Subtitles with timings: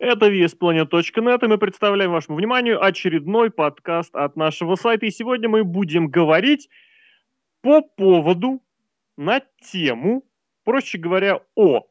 [0.00, 5.04] Это VSPlanet.net, и мы представляем вашему вниманию очередной подкаст от нашего сайта.
[5.04, 6.70] И сегодня мы будем говорить
[7.60, 8.62] по поводу,
[9.18, 10.24] на тему,
[10.64, 11.86] проще говоря, о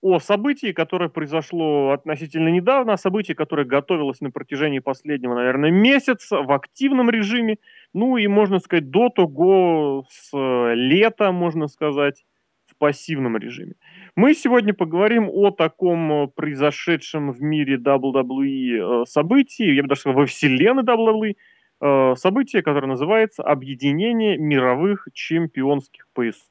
[0.00, 6.40] о событии, которое произошло относительно недавно, о событии, которое готовилось на протяжении последнего, наверное, месяца
[6.40, 7.58] в активном режиме,
[7.92, 10.30] ну и, можно сказать, до того, с
[10.74, 12.24] лета, можно сказать,
[12.66, 13.74] в пассивном режиме.
[14.16, 20.00] Мы сегодня поговорим о таком э, произошедшем в мире WWE э, событии, я бы даже
[20.00, 21.36] сказал, во вселенной WWE,
[21.82, 26.48] э, событие, которое называется «Объединение мировых чемпионских поясов».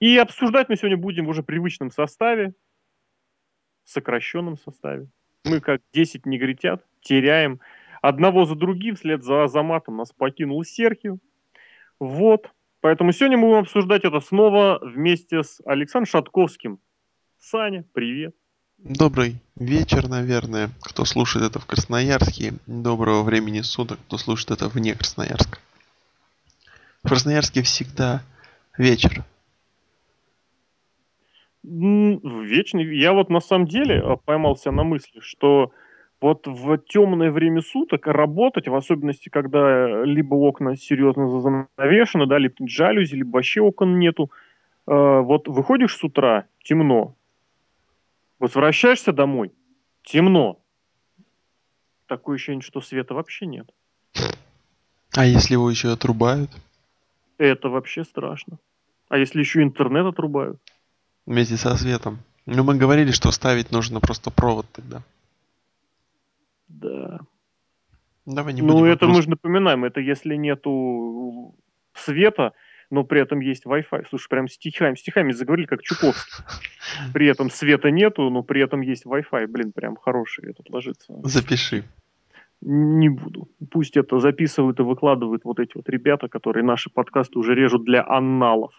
[0.00, 2.52] И обсуждать мы сегодня будем в уже привычном составе,
[3.84, 5.06] сокращенном составе.
[5.44, 7.60] Мы, как 10 негритят, теряем
[8.02, 11.16] одного за другим, вслед за Азаматом нас покинул Серхио.
[11.98, 12.50] Вот.
[12.84, 16.80] Поэтому сегодня мы будем обсуждать это снова вместе с Александром Шатковским.
[17.38, 18.34] Саня, привет.
[18.76, 22.52] Добрый вечер, наверное, кто слушает это в Красноярске.
[22.66, 25.60] Доброго времени суток, кто слушает это вне Красноярска.
[27.02, 28.22] В Красноярске всегда
[28.76, 29.24] вечер.
[31.62, 32.98] Вечный.
[32.98, 35.72] Я вот на самом деле э, поймался на мысли, что
[36.24, 42.54] вот в темное время суток работать, в особенности, когда либо окна серьезно занавешены, да, либо
[42.66, 44.30] жалюзи, либо вообще окон нету,
[44.86, 47.14] э, вот выходишь с утра, темно,
[48.38, 49.52] возвращаешься домой,
[50.02, 50.58] темно.
[52.06, 53.70] Такое ощущение, что света вообще нет.
[55.14, 56.50] А если его еще отрубают?
[57.36, 58.56] Это вообще страшно.
[59.10, 60.58] А если еще интернет отрубают?
[61.26, 62.20] Вместе со светом.
[62.46, 65.02] Ну, мы говорили, что ставить нужно просто провод тогда.
[66.80, 67.20] Да.
[68.26, 71.54] Давай не ну, будем это мы же напоминаем, это если нету
[71.94, 72.52] света,
[72.90, 74.06] но при этом есть Wi-Fi.
[74.08, 76.44] Слушай, прям стихами, стихами заговорили, как Чуковский.
[77.12, 79.46] При этом света нету, но при этом есть Wi-Fi.
[79.46, 81.14] Блин, прям хороший этот ложится.
[81.24, 81.84] Запиши.
[82.60, 83.48] Не буду.
[83.70, 88.06] Пусть это записывают и выкладывают вот эти вот ребята, которые наши подкасты уже режут для
[88.06, 88.72] анналов.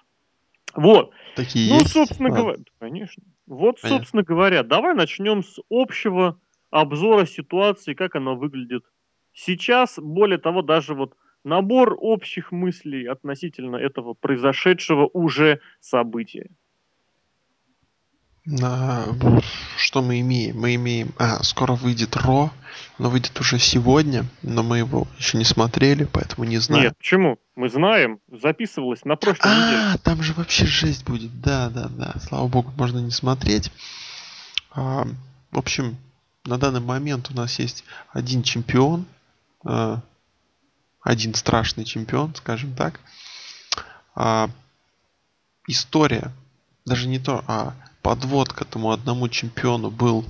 [0.76, 1.12] Вот.
[1.36, 1.92] Такие ну, есть?
[1.92, 2.32] собственно а.
[2.32, 3.24] говоря, конечно.
[3.48, 4.00] Вот, Понятно.
[4.00, 6.40] собственно говоря, давай начнем с общего
[6.76, 8.84] обзора ситуации, как она выглядит
[9.34, 9.98] сейчас.
[9.98, 11.14] Более того, даже вот
[11.46, 16.50] набор общих мыслей относительно этого произошедшего уже события.
[18.62, 19.06] А,
[19.78, 20.60] что мы имеем?
[20.60, 21.14] Мы имеем...
[21.18, 22.52] А, скоро выйдет Ро,
[23.00, 26.84] но выйдет уже сегодня, но мы его еще не смотрели, поэтому не знаем.
[26.84, 27.40] Нет, почему?
[27.56, 29.94] Мы знаем, записывалось на прошлой неделе.
[29.94, 31.42] А, там же вообще жесть будет.
[31.42, 32.16] Да, да, да.
[32.20, 33.72] Слава богу, можно не смотреть.
[34.72, 35.08] А,
[35.52, 35.98] в общем,
[36.46, 39.06] на данный момент у нас есть один чемпион,
[39.64, 40.02] а,
[41.02, 43.00] один страшный чемпион, скажем так.
[44.16, 44.50] А,
[45.68, 46.32] история,
[46.86, 50.26] даже не то, а подвод к этому одному чемпиону был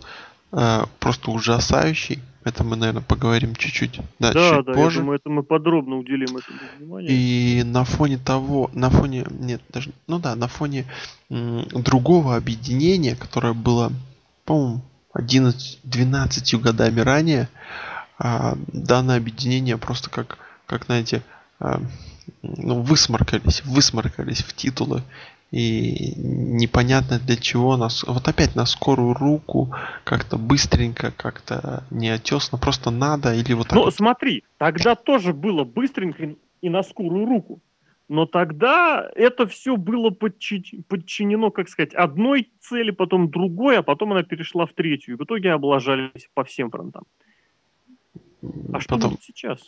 [0.52, 2.22] а, просто ужасающий.
[2.44, 5.00] Это мы, наверное, поговорим чуть-чуть, да, Да, чуть да, позже.
[5.00, 7.12] я думаю, это мы подробно уделим этому внимание.
[7.12, 10.86] И на фоне того, на фоне, нет, даже, ну да, на фоне
[11.32, 13.92] м, другого объединения, которое было,
[14.46, 14.82] по-моему,
[15.16, 17.50] 11-12 годами ранее,
[18.18, 21.22] а, данное объединение просто как, как знаете,
[21.60, 21.82] а,
[22.42, 25.04] ну, высморкались, высморкались в титулы.
[25.52, 28.04] И непонятно для чего нас.
[28.04, 29.74] Вот опять на скорую руку,
[30.04, 33.96] как-то быстренько, как-то неотесно, просто надо или вот так Ну, вот.
[33.96, 37.62] смотри, тогда тоже было быстренько и на скорую руку.
[38.08, 44.12] Но тогда это все было подчи- подчинено, как сказать, одной цели, потом другой, а потом
[44.12, 45.16] она перешла в третью.
[45.16, 47.04] И в итоге облажались по всем фронтам.
[48.74, 49.60] А что Потом, сейчас?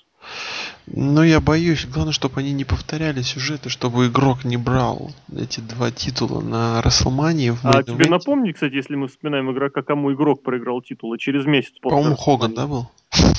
[0.85, 5.89] Ну, я боюсь, главное, чтобы они не повторяли сюжеты, чтобы игрок не брал эти два
[5.89, 10.81] титула на Расселмании в А тебе напомни, кстати, если мы вспоминаем игрока, кому игрок проиграл
[10.81, 12.87] титулы через месяц По-моему, Хоган, да, был?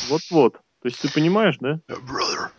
[0.09, 0.55] Вот-вот.
[0.55, 1.81] То есть ты понимаешь, да?
[1.89, 2.51] Brother.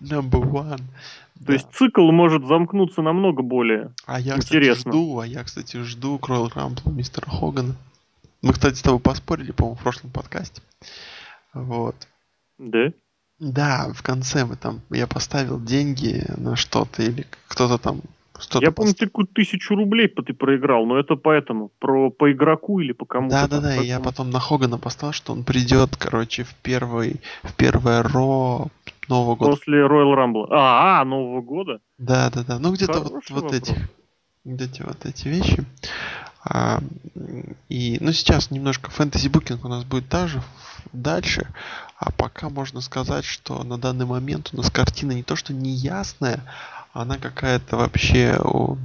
[0.00, 0.78] Number one.
[0.78, 1.52] То Да.
[1.54, 3.90] есть цикл может замкнуться намного более.
[4.06, 4.92] А я, кстати, интересно.
[4.92, 7.74] жду, а я, кстати, жду Кройл Рамбла мистера Хогана.
[8.42, 10.62] Мы, кстати, с тобой поспорили, по-моему, в прошлом подкасте.
[11.52, 11.96] Вот.
[12.58, 12.92] Да?
[13.40, 18.00] Да, в конце мы там, я поставил деньги на что-то, или кто-то там
[18.38, 21.70] что-то Я помню, ты какую-то тысячу рублей по- ты проиграл, но это поэтому.
[21.78, 23.34] Про, по игроку или по кому-то.
[23.34, 26.54] Да, там, да, да, и я потом на Хогана поставил, что он придет, короче, в
[26.56, 28.68] первый, в первое Ро
[29.08, 29.56] Нового года.
[29.56, 30.46] После Royal Rumble.
[30.50, 31.80] А, а, Нового года?
[31.98, 32.58] Да, да, да.
[32.58, 33.70] Ну где-то вот, вот вопрос.
[34.44, 35.64] вот эти вот эти вещи.
[36.44, 36.80] А,
[37.68, 40.42] и, ну сейчас немножко фэнтези букинг у нас будет даже
[40.92, 41.48] дальше,
[41.98, 46.40] а пока можно сказать, что на данный момент у нас картина не то что неясная,
[46.92, 48.76] она какая-то вообще, о,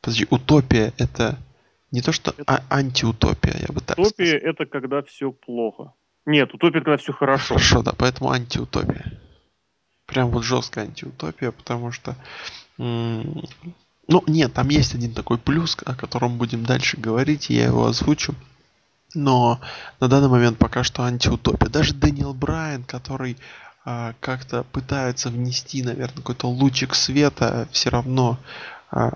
[0.00, 1.38] подожди, утопия это
[1.92, 2.44] Не то что это...
[2.46, 4.50] а- антиутопия, я бы так Утопия сказал.
[4.50, 5.92] это когда все плохо.
[6.26, 7.54] Нет, утопия, когда все хорошо.
[7.54, 9.04] Хорошо, да, поэтому антиутопия.
[10.06, 12.16] Прям вот жесткая антиутопия, потому что...
[12.78, 13.44] М-
[14.08, 17.86] ну, нет, там есть один такой плюс, о котором будем дальше говорить, и я его
[17.86, 18.34] озвучу.
[19.14, 19.60] Но
[20.00, 21.68] на данный момент пока что антиутопия.
[21.68, 23.36] Даже Дэниел Брайан, который
[23.84, 28.38] а, как-то пытается внести, наверное, какой-то лучик света, все равно
[28.90, 29.10] а,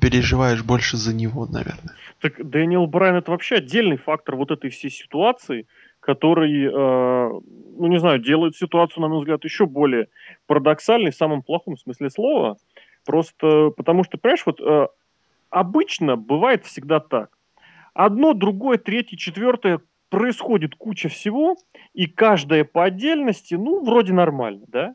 [0.00, 1.94] переживаешь больше за него, наверное.
[2.20, 5.66] Так Дэниел Брайан это вообще отдельный фактор вот этой всей ситуации,
[6.04, 7.40] который, э,
[7.78, 10.08] ну не знаю, делает ситуацию, на мой взгляд, еще более
[10.46, 12.58] парадоксальной в самом плохом смысле слова.
[13.06, 14.88] Просто потому что, понимаешь, вот э,
[15.48, 17.30] обычно бывает всегда так.
[17.94, 19.80] Одно, другое, третье, четвертое
[20.10, 21.56] происходит куча всего,
[21.94, 24.94] и каждая по отдельности, ну, вроде нормально, да?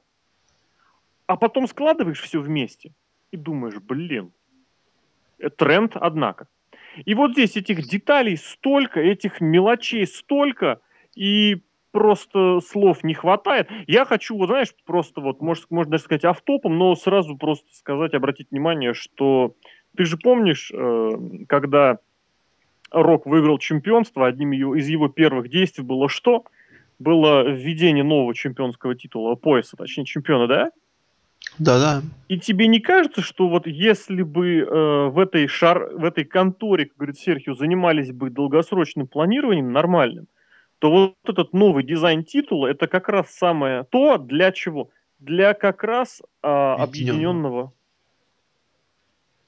[1.25, 2.93] А потом складываешь все вместе
[3.31, 4.31] и думаешь, блин,
[5.39, 6.47] э, тренд, однако.
[7.05, 10.81] И вот здесь этих деталей столько, этих мелочей столько,
[11.19, 11.61] и
[11.91, 13.67] просто слов не хватает.
[13.87, 18.13] Я хочу, вот знаешь, просто вот, может, можно даже сказать автопом, но сразу просто сказать,
[18.13, 19.53] обратить внимание, что
[19.97, 21.11] ты же помнишь, э,
[21.49, 21.99] когда
[22.91, 26.45] Рок выиграл чемпионство, одним из его первых действий было что?
[26.99, 30.71] Было введение нового чемпионского титула, пояса, точнее чемпиона, да?
[31.57, 32.01] Да-да.
[32.29, 36.85] И тебе не кажется, что вот если бы э, в этой шар, в этой конторе,
[36.85, 40.27] как говорит Серхио, занимались бы долгосрочным планированием нормальным,
[40.79, 44.89] то вот этот новый дизайн титула это как раз самое то, для чего?
[45.19, 47.73] Для как раз э, объединенного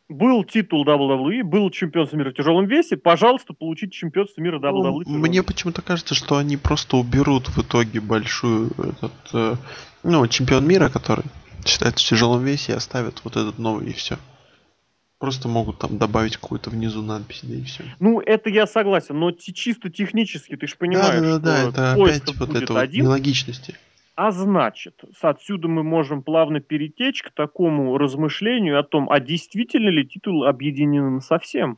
[0.09, 5.03] был титул WWE, был чемпионство мира в тяжелом весе, пожалуйста, получите чемпионство мира WWE.
[5.05, 9.55] Ну, мне почему-то кажется, что они просто уберут в итоге большую этот, э,
[10.03, 11.23] ну, чемпион мира, который
[11.65, 14.17] считается в тяжелом весе, и оставят вот этот новый и все.
[15.21, 17.83] Просто могут там добавить какую-то внизу надпись, да и все.
[17.99, 21.91] Ну, это я согласен, но чисто технически ты же понимаешь, да, да, да, что да,
[21.91, 23.75] это опять вот это один, вот нелогичности.
[24.15, 30.07] А значит, отсюда мы можем плавно перетечь к такому размышлению о том, а действительно ли
[30.07, 31.77] титул объединен совсем?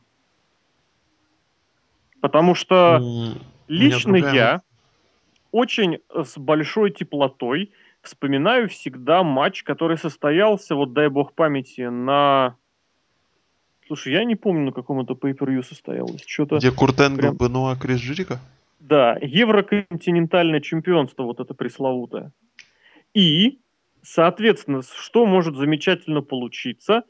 [2.22, 4.62] Потому что mm, лично я
[5.52, 12.56] очень с большой теплотой вспоминаю всегда матч, который состоялся, вот дай бог памяти, на...
[13.86, 16.24] Слушай, я не помню, на каком это pay состоялось.
[16.26, 17.36] Что-то Где Куртенго, прям...
[17.36, 18.40] Бенуа, Крис Жирика?
[18.80, 22.32] Да, евроконтинентальное чемпионство, вот это пресловутое.
[23.12, 23.58] И,
[24.02, 27.04] соответственно, что может замечательно получиться?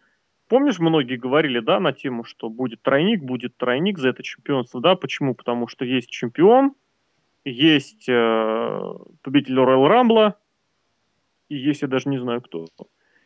[0.49, 4.94] Помнишь, многие говорили, да, на тему, что будет тройник, будет тройник за это чемпионство, да?
[4.94, 5.35] Почему?
[5.35, 6.75] Потому что есть чемпион,
[7.44, 10.37] есть э, победитель Роyal Рамбла,
[11.49, 12.67] и есть, я даже не знаю кто.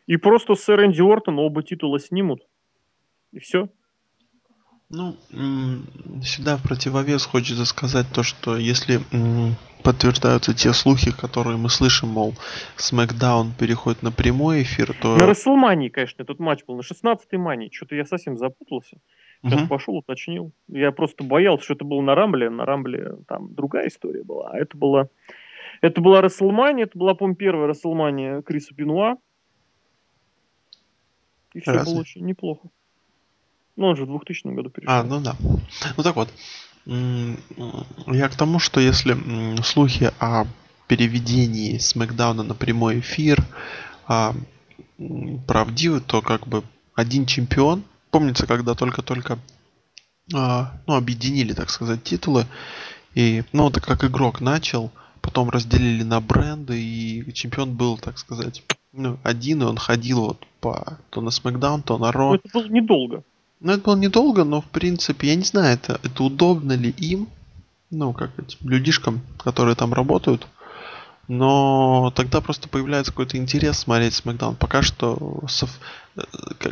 [0.07, 2.41] И просто сэр Энди Ортон оба титула снимут.
[3.31, 3.69] И все.
[4.89, 5.15] Ну,
[6.23, 8.99] всегда в противовес хочется сказать то, что если
[9.83, 12.33] подтверждаются те слухи, которые мы слышим, мол,
[12.77, 15.15] SmackDown переходит на прямой эфир, то...
[15.15, 17.69] На Расселмании, конечно, этот матч был, на 16-й мании.
[17.71, 18.97] Что-то я совсем запутался.
[19.43, 19.69] Сейчас угу.
[19.69, 20.51] пошел, уточнил.
[20.67, 22.49] Я просто боялся, что это было на Рамбле.
[22.49, 24.49] На Рамбле там другая история была.
[24.51, 25.07] А это была...
[25.81, 29.15] Это была Расселмания, это была, по-моему, первая Расселмания Криса Бенуа.
[31.53, 31.93] И все Разве?
[31.93, 32.69] было очень неплохо.
[33.79, 34.93] Ну, он же в 2000 году перешел.
[34.93, 35.37] А, ну да.
[35.95, 36.29] Ну так вот.
[36.85, 39.15] Я к тому, что если
[39.63, 40.47] слухи о
[40.87, 43.41] переведении Смакдауна на прямой эфир
[44.05, 44.35] а,
[45.47, 49.39] правдивы, то как бы один чемпион, помнится, когда только-только
[50.33, 52.47] а, ну, объединили, так сказать, титулы,
[53.15, 58.61] и, ну, это как игрок начал, потом разделили на бренды, и чемпион был, так сказать,
[58.91, 62.35] ну, один, и он ходил вот по то на Смакдаун, то на Ро.
[62.35, 63.23] Это было недолго.
[63.59, 67.27] Ну, это было недолго, но, в принципе, я не знаю, это, это удобно ли им,
[67.89, 70.47] ну, как этим людишкам, которые там работают.
[71.27, 74.55] Но тогда просто появляется какой-то интерес смотреть Смакдаун.
[74.55, 75.67] Пока что, со,
[76.15, 76.21] э,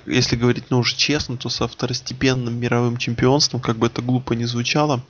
[0.08, 4.46] если говорить, ну, уже честно, то со второстепенным мировым чемпионством, как бы это глупо не
[4.46, 5.04] звучало,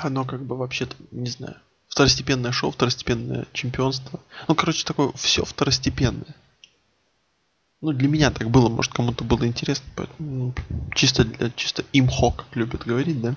[0.00, 1.56] оно как бы вообще-то, не знаю,
[1.88, 4.20] второстепенное шоу, второстепенное чемпионство.
[4.48, 6.36] Ну, короче, такое все второстепенное.
[7.82, 10.54] Ну, для меня так было, может, кому-то было интересно, поэтому ну,
[10.94, 13.34] чисто для чисто имхо, как любят говорить, да.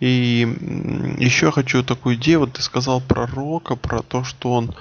[0.00, 0.46] И
[1.18, 4.74] еще хочу такую идею, вот ты сказал про Рока, про то, что он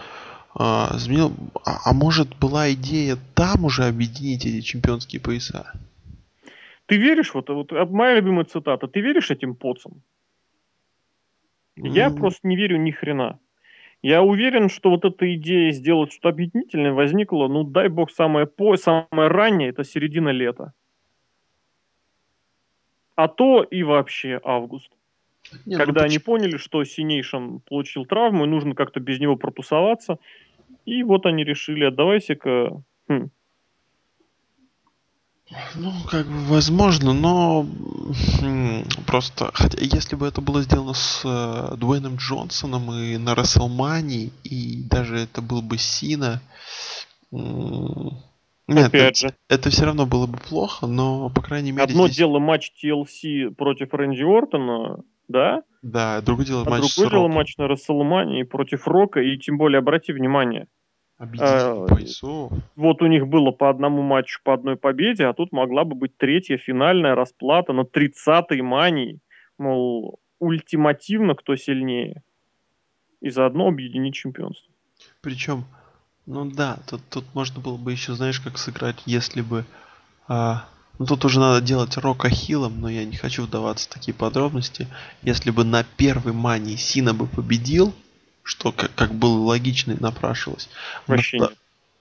[0.56, 1.36] а, изменил.
[1.66, 5.72] А, а может была идея там уже объединить эти чемпионские пояса?
[6.88, 10.02] Ты веришь, вот, вот моя любимая цитата, ты веришь этим поцам?
[11.76, 12.18] Я mm.
[12.18, 13.38] просто не верю ни хрена.
[14.02, 18.78] Я уверен, что вот эта идея сделать что-то объединительное возникла, ну дай бог, самое, по,
[18.78, 20.74] самое раннее, это середина лета.
[23.20, 24.90] а то и вообще август.
[25.66, 26.38] Не, ну когда они почему?
[26.38, 30.20] поняли, что Синейшин получил травму, и нужно как-то без него протусоваться.
[30.86, 32.82] И вот они решили, отдавайся-ка...
[33.10, 33.30] Хм,
[35.76, 37.66] Ну, как бы, возможно, но
[38.42, 44.32] м, просто, хотя, если бы это было сделано с э, Дуэйном Джонсоном и на Расселмании,
[44.44, 46.42] и даже это был бы Сина,
[47.32, 52.06] нет, опять это, же, это все равно было бы плохо, но, по крайней мере, одно
[52.06, 57.28] здесь, дело матч TLC против Рэнди Ортона, да, да, другое дело а матч другое дело
[57.28, 60.68] матч на Расселмании против Рока, и тем более, обрати внимание,
[61.20, 62.54] Э, бойцов.
[62.78, 66.16] вот у них было по одному матчу, по одной победе, а тут могла бы быть
[66.18, 69.20] третья финальная расплата на 30-й мании.
[69.58, 72.24] Мол, ультимативно кто сильнее.
[73.20, 74.72] И заодно объединить чемпионство.
[75.22, 75.66] Причем,
[76.26, 79.66] ну да, тут, тут можно было бы еще, знаешь, как сыграть, если бы
[80.30, 80.68] А,
[81.00, 84.88] ну тут уже надо делать Рока хилом, но я не хочу вдаваться в такие подробности.
[85.22, 87.94] Если бы на первой мании Сина бы победил,
[88.50, 90.70] что как, как было логично и напрашивалось.
[91.08, 91.58] на Вообще вто- нет.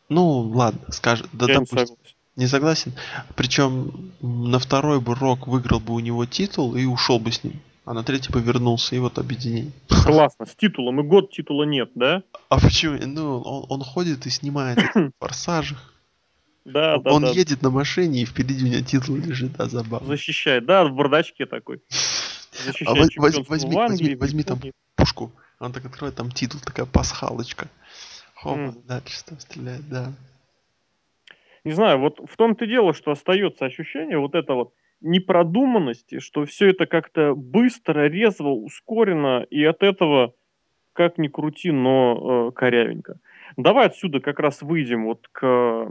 [0.09, 1.79] Ну, ладно, скажем, да Я не допустим.
[1.79, 1.97] согласен.
[2.37, 2.93] Не согласен?
[3.37, 7.61] Причем на второй бы Рок выиграл бы у него титул и ушел бы с ним.
[7.85, 9.73] А на третий бы вернулся, и вот объединение.
[9.89, 11.01] Классно, с титулом.
[11.01, 12.23] И год титула нет, да?
[12.49, 12.99] А почему?
[13.07, 15.77] Ну, он, он ходит и снимает эти форсажи.
[16.65, 17.31] Да, Он, да, он да.
[17.31, 20.07] едет на машине, и впереди у него титул лежит, да, забавно.
[20.09, 20.67] Защищает.
[20.67, 21.81] Да, в бардачке такой.
[21.91, 23.43] А Защищает возьми,
[23.75, 24.61] в Англии, возьми, в возьми там.
[24.99, 25.33] Пушку.
[25.61, 27.69] Он так откроет, там титул, такая пасхалочка.
[28.35, 28.83] Хоба, Мгм.
[28.87, 30.13] дальше там стреляет, да.
[31.65, 36.45] Не знаю, вот в том-то и дело, что остается ощущение вот это вот непродуманности, что
[36.45, 40.35] все это как-то быстро, резво, ускорено, и от этого
[40.93, 43.21] как ни крути, но э, корявенько.
[43.57, 45.91] Давай отсюда как раз выйдем вот к...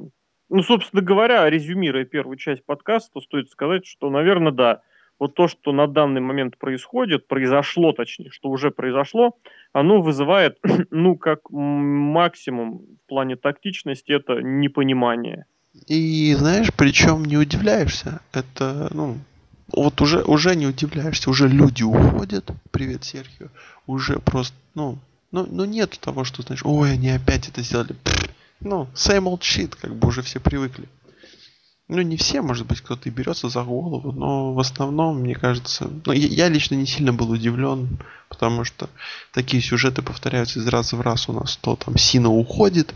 [0.49, 4.81] Ну, собственно говоря, резюмируя первую часть подкаста, стоит сказать, что, наверное, да,
[5.19, 9.35] вот то, что на данный момент происходит, произошло, точнее, что уже произошло,
[9.73, 10.57] оно вызывает,
[10.91, 15.45] ну, как максимум в плане тактичности, это непонимание.
[15.87, 18.21] И знаешь, причем не удивляешься.
[18.33, 19.17] Это, ну,
[19.71, 21.29] вот уже, уже не удивляешься.
[21.29, 22.49] Уже люди уходят.
[22.71, 23.47] Привет, Серхио.
[23.85, 24.97] Уже просто, ну,
[25.31, 27.95] ну, ну нет того, что, знаешь, ой, они опять это сделали.
[28.59, 30.85] Ну, same old shit, как бы уже все привыкли.
[31.89, 35.89] Ну, не все, может быть, кто-то и берется за голову, но в основном, мне кажется,
[36.05, 38.89] ну, я, лично не сильно был удивлен, потому что
[39.31, 41.55] такие сюжеты повторяются из раза в раз у нас.
[41.55, 42.93] То там Сина уходит,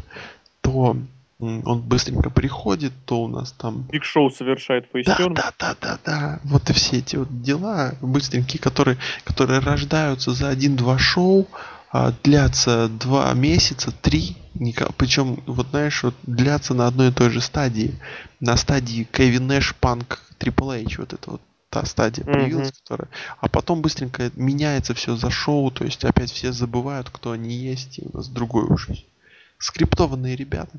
[0.59, 0.97] то
[1.39, 3.83] он быстренько приходит, то у нас там...
[3.91, 5.33] Биг Шоу совершает Да, фейстерн.
[5.33, 6.39] да, да, да, да.
[6.43, 11.47] Вот и все эти вот дела быстренькие, которые, которые рождаются за один-два шоу,
[12.23, 14.37] длятся два месяца, три,
[14.97, 17.99] причем, вот знаешь, вот длятся на одной и той же стадии.
[18.39, 23.09] На стадии Кевин Нэш, Панк, Трипл Эйч, вот это вот та стадия появилась, которая...
[23.39, 27.99] А потом быстренько меняется все за шоу, то есть опять все забывают, кто они есть,
[27.99, 28.95] и у нас другой уже.
[29.57, 30.77] Скриптованные ребята.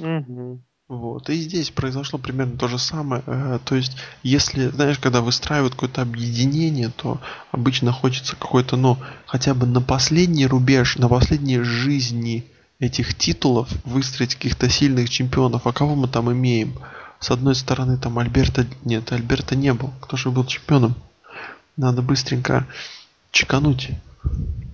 [0.00, 0.62] Мгм.
[0.88, 1.28] Вот.
[1.28, 3.22] И здесь произошло примерно то же самое.
[3.26, 7.20] Э, То есть, если, знаешь, когда выстраивают какое-то объединение, то
[7.52, 12.44] обычно хочется какой-то, ну, хотя бы на последний рубеж, на последней жизни
[12.80, 15.66] этих титулов выстроить каких-то сильных чемпионов.
[15.66, 16.72] А кого мы там имеем?
[17.20, 18.66] С одной стороны, там Альберта...
[18.84, 19.90] Нет, Альберта не был.
[20.00, 20.94] Кто же был чемпионом?
[21.76, 22.66] Надо быстренько
[23.30, 23.90] чекануть.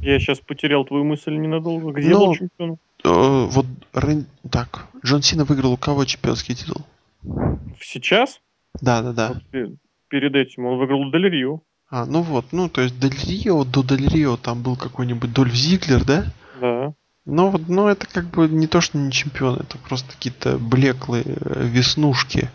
[0.00, 1.92] Я сейчас потерял твою мысль ненадолго.
[1.92, 2.78] Где был Ну, чемпион?
[3.04, 6.82] Э, вот Рэн- так, Джон Сина выиграл у кого чемпионский титул?
[7.80, 8.40] Сейчас?
[8.80, 9.28] Да, да, да.
[9.28, 9.76] Вот пе-
[10.08, 11.61] перед этим он выиграл у Дель Рио.
[11.90, 15.54] А, ну вот, ну то есть Дель Рио, до Дель Рио там был какой-нибудь Дольф
[15.54, 16.25] Зиглер, да?
[16.61, 16.94] Да.
[17.26, 21.25] Но вот, ну это как бы не то, что не чемпион, это просто какие-то блеклые
[21.25, 22.50] э, веснушки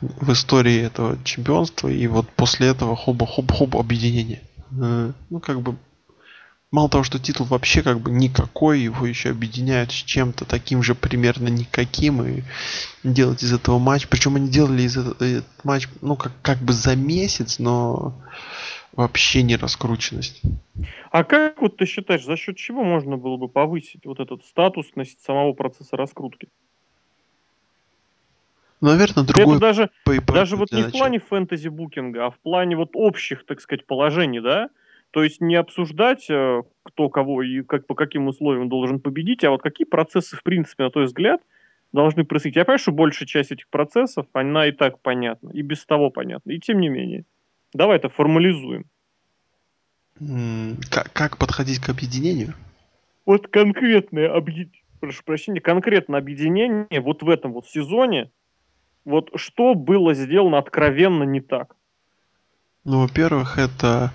[0.00, 1.88] в истории этого чемпионства.
[1.88, 4.40] И вот после этого хоба-хоба-хоба объединение.
[4.80, 5.76] Э, Ну как бы
[6.72, 10.94] Мало того, что титул вообще как бы никакой, его еще объединяют с чем-то таким же
[10.94, 12.42] примерно никаким и
[13.02, 14.06] делать из этого матч.
[14.06, 18.14] Причем они делали из этого этот матч, ну, как, как бы за месяц, но
[18.92, 20.42] вообще не раскрученность.
[21.10, 25.20] А как вот ты считаешь, за счет чего можно было бы повысить вот этот статусность
[25.24, 26.46] самого процесса раскрутки?
[28.80, 31.00] Наверное, Это другой даже, pay-per-view даже вот не в начала.
[31.00, 34.70] плане фэнтези-букинга, а в плане вот общих, так сказать, положений, да?
[35.10, 39.50] То есть не обсуждать, э, кто кого и как, по каким условиям должен победить, а
[39.50, 41.40] вот какие процессы, в принципе, на твой взгляд,
[41.92, 42.56] должны происходить.
[42.56, 46.52] Я понимаю, что большая часть этих процессов, она и так понятна, и без того понятна.
[46.52, 47.24] И тем не менее.
[47.72, 48.84] Давай это формализуем.
[50.90, 52.54] Как, как подходить к объединению?
[53.26, 58.30] Вот конкретное объединение, прошу прощения, конкретно объединение вот в этом вот сезоне,
[59.04, 61.74] вот что было сделано откровенно не так?
[62.84, 64.12] Ну, во-первых, это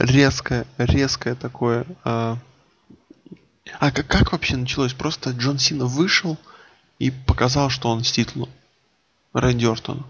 [0.00, 1.84] резкое, резкое такое.
[2.04, 2.36] Э...
[3.78, 4.94] А как, как вообще началось?
[4.94, 6.36] Просто Джон Сина вышел
[6.98, 8.48] и показал, что он титулом.
[9.32, 10.04] Рэнди Ортону.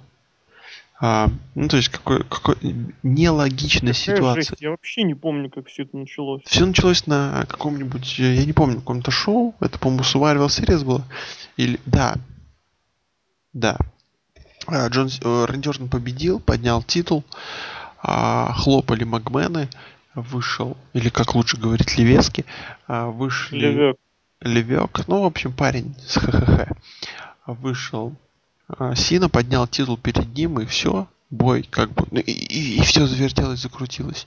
[1.03, 2.57] А, ну, то есть, какой, какой
[3.03, 4.43] нелогичная Какая ситуация.
[4.43, 4.61] Жесть?
[4.61, 6.43] Я вообще не помню, как все это началось.
[6.45, 9.55] Все началось на каком-нибудь, я не помню, каком-то шоу.
[9.61, 11.05] Это, по-моему, Survival Series было.
[11.57, 12.17] Или, да.
[13.55, 13.79] Да.
[14.67, 17.25] А, Джон, э, Рэнди Ортон победил, поднял титул.
[18.03, 19.69] А, хлопали Магмены.
[20.15, 22.45] Вышел, или как лучше говорить, Левески.
[22.89, 23.59] А, вышли...
[23.59, 23.97] Левек.
[24.41, 25.07] Левек.
[25.07, 26.73] Ну, в общем, парень с ХХХ.
[27.47, 28.17] Вышел
[28.79, 33.07] а, Сина поднял титул перед ним, и все, бой, как бы, и, и, и все
[33.07, 34.27] завертелось, закрутилось.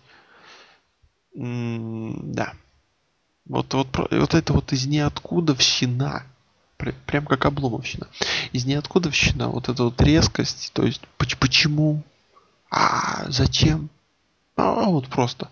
[1.36, 2.54] М да.
[3.46, 6.24] Вот, вот, вот это вот из ниоткуда вщина.
[6.78, 8.08] Прям как обломовщина.
[8.52, 9.48] Из ниоткуда вщина.
[9.48, 10.72] Вот эта вот резкость.
[10.74, 12.04] То есть, почему?
[12.76, 13.90] А, зачем?
[14.56, 15.48] А, вот просто.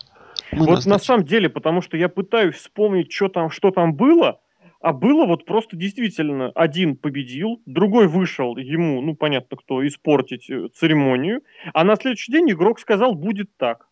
[0.52, 0.92] Мы вот назначим.
[0.92, 4.40] на самом деле, потому что я пытаюсь вспомнить, что там, что там было,
[4.82, 10.70] а было вот просто действительно один победил, другой вышел ему, ну понятно кто, испортить э,
[10.74, 13.88] церемонию, а на следующий день игрок сказал, будет так.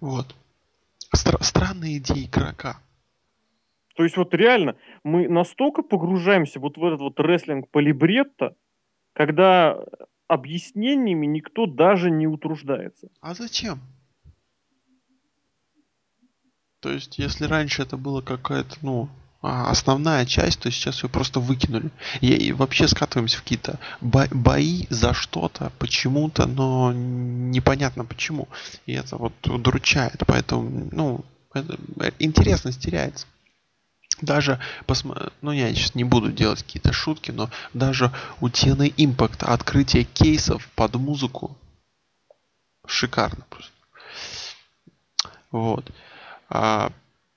[0.00, 0.34] Вот.
[1.14, 2.80] Стра- странная идея игрока.
[3.94, 8.56] То есть вот реально мы настолько погружаемся вот в этот вот рестлинг по либретто,
[9.12, 9.84] когда
[10.28, 13.08] объяснениями никто даже не утруждается.
[13.20, 13.80] А зачем?
[16.80, 19.08] То есть, если раньше это было какая-то, ну,
[19.40, 21.90] а, основная часть, то сейчас ее просто выкинули.
[22.20, 28.48] И, и вообще скатываемся в какие-то бо- бои за что-то, почему-то, но непонятно почему.
[28.86, 30.22] И это вот удручает.
[30.26, 31.78] Поэтому, ну, это,
[32.18, 33.26] интересность теряется.
[34.20, 35.16] Даже, посмо...
[35.42, 40.68] ну я сейчас не буду делать какие-то шутки, но даже у TNA Impact открытие кейсов
[40.74, 41.56] под музыку
[42.86, 43.72] шикарно просто.
[45.50, 45.90] Вот.
[46.50, 46.92] А,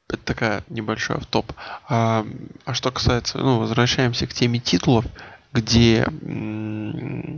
[0.07, 1.53] это такая небольшая в топ.
[1.87, 2.25] А,
[2.65, 5.05] а что касается, ну, возвращаемся к теме титулов,
[5.53, 6.03] где,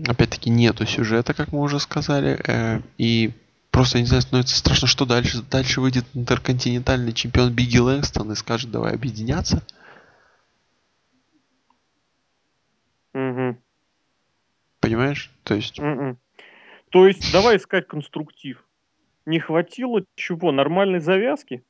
[0.08, 3.34] опять-таки, нету сюжета, как мы уже сказали, э, и
[3.74, 5.42] просто, не знаю, становится страшно, что дальше.
[5.42, 9.62] Дальше выйдет интерконтинентальный чемпион Бигги Лэнгстон и скажет, давай объединяться.
[13.14, 13.58] Угу.
[14.80, 15.30] Понимаешь?
[15.44, 15.78] То есть...
[15.80, 16.18] Угу.
[16.92, 18.64] То есть, давай искать конструктив
[19.26, 20.52] не хватило чего?
[20.52, 21.64] Нормальной завязки?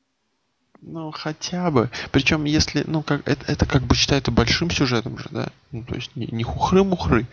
[0.85, 1.89] Ну, хотя бы.
[2.11, 5.47] Причем, если, ну, как это, это как бы считается большим сюжетом же, да?
[5.71, 7.25] Ну, то есть не, не хухры-мухры.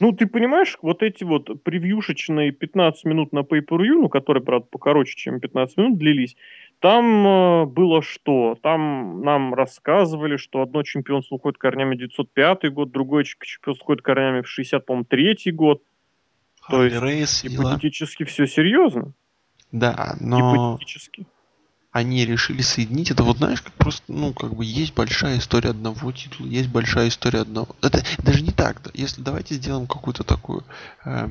[0.00, 4.66] Ну, ты понимаешь, вот эти вот превьюшечные 15 минут на pay per ну, которые, правда,
[4.70, 6.36] покороче, чем 15 минут длились,
[6.80, 8.56] там э, было что?
[8.62, 14.42] Там нам рассказывали, что одно чемпионство уходит корнями в 905 год, другое чемпионство уходит корнями
[14.42, 15.82] в 60, по-моему, третий год.
[16.60, 19.12] Харли То есть, Рейс, гипотетически все серьезно.
[19.72, 20.74] Да, но...
[20.76, 21.26] Гипотетически.
[21.90, 26.12] Они решили соединить это, вот знаешь, как просто, ну, как бы есть большая история одного
[26.12, 27.74] титула, есть большая история одного.
[27.80, 28.82] Это даже не так.
[28.94, 30.64] Если давайте сделаем какую-то такую
[31.04, 31.28] э,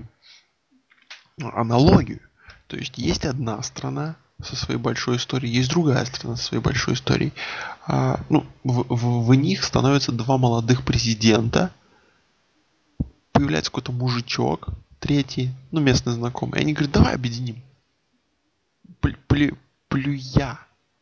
[1.40, 2.22] аналогию.
[2.68, 6.96] То есть есть одна страна со своей большой историей, есть другая страна со своей большой
[6.96, 7.34] историей.
[7.88, 11.72] А, ну, в, в, в них становятся два молодых президента,
[13.32, 17.62] появляется какой-то мужичок, третий, ну, местный знакомый, и они говорят, давай объединим
[19.88, 20.60] плюя,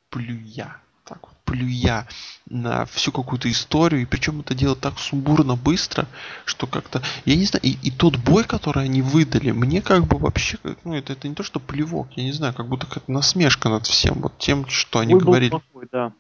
[0.10, 2.08] плюя, так вот, плюя
[2.50, 6.08] на всю какую-то историю, и причем это делать так сумбурно, быстро,
[6.45, 10.17] что как-то, я не знаю, и, и тот бой, который они выдали, мне как бы
[10.17, 13.69] вообще, ну это, это не то, что плевок, я не знаю, как будто как насмешка
[13.69, 15.50] над всем, вот тем, что они бой говорили.
[15.50, 16.13] плохой, да.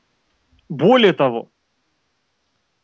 [0.67, 1.49] Более того,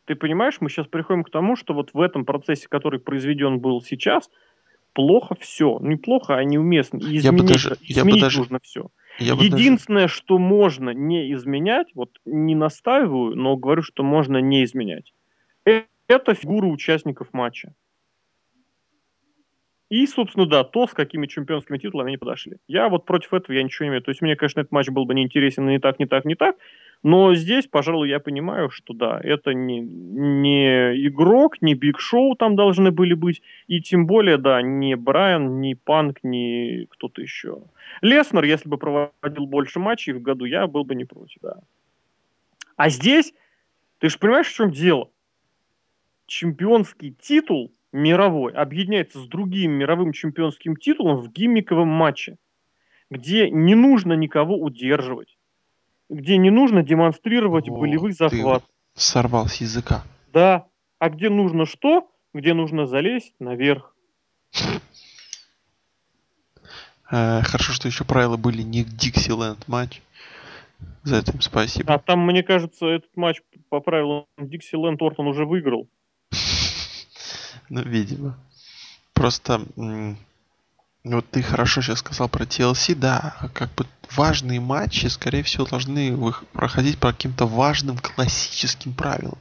[0.06, 3.82] ты понимаешь, мы сейчас приходим к тому, что вот в этом процессе, который произведен был
[3.82, 4.30] сейчас,
[4.94, 5.80] плохо все.
[5.80, 6.98] Неплохо, а неуместно.
[6.98, 8.88] И изменить, я бы даже, изменить я бы даже, нужно все.
[9.21, 10.15] Я Единственное, даже...
[10.15, 15.13] что можно не изменять, вот не настаиваю, но говорю, что можно не изменять,
[15.65, 17.73] э, это фигура участников матча.
[19.89, 22.57] И, собственно, да, то, с какими чемпионскими титулами они подошли.
[22.67, 24.01] Я вот против этого я ничего не имею.
[24.01, 26.55] То есть мне, конечно, этот матч был бы неинтересен ни так, ни так, ни так.
[27.03, 32.55] Но здесь, пожалуй, я понимаю, что да, это не, не игрок, не Биг Шоу там
[32.55, 37.63] должны были быть, и тем более, да, не Брайан, не Панк, не кто-то еще.
[38.01, 41.61] Леснер, если бы проводил больше матчей в году, я был бы не против, да.
[42.75, 43.33] А здесь,
[43.97, 45.09] ты же понимаешь, в чем дело?
[46.27, 52.37] Чемпионский титул мировой объединяется с другим мировым чемпионским титулом в гиммиковом матче,
[53.09, 55.35] где не нужно никого удерживать
[56.12, 58.63] где не нужно демонстрировать О, болевых захват.
[58.95, 60.04] Сорвал с языка.
[60.34, 60.67] Да.
[61.00, 62.08] А где нужно что?
[62.34, 63.95] Где нужно залезть наверх.
[67.10, 70.02] Э, хорошо, что еще правила были не Диксиленд матч.
[71.04, 71.93] За это им спасибо.
[71.93, 75.88] А там, мне кажется, этот матч по правилам Диксиленд Ортон уже выиграл.
[77.69, 78.38] Ну, видимо.
[79.13, 79.62] Просто
[81.03, 83.85] вот ты хорошо сейчас сказал про TLC, да, как бы
[84.15, 86.15] важные матчи, скорее всего, должны
[86.53, 89.37] проходить по каким-то важным классическим правилам.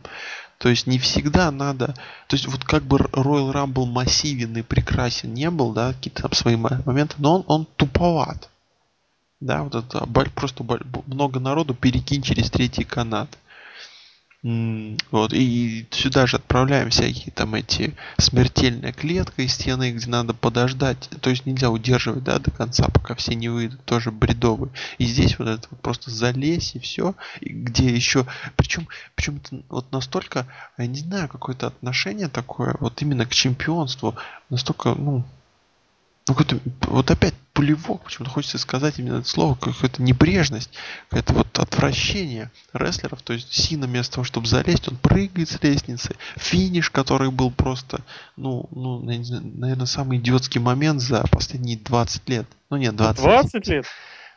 [0.59, 1.95] То есть не всегда надо...
[2.29, 6.33] То есть вот как бы Royal Rumble массивен и прекрасен не был, да, какие-то там
[6.33, 8.51] свои моменты, но он, он туповат.
[9.41, 10.65] Да, вот это просто
[11.07, 13.39] много народу перекинь через третий канат.
[14.43, 21.11] Вот, и сюда же отправляем всякие там эти смертельная клетка из стены, где надо подождать.
[21.21, 23.85] То есть нельзя удерживать, да, до конца, пока все не выйдут.
[23.85, 24.71] Тоже бредовый.
[24.97, 27.15] И здесь вот это вот просто залезь и все.
[27.41, 28.27] И где еще...
[28.57, 30.47] Причем, причем это вот настолько,
[30.79, 34.17] я не знаю, какое-то отношение такое, вот именно к чемпионству.
[34.49, 35.25] Настолько, ну,
[36.39, 40.73] ну, вот опять пулевок, почему-то хочется сказать именно это слово, какая-то небрежность,
[41.09, 43.23] какое-то вот отвращение рестлеров.
[43.23, 46.17] То есть Сина вместо того, чтобы залезть, он прыгает с лестницы.
[46.37, 48.03] Финиш, который был просто,
[48.37, 52.47] ну, ну наверное, самый идиотский момент за последние 20 лет.
[52.71, 53.23] Ну нет, 20.
[53.23, 53.87] 20 лет?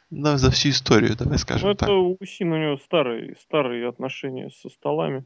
[0.09, 1.89] Да, за всю историю, давай скажем ну, это так.
[1.89, 5.25] у Сина у него старые, старые отношения со столами.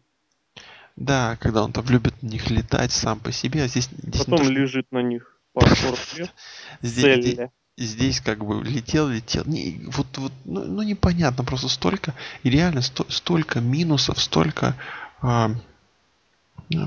[0.95, 3.89] Да, когда он там любит на них летать сам по себе, а здесь...
[3.89, 6.33] здесь Потом то, лежит на них по 40 лет.
[6.81, 9.43] Здесь, здесь, здесь как бы летел, летел.
[9.45, 14.75] Не, вот, вот, ну, ну непонятно, просто столько, и реально сто, столько минусов, столько
[15.21, 15.49] э,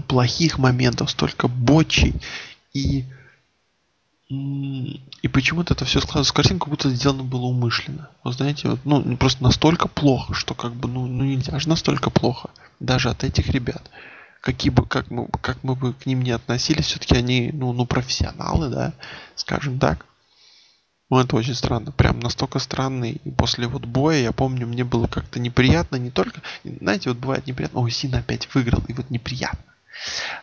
[0.06, 2.14] плохих моментов, столько бочей.
[2.72, 3.04] И,
[4.28, 8.10] и почему-то это все складывается в картинку, как будто сделано было умышленно.
[8.22, 12.10] Вы знаете, вот, ну, просто настолько плохо, что как бы, ну, ну нельзя же настолько
[12.10, 12.50] плохо.
[12.78, 13.90] Даже от этих ребят
[14.40, 17.86] какие бы, как мы, как мы бы к ним не относились, все-таки они, ну, ну,
[17.86, 18.94] профессионалы, да,
[19.34, 20.06] скажем так.
[21.10, 23.06] Ну, это очень странно, прям настолько странно.
[23.06, 27.46] И после вот боя, я помню, мне было как-то неприятно, не только, знаете, вот бывает
[27.46, 29.64] неприятно, ой, Син опять выиграл, и вот неприятно.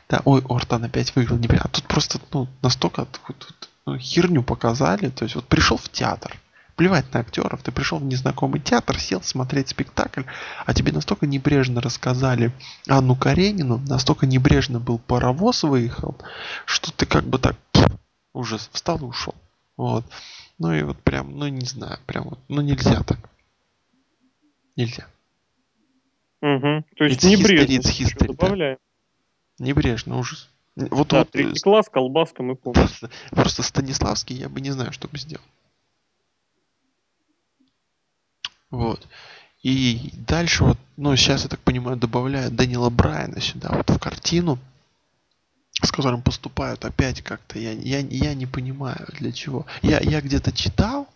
[0.09, 1.69] Да, ой, Ортон опять выиграл, неприятно.
[1.71, 6.37] А тут просто, ну, настолько вот, ну, херню показали, то есть вот пришел в театр,
[6.77, 10.21] Плевать на актеров, ты пришел в незнакомый театр, сел смотреть спектакль,
[10.63, 12.51] а тебе настолько небрежно рассказали
[12.87, 16.15] Анну Каренину, настолько небрежно был паровоз выехал,
[16.65, 17.55] что ты как бы так
[18.31, 19.33] уже встал и ушел.
[19.75, 20.05] Вот.
[20.59, 23.17] Ну и вот прям, ну не знаю, прям вот, ну нельзя так.
[24.75, 25.07] Нельзя.
[26.43, 26.85] Угу.
[26.95, 28.77] То есть it's небрежно history, добавляем.
[29.57, 29.65] Да.
[29.65, 30.47] Небрежно, ужас.
[30.75, 32.83] Вот, да, вот, третий класс, колбаска, мы помним.
[32.83, 35.43] Просто, просто Станиславский я бы не знаю, что бы сделал.
[38.69, 39.07] Вот.
[39.63, 44.59] И дальше вот, ну, сейчас, я так понимаю, добавляют Дэниела Брайана сюда, вот в картину,
[45.81, 47.59] с которым поступают опять как-то.
[47.59, 49.65] Я, я, я не понимаю, для чего.
[49.81, 51.07] Я, я где-то читал,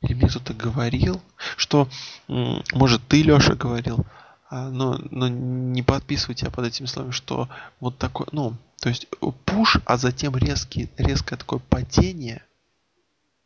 [0.00, 1.20] или мне кто-то говорил,
[1.56, 1.88] что,
[2.28, 4.04] может, ты, Леша, говорил,
[4.48, 9.06] а, но, но не подписывайте я под этим словом, что вот такой, ну, то есть
[9.44, 12.42] пуш, а затем резкий, резкое такое падение,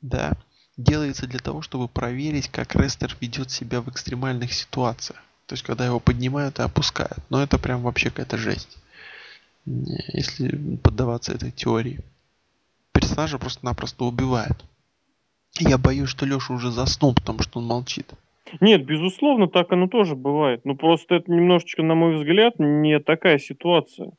[0.00, 0.32] да,
[0.76, 5.22] делается для того, чтобы проверить, как рестлер ведет себя в экстремальных ситуациях.
[5.46, 7.18] То есть, когда его поднимают и опускают.
[7.28, 8.78] Но это прям вообще какая-то жесть.
[9.66, 12.00] Если поддаваться этой теории.
[12.92, 14.64] Персонажа просто-напросто убивают.
[15.58, 18.06] Я боюсь, что Леша уже заснул, потому что он молчит.
[18.60, 20.64] Нет, безусловно, так оно тоже бывает.
[20.64, 24.12] Но просто это немножечко, на мой взгляд, не такая ситуация.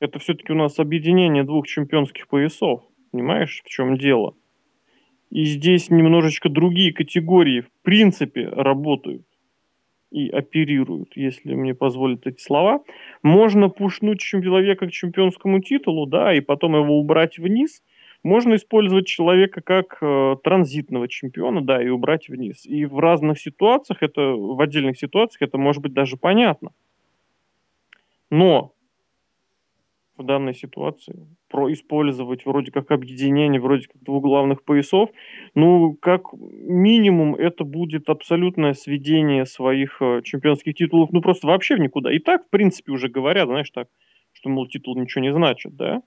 [0.00, 2.82] Это все-таки у нас объединение двух чемпионских поясов.
[3.10, 4.34] Понимаешь, в чем дело?
[5.30, 9.22] И здесь немножечко другие категории в принципе работают
[10.10, 12.82] и оперируют, если мне позволят эти слова.
[13.22, 17.82] Можно пушнуть человека к чемпионскому титулу, да, и потом его убрать вниз.
[18.24, 22.64] Можно использовать человека как э, транзитного чемпиона, да, и убрать вниз.
[22.64, 26.70] И в разных ситуациях, это в отдельных ситуациях это может быть даже понятно.
[28.30, 28.72] Но
[30.16, 35.10] в данной ситуации, про использовать вроде как объединение, вроде как двух главных поясов,
[35.54, 41.80] ну, как минимум, это будет абсолютное сведение своих э, чемпионских титулов, ну, просто вообще в
[41.80, 42.12] никуда.
[42.12, 43.88] И так, в принципе, уже говорят, знаешь, так,
[44.32, 46.02] что, мол, титул ничего не значит, да?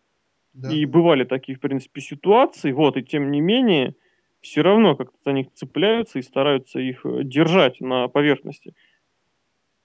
[0.53, 0.71] да.
[0.71, 3.95] И бывали такие, в принципе, ситуации, вот, и тем не менее,
[4.41, 8.73] все равно как-то за них цепляются и стараются их э, держать на поверхности.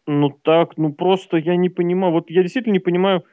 [0.06, 3.24] Ну так, ну просто я не понимаю, вот я действительно не понимаю,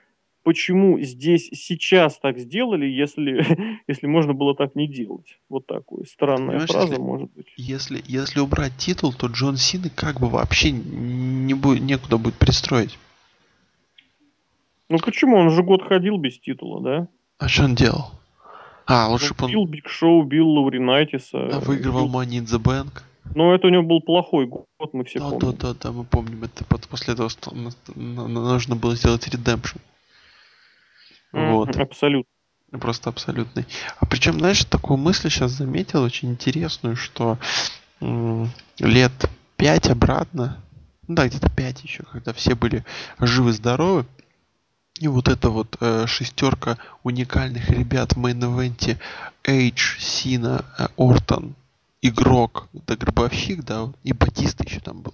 [0.43, 5.38] почему здесь сейчас так сделали, если, если можно было так не делать.
[5.49, 7.47] Вот такая странная Понимаешь, фраза, если, может быть.
[7.58, 12.97] Если, если убрать титул, то Джон Сина как бы вообще не будет, некуда будет пристроить.
[14.89, 15.38] Ну почему?
[15.38, 17.08] Он же год ходил без титула, да?
[17.39, 18.12] А что он делал?
[18.86, 21.47] А, лучше ну, Бил Биг Шоу, Бил Лауринайтиса.
[21.47, 22.21] А выигрывал Бил...
[22.21, 23.01] Money in the Bank.
[23.36, 25.51] Но это у него был плохой год, мы все да, помним.
[25.58, 26.43] Да, да, да, мы помним.
[26.43, 27.29] Это после этого
[27.95, 29.77] нужно было сделать редемпшн.
[31.33, 31.75] Вот.
[31.75, 32.29] Абсолютно.
[32.71, 33.65] Просто абсолютный.
[33.99, 37.37] А причем, знаешь, такую мысль сейчас заметил, очень интересную, что
[38.79, 39.11] лет
[39.57, 40.61] пять обратно,
[41.07, 42.83] ну да, где-то пять еще, когда все были
[43.19, 44.05] живы-здоровы,
[44.99, 48.99] и вот эта вот э, шестерка уникальных ребят в мейн-эвенте
[49.43, 51.55] Эйдж, Сина, э, Ортон,
[52.01, 55.13] Игрок, да, Гробовщик, да, и Батиста еще там был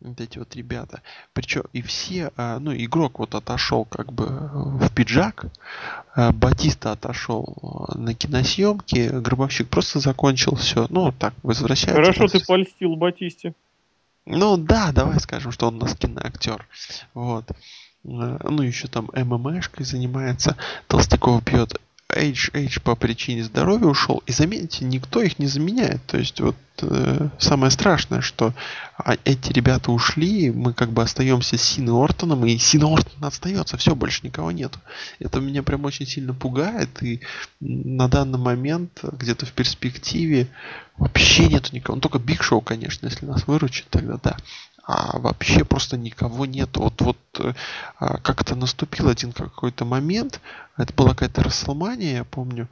[0.00, 1.02] вот эти вот ребята.
[1.32, 5.46] Причем и все, а, ну, игрок вот отошел как бы в пиджак,
[6.14, 10.86] а, Батиста отошел на киносъемки, Гробовщик просто закончил все.
[10.88, 12.02] Ну, так, возвращается.
[12.02, 13.54] Хорошо ты польстил Батисте.
[14.26, 16.66] Ну да, давай скажем, что он у нас киноактер.
[17.14, 17.50] Вот.
[17.50, 21.80] А, ну, еще там ММАшкой занимается, Толстяков бьет.
[22.14, 24.22] Эйдж, Эйдж по причине здоровья ушел.
[24.26, 26.04] И заметьте, никто их не заменяет.
[26.06, 28.52] То есть вот э, самое страшное, что
[28.98, 33.76] а, эти ребята ушли, мы как бы остаемся с Синой Ортоном, и Сина Ортон остается,
[33.76, 34.78] все, больше никого нету.
[35.18, 37.20] Это меня прям очень сильно пугает, и
[37.60, 40.48] на данный момент, где-то в перспективе,
[40.98, 41.96] вообще нету никого.
[41.96, 44.36] Ну, только Биг Шоу, конечно, если нас выручит, тогда да
[44.92, 46.76] а вообще просто никого нет.
[46.76, 47.52] Вот, вот э,
[47.98, 50.40] а, как-то наступил один какой-то момент,
[50.76, 52.68] это была какая-то Расселмания, я помню,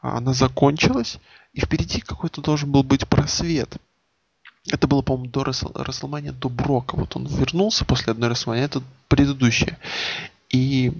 [0.00, 1.18] она закончилась,
[1.52, 3.76] и впереди какой-то должен был быть просвет.
[4.70, 6.96] Это было, по-моему, до Расселмания, до Брока.
[6.96, 9.76] Вот он вернулся после одной Расселмании, это предыдущее.
[10.48, 10.92] И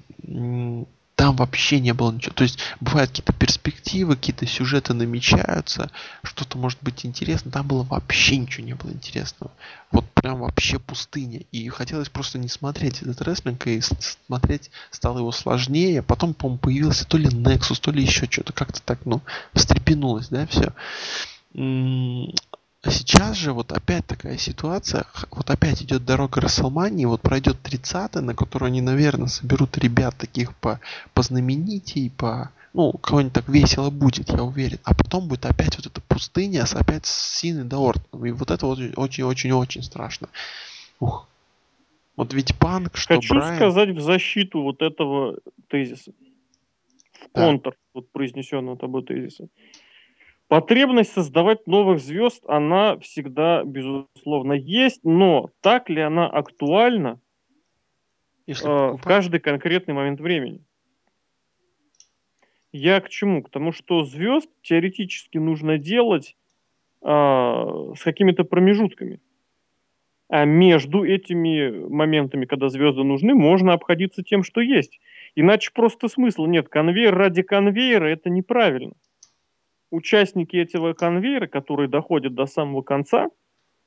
[1.19, 2.33] там вообще не было ничего.
[2.33, 5.91] То есть бывают какие-то перспективы, какие-то сюжеты намечаются,
[6.23, 7.51] что-то может быть интересно.
[7.51, 9.51] Там было вообще ничего не было интересного.
[9.91, 11.41] Вот прям вообще пустыня.
[11.51, 16.05] И хотелось просто не смотреть этот рестлинг, и смотреть стало его сложнее.
[16.05, 18.53] Потом, по-моему, появился то ли Nexus, то ли еще что-то.
[18.53, 19.21] Как-то так, ну,
[19.55, 20.73] встрепенулось, да, все.
[22.83, 28.15] А сейчас же вот опять такая ситуация, вот опять идет дорога Расселмании, вот пройдет 30
[28.17, 30.79] на которую они, наверное, соберут ребят таких по,
[31.13, 34.79] по знаменитей, по, ну, кого-нибудь так весело будет, я уверен.
[34.85, 38.27] А потом будет опять вот эта пустыня, с опять с Синой до Ортоном.
[38.27, 40.29] И вот это вот очень-очень-очень страшно.
[41.01, 41.27] Ух.
[42.15, 43.57] Вот ведь Панк, что Хочу Брайан...
[43.57, 45.39] сказать в защиту вот этого
[45.69, 46.13] тезиса.
[47.13, 49.49] В контр вот произнесенного тобой тезиса.
[50.49, 57.21] Потребность создавать новых звезд, она всегда, безусловно, есть, но так ли она актуальна
[58.47, 60.65] Если э, в каждый конкретный момент времени?
[62.73, 63.43] Я к чему?
[63.43, 66.35] К тому, что звезд теоретически нужно делать
[67.03, 69.21] э, с какими-то промежутками.
[70.31, 74.99] А между этими моментами, когда звезды нужны, можно обходиться тем, что есть.
[75.35, 76.71] Иначе просто смысла нет.
[76.71, 78.95] Конвейер ради конвейера это неправильно
[79.91, 83.29] участники этого конвейера, которые доходят до самого конца,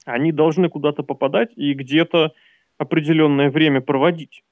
[0.06, 2.34] они должны куда-то попадать и где-то
[2.78, 4.44] определенное время проводить.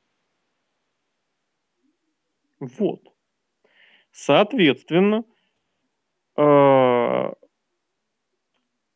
[2.59, 3.01] Вот.
[4.11, 5.23] Соответственно,
[6.35, 7.33] э,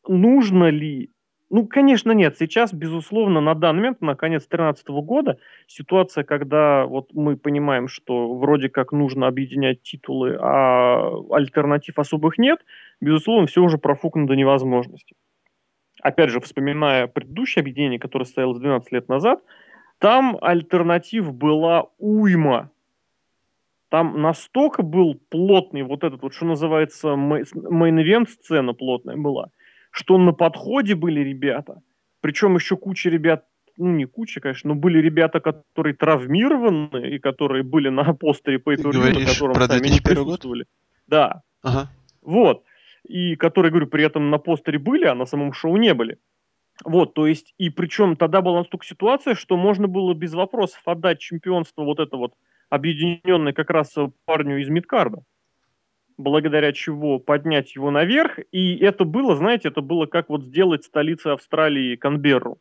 [0.06, 1.13] нужно ли
[1.54, 2.36] ну, конечно, нет.
[2.36, 5.38] Сейчас, безусловно, на данный момент, на конец 2013 года,
[5.68, 12.58] ситуация, когда вот мы понимаем, что вроде как нужно объединять титулы, а альтернатив особых нет,
[13.00, 15.14] безусловно, все уже профукано до невозможности.
[16.02, 19.38] Опять же, вспоминая предыдущее объединение, которое состоялось 12 лет назад,
[20.00, 22.72] там альтернатив была уйма.
[23.90, 29.50] Там настолько был плотный вот этот вот, что называется, main event сцена плотная была–
[29.94, 31.80] что на подходе были ребята,
[32.20, 33.44] причем еще куча ребят,
[33.76, 38.74] ну не куча, конечно, но были ребята, которые травмированы и которые были на постере по
[38.74, 40.64] Ты на котором про сами не присутствовали.
[40.64, 40.68] Год?
[41.06, 41.42] Да.
[41.62, 41.90] Ага.
[42.22, 42.64] Вот.
[43.06, 46.18] И которые, говорю, при этом на постере были, а на самом шоу не были.
[46.84, 51.20] Вот, то есть, и причем тогда была настолько ситуация, что можно было без вопросов отдать
[51.20, 52.34] чемпионство вот это вот
[52.68, 55.22] объединенное как раз парню из Мидкарда
[56.16, 58.38] благодаря чего поднять его наверх.
[58.52, 62.58] И это было, знаете, это было как вот сделать столицей Австралии Канберру.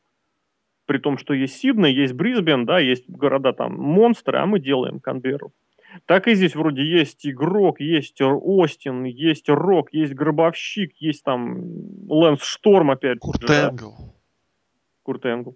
[0.86, 5.00] При том, что есть Сидней, есть Брисбен, да, есть города там монстры, а мы делаем
[5.00, 5.54] Канберру.
[6.06, 11.62] Так и здесь вроде есть игрок, есть Остин, есть Рок, есть Гробовщик, есть там
[12.10, 13.54] Лэнс Шторм опять Курт же.
[13.54, 13.96] Энгл.
[13.98, 14.14] Да?
[15.04, 15.56] Курт Энгл.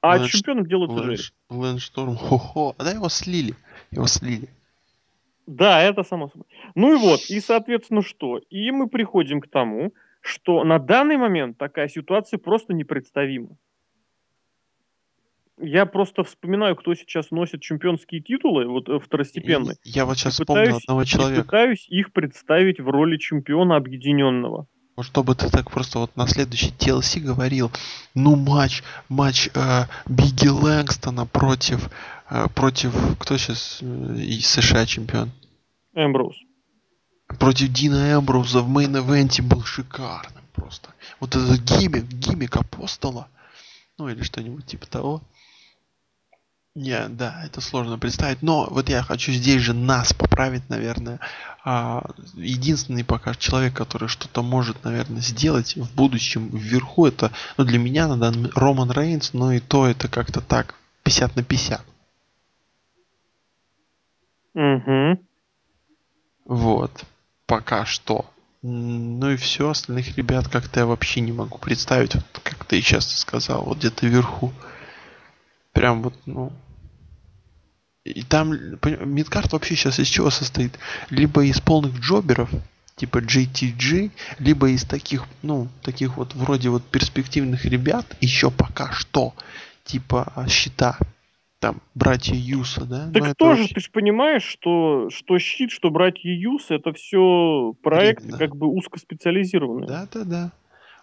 [0.00, 2.74] А Лэнс, чемпионом делают Лэнс, Лэнс Шторм, хо-хо.
[2.78, 3.54] А да его слили.
[3.90, 4.48] Его слили.
[5.46, 6.46] Да, это само собой.
[6.74, 8.38] Ну и вот, и соответственно что?
[8.50, 13.56] И мы приходим к тому, что на данный момент такая ситуация просто непредставима.
[15.60, 19.76] я просто вспоминаю, кто сейчас носит чемпионские титулы, вот э, второстепенные.
[19.84, 21.44] Я вот сейчас вспомнил пытаюсь, одного человека.
[21.44, 24.66] пытаюсь их представить в роли чемпиона объединенного.
[24.96, 27.70] Вот чтобы ты так просто вот на следующий TLC говорил,
[28.14, 31.88] ну матч, матч э, Бигги Лэнгстона против,
[32.28, 33.84] э, против, кто сейчас э,
[34.18, 35.30] из США чемпион?
[35.94, 36.36] Эмброуз.
[37.38, 40.90] Против Дина Эмброуза в main event е был шикарным просто.
[41.20, 43.28] Вот этот gimmick, gimmick апостола,
[43.96, 45.22] ну или что-нибудь типа того.
[46.74, 48.40] Не, да, это сложно представить.
[48.40, 51.20] Но вот я хочу здесь же нас поправить, наверное.
[51.64, 52.02] А,
[52.34, 58.08] единственный пока человек, который что-то может, наверное, сделать в будущем вверху, это, ну, для меня
[58.08, 61.84] на данный Роман Рейнс, но и то это как-то так, 50 на 50.
[64.54, 65.20] Угу.
[66.46, 67.04] Вот.
[67.46, 68.24] Пока что.
[68.62, 73.18] Ну и все, остальных ребят как-то я вообще не могу представить, вот как ты часто
[73.18, 74.52] сказал, вот где-то вверху.
[75.72, 76.52] Прям вот, ну...
[78.04, 80.76] И там мидкарт вообще сейчас из чего состоит?
[81.10, 82.50] Либо из полных джоберов,
[82.96, 89.34] типа JTG, либо из таких, ну, таких вот вроде вот перспективных ребят, еще пока что,
[89.84, 90.98] типа а, щита,
[91.60, 93.08] там, братья Юса, да?
[93.12, 93.74] Так Но тоже, вообще...
[93.74, 98.38] ты же понимаешь, что, что щит, что братья Юса, это все проекты Именно.
[98.38, 99.86] как бы узкоспециализированные.
[99.86, 100.52] Да, да, да.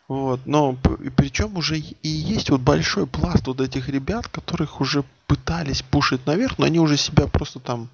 [0.10, 0.76] Вот, но
[1.15, 6.58] причем уже и есть вот большой пласт вот этих ребят, которых уже пытались пушить наверх,
[6.58, 7.89] но они уже себя просто там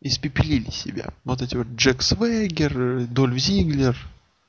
[0.00, 1.14] испепелили себя.
[1.22, 3.96] Вот эти вот Джек Свегер, Дольф Зиглер,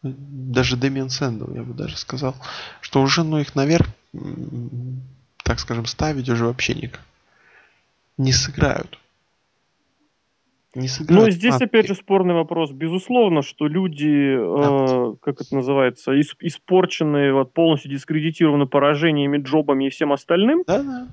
[0.02, 2.36] даже Дэмиан Сэндл, я бы даже сказал,
[2.82, 3.86] что уже ну их наверх,
[5.44, 7.02] так скажем, ставить уже вообще никак.
[8.18, 8.98] Не сыграют.
[10.74, 11.66] Не Ну, здесь матки.
[11.66, 12.72] опять же спорный вопрос.
[12.72, 19.90] Безусловно, что люди, э, как это называется, ис- испорченные, вот, полностью дискредитированы поражениями, джобами и
[19.90, 20.64] всем остальным.
[20.66, 21.08] Да, да.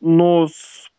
[0.00, 0.90] Но с...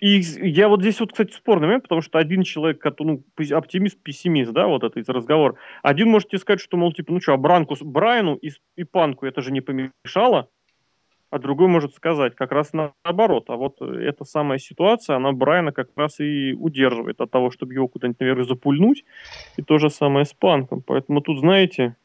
[0.00, 4.00] и я вот здесь вот, кстати, спорный момент, потому что один человек, который, ну, оптимист,
[4.00, 5.56] пессимист, да, вот это из разговора.
[5.82, 9.26] Один может тебе сказать, что, мол, типа, ну что, а Бранку, Брайану и, и Панку
[9.26, 10.48] это же не помешало
[11.34, 13.46] а другой может сказать как раз наоборот.
[13.48, 17.88] А вот эта самая ситуация, она Брайана как раз и удерживает от того, чтобы его
[17.88, 19.04] куда-нибудь наверх запульнуть.
[19.56, 20.80] И то же самое с Панком.
[20.82, 21.96] Поэтому тут, знаете,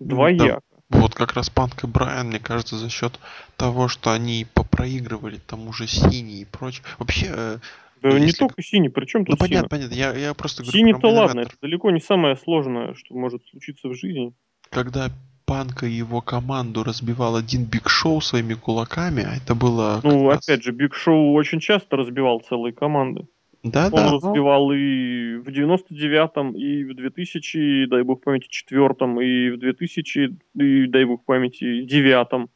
[0.00, 0.62] двояко.
[0.90, 3.20] Да, вот как раз Панк и Брайан, мне кажется, за счет
[3.56, 6.84] того, что они попроигрывали тому же Сине и прочее.
[6.98, 7.58] Вообще, э,
[8.02, 8.38] да ну, не если...
[8.40, 11.92] только Сина, причем тут Ну понятно, понятно, я, я просто говорю Сина-то ладно, это далеко
[11.92, 14.32] не самое сложное, что может случиться в жизни.
[14.70, 15.10] Когда
[15.48, 20.00] Панка и его команду разбивал один Биг Шоу своими кулаками, а это было...
[20.04, 20.62] Ну, опять раз...
[20.62, 23.26] же, Биг Шоу очень часто разбивал целые команды.
[23.62, 24.12] Да, Он да.
[24.12, 24.74] разбивал но...
[24.74, 31.04] и в 99-м, и в 2000, дай бог памяти, четвертом, и в 2000, и дай
[31.06, 32.50] бог памяти, девятом.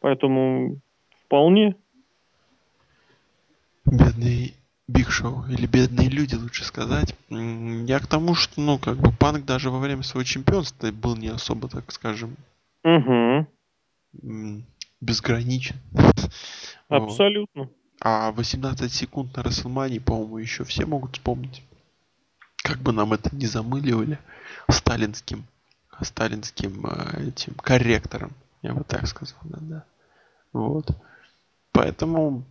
[0.00, 0.80] Поэтому
[1.24, 1.76] вполне.
[3.86, 4.54] Бедный
[4.88, 7.14] Биг Шоу, или бедные люди, лучше сказать.
[7.28, 11.28] Я к тому, что, ну, как бы Панк даже во время своего чемпионства был не
[11.28, 12.36] особо, так скажем,
[12.82, 13.46] угу.
[15.00, 15.76] безграничен.
[16.88, 17.64] Абсолютно.
[17.64, 17.72] Вот.
[18.00, 21.62] А 18 секунд на Расселмане, по-моему, еще все могут вспомнить.
[22.56, 24.18] Как бы нам это не замыливали
[24.70, 25.44] сталинским,
[26.00, 29.84] сталинским э, этим корректором, я бы так сказал, да, да.
[30.52, 30.90] Вот.
[31.72, 32.44] Поэтому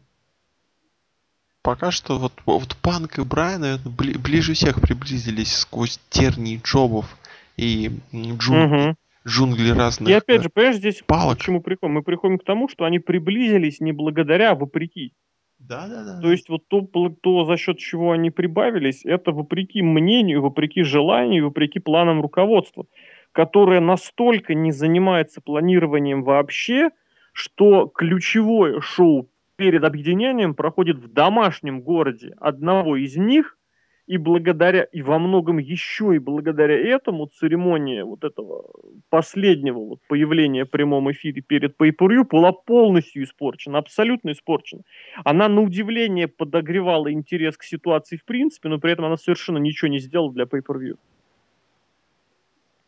[1.67, 7.17] пока что вот, вот Панк и Брайан, наверное, бли, ближе всех приблизились сквозь тернии джобов
[7.57, 8.95] и джунгли, угу.
[9.27, 11.39] джунгли разных И опять же, понимаешь, здесь палок.
[11.39, 11.95] к чему приходим?
[11.95, 15.11] Мы приходим к тому, что они приблизились не благодаря, а вопреки.
[15.59, 16.21] Да, да, да.
[16.21, 16.87] То есть вот то,
[17.21, 22.85] то, за счет чего они прибавились, это вопреки мнению, вопреки желанию, вопреки планам руководства,
[23.33, 26.91] которое настолько не занимается планированием вообще,
[27.33, 33.57] что ключевое шоу перед объединением проходит в домашнем городе одного из них,
[34.05, 38.63] и благодаря, и во многом еще и благодаря этому церемония вот этого
[39.09, 41.91] последнего вот появления в прямом эфире перед pay
[42.23, 44.83] была полностью испорчена, абсолютно испорчена.
[45.25, 49.89] Она на удивление подогревала интерес к ситуации в принципе, но при этом она совершенно ничего
[49.89, 50.61] не сделала для pay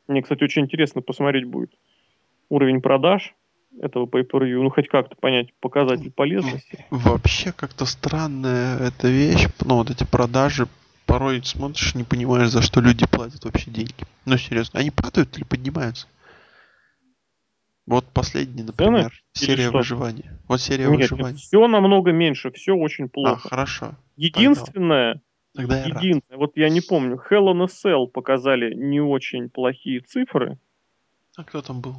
[0.08, 1.72] Мне, кстати, очень интересно посмотреть будет
[2.48, 3.36] уровень продаж,
[3.82, 6.86] этого pay ну хоть как-то понять показатель полезности.
[6.90, 10.68] Вообще как-то странная эта вещь, ну вот эти продажи,
[11.06, 14.06] порой смотришь, не понимаешь, за что люди платят вообще деньги.
[14.26, 16.08] Ну серьезно, они падают или поднимаются?
[17.86, 20.38] Вот последний, например, Цены серия выживания.
[20.48, 21.38] Вот серия Нет, выживания.
[21.38, 23.42] Все намного меньше, все очень а, плохо.
[23.46, 23.96] А, хорошо.
[24.16, 25.22] Единственное,
[25.56, 30.02] Тогда я единственное, вот я не помню, Hell in a Cell показали не очень плохие
[30.02, 30.60] цифры.
[31.36, 31.96] А кто там был?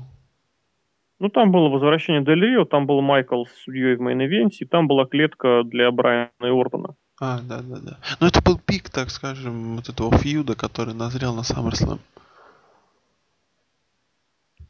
[1.20, 4.64] Ну, там было возвращение Дель Рио, там был Майклз судьей в main event е, и
[4.64, 6.94] там была клетка для Брайана и Ортона.
[7.20, 7.98] А, да, да, да.
[8.20, 11.98] Но это был пик, так скажем, вот этого feud а, который назрел на SummerSlam.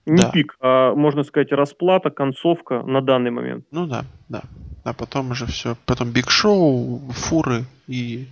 [0.07, 0.31] Не да.
[0.33, 3.65] пик, а, можно сказать, расплата, концовка на данный момент.
[3.71, 4.43] Ну да, да.
[4.83, 5.77] А потом уже все.
[5.87, 8.27] Потом Биг Шоу, фуры и,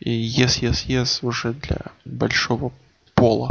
[0.00, 2.72] и Yes, Yes, Yes уже для большого
[3.14, 3.50] пола.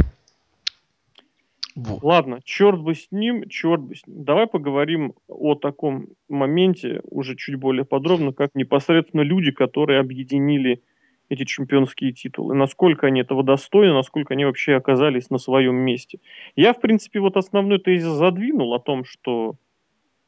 [1.74, 2.02] Вот.
[2.02, 4.24] Ладно, черт бы с ним, черт бы с ним.
[4.24, 10.82] Давай поговорим о таком моменте уже чуть более подробно, как непосредственно люди, которые объединили
[11.30, 12.54] эти чемпионские титулы.
[12.54, 16.20] Насколько они этого достойны, насколько они вообще оказались на своем месте.
[16.56, 19.56] Я, в принципе, вот основной тезис задвинул о том, что,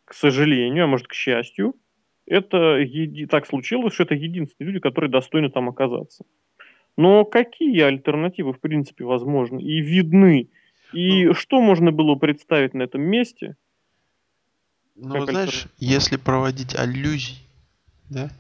[0.07, 1.75] к сожалению, а может, к счастью,
[2.27, 3.27] это еди...
[3.27, 6.25] так случилось, что это единственные люди, которые достойны там оказаться.
[6.97, 10.49] Но какие альтернативы, в принципе, возможны и видны
[10.95, 13.57] и ну, что можно было представить на этом месте?
[14.95, 17.39] Ну, знаешь, если проводить аллюзии,
[18.11, 18.31] да,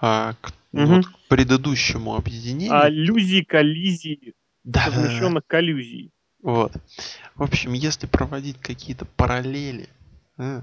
[0.00, 0.86] а, к, угу.
[0.86, 2.78] вот, к предыдущему объединению.
[2.78, 4.34] Аллюзии, коллизии,
[4.64, 5.46] да, совмещенных да, да.
[5.46, 6.10] коллюзий.
[6.42, 6.72] Вот.
[7.36, 9.88] В общем, если проводить какие-то параллели,
[10.36, 10.62] да,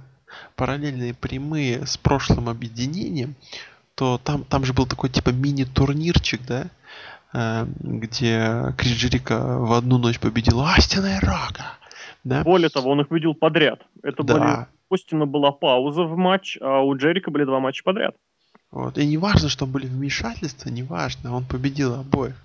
[0.55, 3.35] параллельные прямые с прошлым объединением,
[3.95, 6.69] то там, там же был такой типа мини-турнирчик, да,
[7.20, 11.77] Э, где Крис Джерика в одну ночь победил Астина и Рока.
[12.23, 12.43] Да?
[12.43, 13.82] Более того, он их победил подряд.
[14.03, 14.34] Это да.
[14.34, 14.67] были...
[14.89, 18.15] У Остина была пауза в матч, а у Джерика были два матча подряд.
[18.71, 18.97] Вот.
[18.97, 22.36] И не важно, что были вмешательства, не важно, он победил обоих.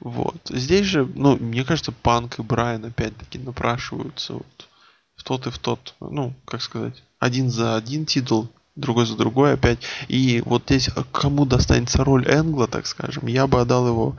[0.00, 0.36] Вот.
[0.48, 4.68] Здесь же, ну, мне кажется, Панк и Брайан опять-таки напрашиваются вот
[5.16, 9.54] в тот и в тот, ну, как сказать, один за один титул другой за другой
[9.54, 9.78] опять.
[10.08, 14.16] И вот здесь а кому достанется роль Энгла, так скажем, я бы отдал его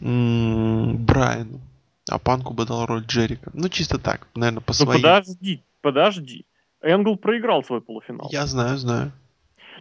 [0.00, 1.60] м- Брайану.
[2.10, 3.50] А Панку бы дал роль Джерика.
[3.54, 5.02] Ну, чисто так, наверное, по ну, своим.
[5.02, 6.44] подожди, подожди.
[6.82, 8.28] Энгл проиграл свой полуфинал.
[8.30, 9.12] Я знаю, знаю.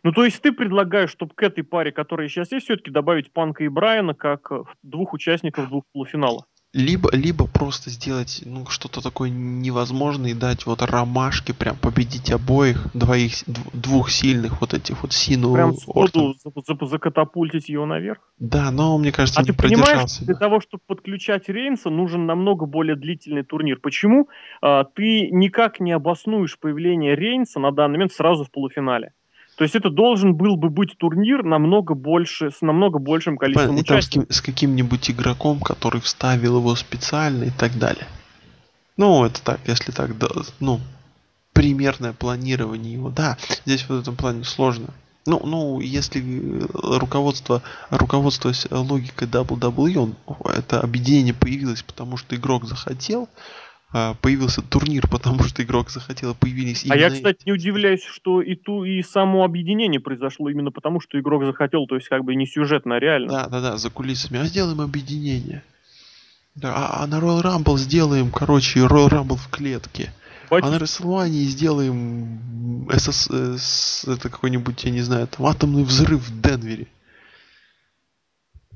[0.04, 3.64] Ну, то есть ты предлагаешь, чтобы к этой паре, которая сейчас есть, все-таки добавить Панка
[3.64, 4.52] и Брайана как
[4.82, 6.46] двух участников двух полуфиналов?
[6.74, 12.88] Либо либо просто сделать ну что-то такое невозможное и дать вот ромашки прям победить обоих
[12.96, 13.44] двоих
[13.74, 16.36] двух сильных вот этих вот Сину прям сходу
[16.82, 18.20] закатапультить ее наверх?
[18.40, 22.96] Да но мне кажется а ты понимаешь для того чтобы подключать Рейнса нужен намного более
[22.96, 23.80] длительный турнир.
[23.80, 24.30] Почему
[24.62, 29.14] а, ты никак не обоснуешь появление Рейнса на данный момент сразу в полуфинале
[29.56, 34.32] то есть это должен был бы быть турнир намного больше, с намного большим количеством участников.
[34.34, 38.08] С, с каким-нибудь игроком, который вставил его специально и так далее.
[38.98, 40.28] Ну, это так, если так, да,
[40.60, 40.80] ну,
[41.54, 43.10] примерное планирование его.
[43.10, 44.88] Да, здесь в этом плане сложно.
[45.26, 46.22] Ну, ну, если
[46.74, 53.30] руководство, руководствуясь логикой WWE, он, это объединение появилось, потому что игрок захотел,
[54.22, 58.84] появился турнир, потому что игрок захотел, появились А я, кстати, не удивляюсь, что и ту,
[58.84, 62.96] и само объединение произошло именно потому, что игрок захотел, то есть как бы не сюжетно,
[62.96, 63.30] а реально.
[63.30, 64.40] Да, да, да, за кулисами.
[64.40, 65.64] А сделаем объединение.
[66.56, 70.12] Да, а, а на Royal Rumble сделаем, короче, Royal Rumble в клетке.
[70.50, 70.68] Батюшка.
[70.68, 76.88] А на WrestleMania сделаем СС, это какой-нибудь, я не знаю, там атомный взрыв в Денвере.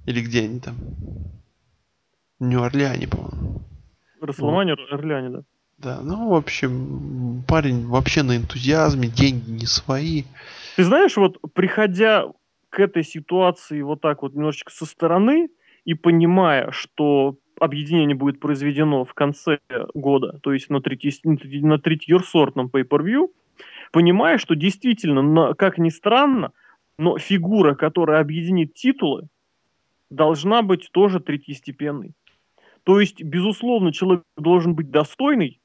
[0.06, 0.78] Или где они там?
[2.40, 3.62] В Нью-Орлеане, по-моему.
[4.22, 4.92] Расселмане вот.
[4.92, 5.44] Орлеане, да.
[5.78, 10.24] Да, ну, в общем, парень вообще на энтузиазме, деньги не свои.
[10.76, 12.26] Ты знаешь, вот приходя
[12.70, 15.50] к этой ситуации вот так вот немножечко со стороны
[15.86, 19.60] и понимая, что объединение будет произведено в конце
[19.94, 23.30] года, то есть на, третий, на третьесортном pay-per-view,
[23.92, 26.52] понимая, что действительно, как ни странно,
[26.98, 29.28] но фигура, которая объединит титулы,
[30.10, 32.14] должна быть тоже третьестепенной.
[32.88, 35.60] То есть, безусловно, человек должен быть достойный,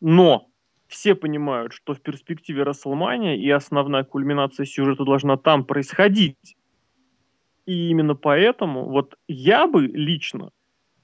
[0.00, 0.46] но
[0.86, 6.56] все понимают, что в перспективе Расселмания и основная кульминация сюжета должна там происходить.
[7.66, 10.52] И именно поэтому вот я бы лично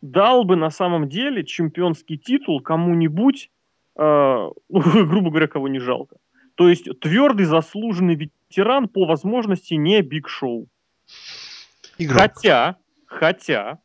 [0.00, 3.50] дал бы на самом деле чемпионский титул кому-нибудь,
[3.96, 6.18] э, грубо говоря, кого не жалко.
[6.54, 10.68] То есть твердый заслуженный ветеран по возможности не Биг Шоу.
[11.98, 13.80] Хотя, хотя,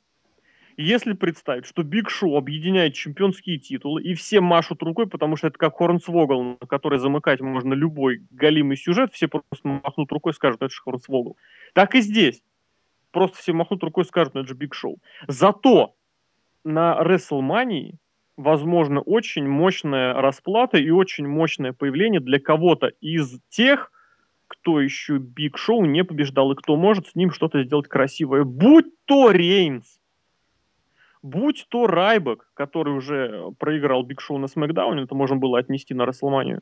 [0.77, 5.57] если представить, что Биг Шоу объединяет чемпионские титулы, и все машут рукой, потому что это
[5.57, 10.61] как Хорнсвогл, на который замыкать можно любой галимый сюжет, все просто махнут рукой и скажут,
[10.61, 11.37] это же Хорнсвогл.
[11.73, 12.41] Так и здесь.
[13.11, 14.99] Просто все махнут рукой и скажут, это же Биг Шоу.
[15.27, 15.95] Зато
[16.63, 17.95] на WrestleMania
[18.37, 23.91] возможно очень мощная расплата и очень мощное появление для кого-то из тех,
[24.47, 28.43] кто еще Биг Шоу не побеждал и кто может с ним что-то сделать красивое.
[28.43, 30.00] Будь то Рейнс,
[31.23, 35.93] Будь то Райбек, который уже проиграл Биг Шоу на SmackDown е, это можно было отнести
[35.93, 36.61] на WrestleMania ю.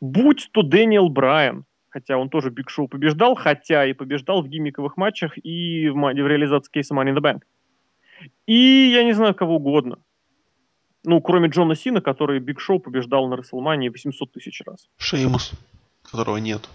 [0.00, 4.76] Будь то Дэниел Брайан, хотя он тоже Биг Шоу побеждал, хотя и побеждал в gimmick
[4.76, 7.42] овых матчах и в, в реализации кейса Money in the Bank.
[8.46, 9.98] И я не знаю кого угодно.
[11.04, 14.88] Ну, кроме Джона Сины, который Биг Шоу побеждал на WrestleMania и 800 тысяч раз.
[14.96, 15.52] Шеймус,
[16.02, 16.68] которого нет.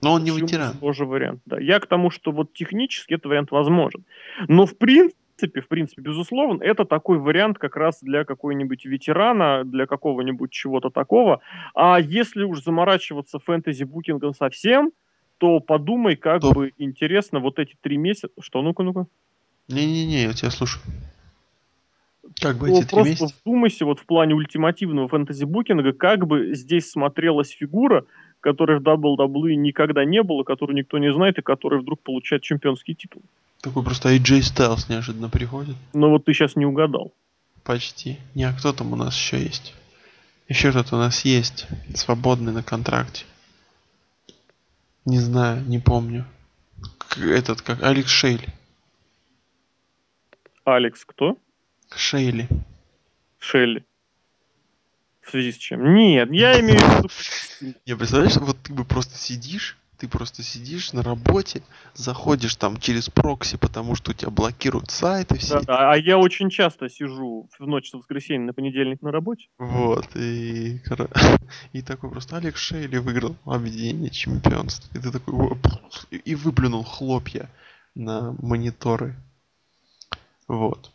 [0.00, 0.78] Но он не Шеймус ветеран.
[0.78, 1.60] Тоже вариант, да.
[1.60, 4.04] Я к тому, что вот технически этот вариант возможен.
[4.46, 9.86] Но в принципе, в принципе, безусловно, это такой вариант как раз для какой-нибудь ветерана, для
[9.86, 11.40] какого-нибудь чего-то такого.
[11.74, 14.90] А если уж заморачиваться фэнтези-букингом совсем,
[15.38, 18.28] то подумай, как То- бы интересно вот эти три месяца...
[18.40, 19.06] Что, ну-ка, ну-ка?
[19.68, 20.82] Не-не-не, я тебя слушаю.
[22.40, 23.34] Как бы Ну, эти три просто месяца?
[23.44, 28.04] вдумайся вот в плане ультимативного фэнтези-букинга, как бы здесь смотрелась фигура,
[28.40, 32.94] которой в WWE никогда не было, которую никто не знает, и которая вдруг получает чемпионский
[32.94, 33.22] титул.
[33.60, 35.76] Такой просто AJ Styles неожиданно приходит.
[35.92, 37.12] Но вот ты сейчас не угадал.
[37.64, 38.18] Почти.
[38.34, 39.74] Не, а кто там у нас еще есть?
[40.48, 41.66] Еще кто-то у нас есть.
[41.94, 43.24] Свободный на контракте.
[45.04, 46.24] Не знаю, не помню.
[47.16, 48.48] Этот, как Алекс Шейли.
[50.64, 51.36] Алекс кто?
[51.94, 52.48] Шейли.
[53.38, 53.84] Шелли.
[55.22, 55.94] В связи с чем?
[55.94, 57.74] Нет, я имею в виду...
[57.86, 61.62] Не, представляешь, вот ты бы просто сидишь, ты просто сидишь на работе,
[61.94, 65.60] заходишь там через прокси, потому что у тебя блокируют сайты все.
[65.60, 69.48] Да, да, а я очень часто сижу в ночь с воскресенья на понедельник на работе.
[69.58, 70.80] Вот, и,
[71.72, 74.88] и такой просто Алекс Шейли выиграл объединение чемпионств.
[74.94, 75.58] И ты такой,
[76.10, 77.50] и выплюнул хлопья
[77.94, 79.16] на мониторы.
[80.46, 80.92] Вот.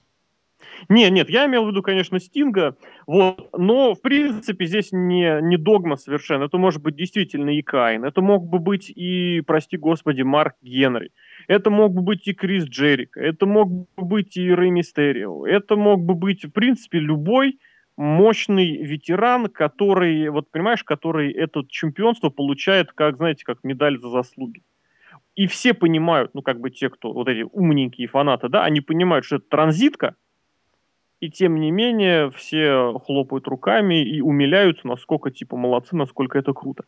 [0.89, 5.57] Не, нет, я имел в виду, конечно, Стинга, вот, но, в принципе, здесь не, не
[5.57, 6.45] догма совершенно.
[6.45, 11.11] Это может быть действительно и Кайн, это мог бы быть и, прости господи, Марк Генри,
[11.47, 15.75] это мог бы быть и Крис Джерика, это мог бы быть и Рэй Мистерио, это
[15.75, 17.59] мог бы быть, в принципе, любой
[17.97, 24.63] мощный ветеран, который, вот понимаешь, который это чемпионство получает, как, знаете, как медаль за заслуги.
[25.35, 29.25] И все понимают, ну, как бы те, кто, вот эти умненькие фанаты, да, они понимают,
[29.25, 30.15] что это транзитка,
[31.23, 36.83] и тем не менее все хлопают руками и умиляются, насколько типа молодцы, насколько это круто.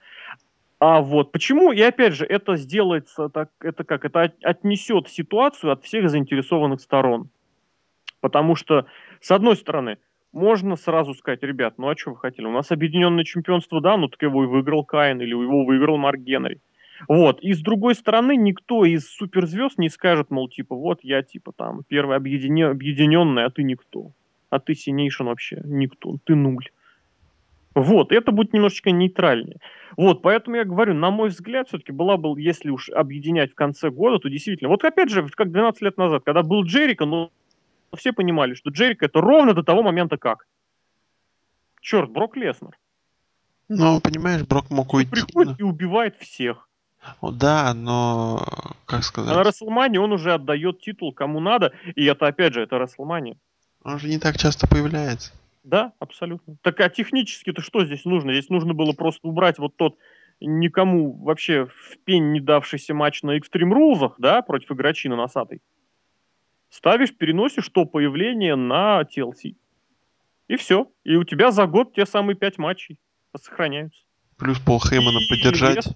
[0.77, 5.71] А вот почему, и опять же, это сделается так, это как, это от- отнесет ситуацию
[5.71, 7.29] от всех заинтересованных сторон.
[8.19, 8.88] Потому что,
[9.21, 9.99] с одной стороны,
[10.33, 12.45] можно сразу сказать, ребят, ну а что вы хотели?
[12.45, 16.19] У нас объединенное чемпионство, да, ну так его и выиграл Каин, или его выиграл Марк
[16.19, 16.59] Генри.
[17.07, 17.39] Вот.
[17.39, 21.83] И с другой стороны, никто из суперзвезд не скажет, мол, типа, вот я, типа, там,
[21.88, 24.11] первый объедине- объединенный, а ты никто.
[24.56, 26.70] А ты Синейшн вообще никто, ты нуль.
[27.74, 29.58] Вот, это будет немножечко нейтральнее.
[29.97, 33.89] Вот, поэтому я говорю, на мой взгляд, все-таки была бы, если уж объединять в конце
[33.89, 37.32] года, то действительно, вот опять же, как 12 лет назад, когда был Джерика, ну,
[37.97, 40.47] все понимали, что Джерика это ровно до того момента как.
[41.82, 42.78] Черт, Брок Леснер.
[43.68, 45.12] Ну, понимаешь, Брок мог уйти.
[45.12, 46.70] Приходит и убивает всех.
[47.22, 48.41] ну, да, но,
[48.86, 52.62] как А на сказать, Расселмане он уже отдает титул кому надо, и это, опять же,
[52.62, 53.36] это Расселмания.
[53.86, 55.31] Он же не так часто появляется.
[55.63, 56.57] Да, абсолютно.
[56.61, 58.33] Так а технически-то что здесь нужно?
[58.33, 59.97] Здесь нужно было просто убрать вот тот
[60.41, 65.61] никому вообще в пень не давшийся матч на Extreme Rules, да, против игрочина носатой.
[66.69, 69.55] Ставишь, переносишь то появление на TLC.
[70.47, 70.91] И все.
[71.03, 72.99] И у тебя за год те самые пять матчей
[73.36, 74.01] сохраняются.
[74.38, 75.88] Плюс Пол Хеймана И поддержать.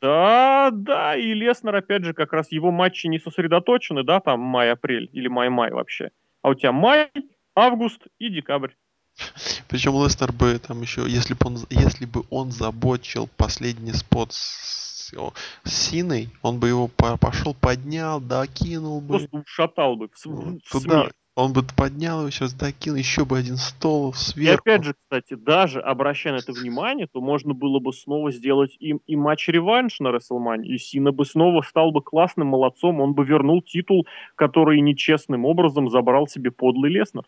[0.00, 5.08] Да, да, и Леснер, опять же, как раз его матчи не сосредоточены, да, там май-апрель
[5.12, 6.10] или май-май вообще.
[6.42, 7.10] А у тебя май,
[7.54, 8.72] август и декабрь.
[9.68, 15.12] Причем Лестер бы там еще, если бы он, если бы он забочил последний спот с,
[15.12, 19.18] с Синой, он бы его по- пошел, поднял, докинул бы.
[19.18, 20.08] Просто ушатал бы.
[20.08, 21.10] в в Туда.
[21.38, 24.60] Он бы поднял его сейчас, докинул, еще бы один стол И сверху.
[24.60, 29.00] опять же, кстати, даже обращая на это внимание, то можно было бы снова сделать им
[29.06, 33.62] и матч-реванш на WrestleMania, и Сина бы снова стал бы классным молодцом, он бы вернул
[33.62, 37.22] титул, который нечестным образом забрал себе подлый Леснер.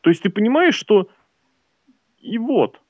[0.00, 1.08] То есть ты понимаешь, что
[2.18, 2.80] и вот.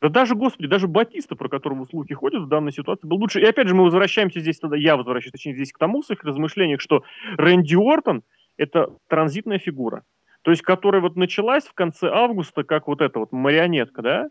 [0.00, 3.40] Да даже, господи, даже Батиста, про которого слухи ходят, в данной ситуации был лучше.
[3.40, 6.22] И опять же, мы возвращаемся здесь тогда, я возвращаюсь, точнее, здесь к тому в своих
[6.22, 7.02] размышлениях, что
[7.36, 8.22] Рэнди Уортон–
[8.58, 10.04] это транзитная фигура.
[10.42, 14.30] То есть, которая вот началась в конце августа, как вот эта вот марионетка, да?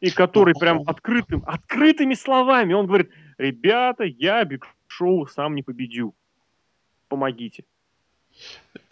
[0.00, 6.14] И который прям открытым, открытыми словами, он говорит, ребята, я Биг Шоу сам не победю.
[7.08, 7.64] Помогите.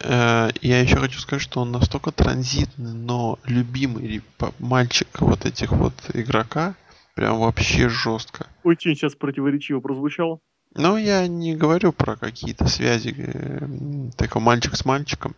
[0.01, 4.21] Э, Я еще хочу сказать, что он настолько транзитный, но любимый
[4.59, 6.75] мальчик вот этих вот игрока,
[7.15, 8.47] прям вообще жестко.
[8.63, 10.39] Очень сейчас противоречиво прозвучало.
[10.75, 13.15] Ну, я не говорю про какие-то связи,
[14.15, 15.35] такой мальчик с мальчиком,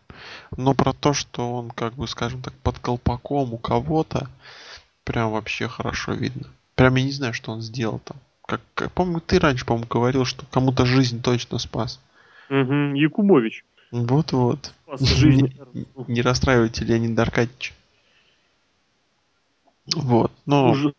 [0.58, 4.30] но про то, что он, как бы, скажем так, под колпаком у кого-то,
[5.06, 6.48] прям вообще хорошо видно.
[6.76, 8.18] Прям я не знаю, что он сделал там.
[8.46, 12.02] Как, как помню, ты раньше, по-моему, говорил, что кому-то жизнь точно спас.
[12.50, 13.64] Угу, Якубович.
[13.92, 14.74] Вот-вот.
[15.00, 15.56] Не,
[16.08, 17.74] не расстраивайте Леонид Аркадьевич.
[19.96, 20.76] Вот, но...
[20.76, 20.94] Служ...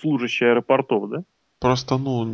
[0.00, 1.24] Служащий аэропортов, да?
[1.64, 2.26] Просто, ну,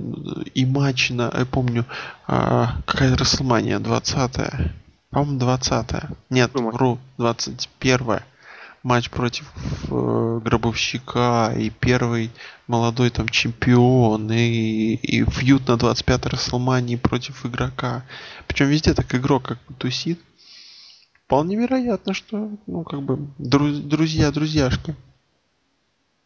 [0.56, 1.84] и матч на, я помню,
[2.26, 4.72] а, какая Расселмания, 20-я.
[5.10, 6.10] По-моему, 20-я.
[6.30, 6.74] Нет, Какой матч?
[6.74, 8.24] вру, 21-я.
[8.82, 9.44] Матч против
[9.88, 12.32] э, Гробовщика и первый
[12.66, 18.02] молодой там чемпион и, и фьют на 25-й Расселмании против игрока.
[18.48, 20.18] Причем везде так игрок как бы тусит.
[21.26, 24.96] Вполне вероятно, что, ну, как бы, друз- друзья-друзьяшки.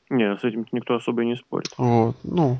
[0.08, 1.68] Не, с этим никто особо и не спорит.
[1.76, 2.56] Вот, ну,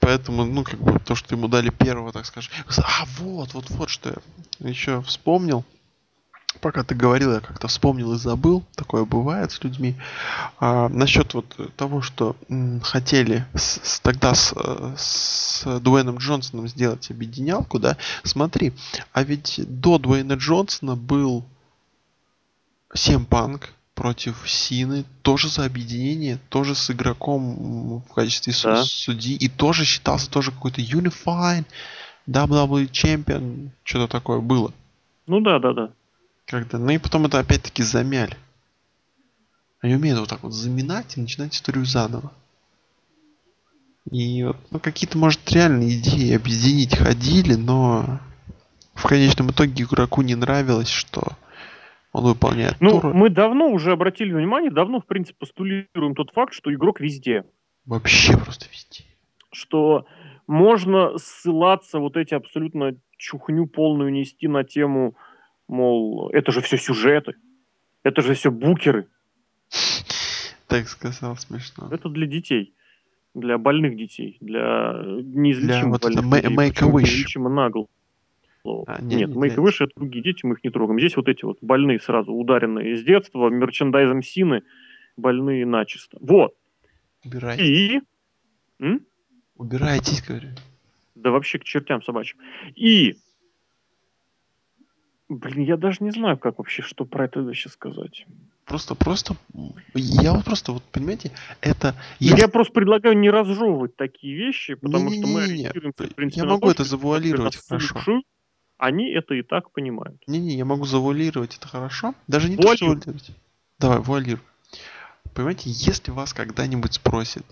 [0.00, 2.52] поэтому, ну, как бы, то, что ему дали первого, так скажем.
[2.78, 4.14] А, вот, вот, вот, что
[4.60, 5.64] я еще вспомнил.
[6.62, 8.64] Пока ты говорил, я как-то вспомнил и забыл.
[8.76, 9.94] Такое бывает с людьми.
[10.58, 16.66] А, насчет вот того, что м, хотели с, с- тогда с, э, с Дуэйном Джонсоном
[16.66, 17.98] сделать объединялку, да?
[18.22, 18.72] Смотри,
[19.12, 21.44] а ведь до Дуэйна Джонсона был
[22.94, 28.84] Сем Панк против Сины, тоже за объединение, тоже с игроком в качестве Да.
[28.84, 31.64] судьи, и тоже считался тоже какой-то Unified,
[32.28, 34.72] WWE Champion, что-то такое было.
[35.26, 35.90] Ну да, да, да.
[36.46, 38.36] Когда, ну и потом это опять-таки замяли.
[39.80, 42.32] Они умеют вот так вот заминать и начинать историю заново.
[44.10, 48.20] И вот, ну, какие-то, может, реальные идеи объединить ходили, но
[48.94, 51.32] в конечном итоге игроку не нравилось, что
[52.16, 53.14] он выполняет Ну, ту роль.
[53.14, 57.44] мы давно уже обратили внимание, давно, в принципе, постулируем тот факт, что игрок везде.
[57.84, 59.04] Вообще просто везде.
[59.52, 60.06] Что
[60.46, 65.14] можно ссылаться, вот эти абсолютно чухню полную нести на тему,
[65.68, 67.34] мол, это же все сюжеты,
[68.02, 69.08] это же все букеры,
[70.68, 71.88] Так сказал смешно.
[71.90, 72.74] это для детей,
[73.34, 77.02] для больных детей, для э, неизлечимо вот это больных ма- детей, make a wish.
[77.02, 77.48] неизлечимо
[78.66, 78.84] нагло.
[78.86, 80.98] А, не, Нет, не Make a для- Wish это другие дети, мы их не трогаем.
[80.98, 84.62] Здесь вот эти вот больные сразу, ударенные с детства, мерчендайзом Сины,
[85.16, 86.18] больные начисто.
[86.20, 86.54] Вот.
[87.24, 87.66] Убирайтесь.
[87.66, 88.00] И...
[88.80, 89.00] М?
[89.56, 90.48] Убирайтесь, говорю.
[91.14, 92.38] Да вообще к чертям собачьим.
[92.74, 93.16] И...
[95.28, 98.26] Блин, я даже не знаю, как вообще, что про это вообще сказать.
[98.64, 99.34] Просто, просто,
[99.94, 101.94] я вот просто, вот понимаете, это...
[102.20, 105.68] Если- Я просто предлагаю не разжевывать такие вещи, потому что мы Не-не-не-не-не.
[105.68, 107.88] ориентируемся, в принципе, Я могу то, это что завуалировать хорошо.
[107.94, 108.24] слушают,
[108.78, 110.22] они это и так понимают.
[110.26, 112.14] Не-не, я могу завуалировать это хорошо.
[112.26, 113.02] Даже не то, что Вуалируй.
[113.02, 113.36] завуалировать.
[113.78, 114.42] Давай, вуалируй.
[115.34, 117.44] Понимаете, если вас когда-нибудь спросят,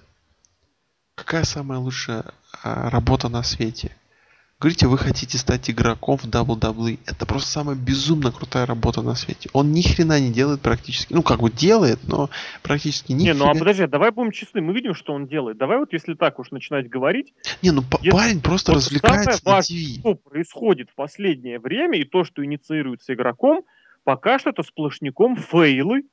[1.14, 2.24] какая самая лучшая
[2.62, 3.96] а, работа на свете,
[4.64, 6.98] говорите, вы хотите стать игроком в WWE.
[7.06, 9.50] Это просто самая безумно крутая работа на свете.
[9.52, 11.12] Он ни хрена не делает практически.
[11.12, 12.30] Ну, как бы делает, но
[12.62, 15.58] практически ни Не, ну а хрена- подожди, давай будем честны, мы видим, что он делает.
[15.58, 19.60] Давай вот если так уж начинать говорить, Не, ну если- парень просто вот развлекается на
[19.60, 19.98] ТВ.
[20.00, 23.64] что происходит в последнее время, и то, что инициируется игроком,
[24.02, 26.04] пока что это сплошняком фейлы,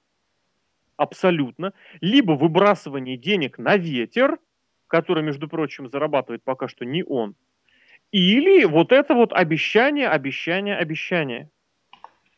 [0.97, 1.71] абсолютно,
[2.01, 4.37] либо выбрасывание денег на ветер,
[4.87, 7.35] который, между прочим, зарабатывает пока что не он,
[8.11, 11.49] или вот это вот обещание, обещание, обещание.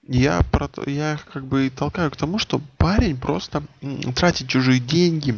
[0.07, 3.63] Я про то- я как бы и толкаю к тому, что парень просто
[4.15, 5.35] тратит чужие деньги,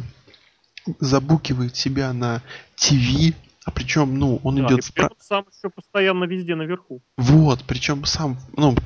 [1.00, 2.42] забукивает себя на
[2.76, 3.34] ТВ,
[3.64, 7.00] а причем, ну, он Да, идет в при пра- этом сам еще постоянно везде наверху.
[7.16, 8.76] Вот, причем сам, ну,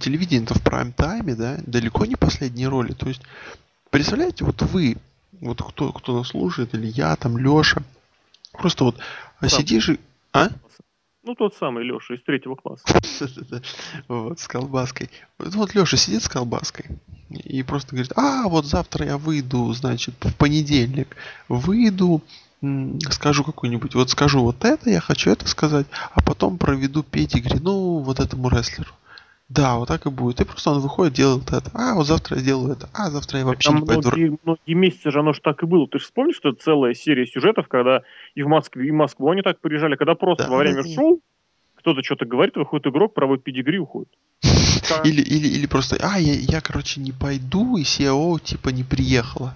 [0.00, 2.92] телевидение-то в прайм-тайме, да, далеко не последние роли.
[2.92, 3.22] То есть,
[3.90, 4.96] представляете, вот вы,
[5.40, 7.82] вот кто, кто нас слушает, или я, там, Леша,
[8.52, 8.98] просто вот
[9.40, 9.50] Сам.
[9.50, 10.00] сидишь и...
[10.32, 10.48] А?
[11.26, 12.84] Ну, тот самый Леша из третьего класса.
[14.08, 15.08] Вот, с колбаской.
[15.38, 16.84] Вот, Леша сидит с колбаской
[17.30, 21.16] и просто говорит, а, вот завтра я выйду, значит, в понедельник
[21.48, 22.22] выйду,
[23.10, 27.98] скажу какую-нибудь, вот скажу вот это, я хочу это сказать, а потом проведу педигри, ну,
[27.98, 28.90] вот этому рестлеру.
[29.48, 30.40] Да, вот так и будет.
[30.40, 31.70] И просто он выходит, делает это.
[31.74, 32.88] А, вот завтра я сделаю это.
[32.94, 34.08] А, завтра я вообще Там не пойду.
[34.08, 35.86] многие, многие месяцы же оно ж так и было.
[35.86, 38.02] Ты же вспомнишь, что это целая серия сюжетов, когда
[38.34, 40.88] и в Москве, и в Москву они так приезжали, когда просто Да, во время да,
[40.88, 41.20] шоу
[41.76, 44.08] кто-то что-то говорит, выходит игрок, проводит педигри, уходит.
[45.04, 49.54] Или, или, или просто, а, я, я, короче, не пойду, и SEO типа не приехала.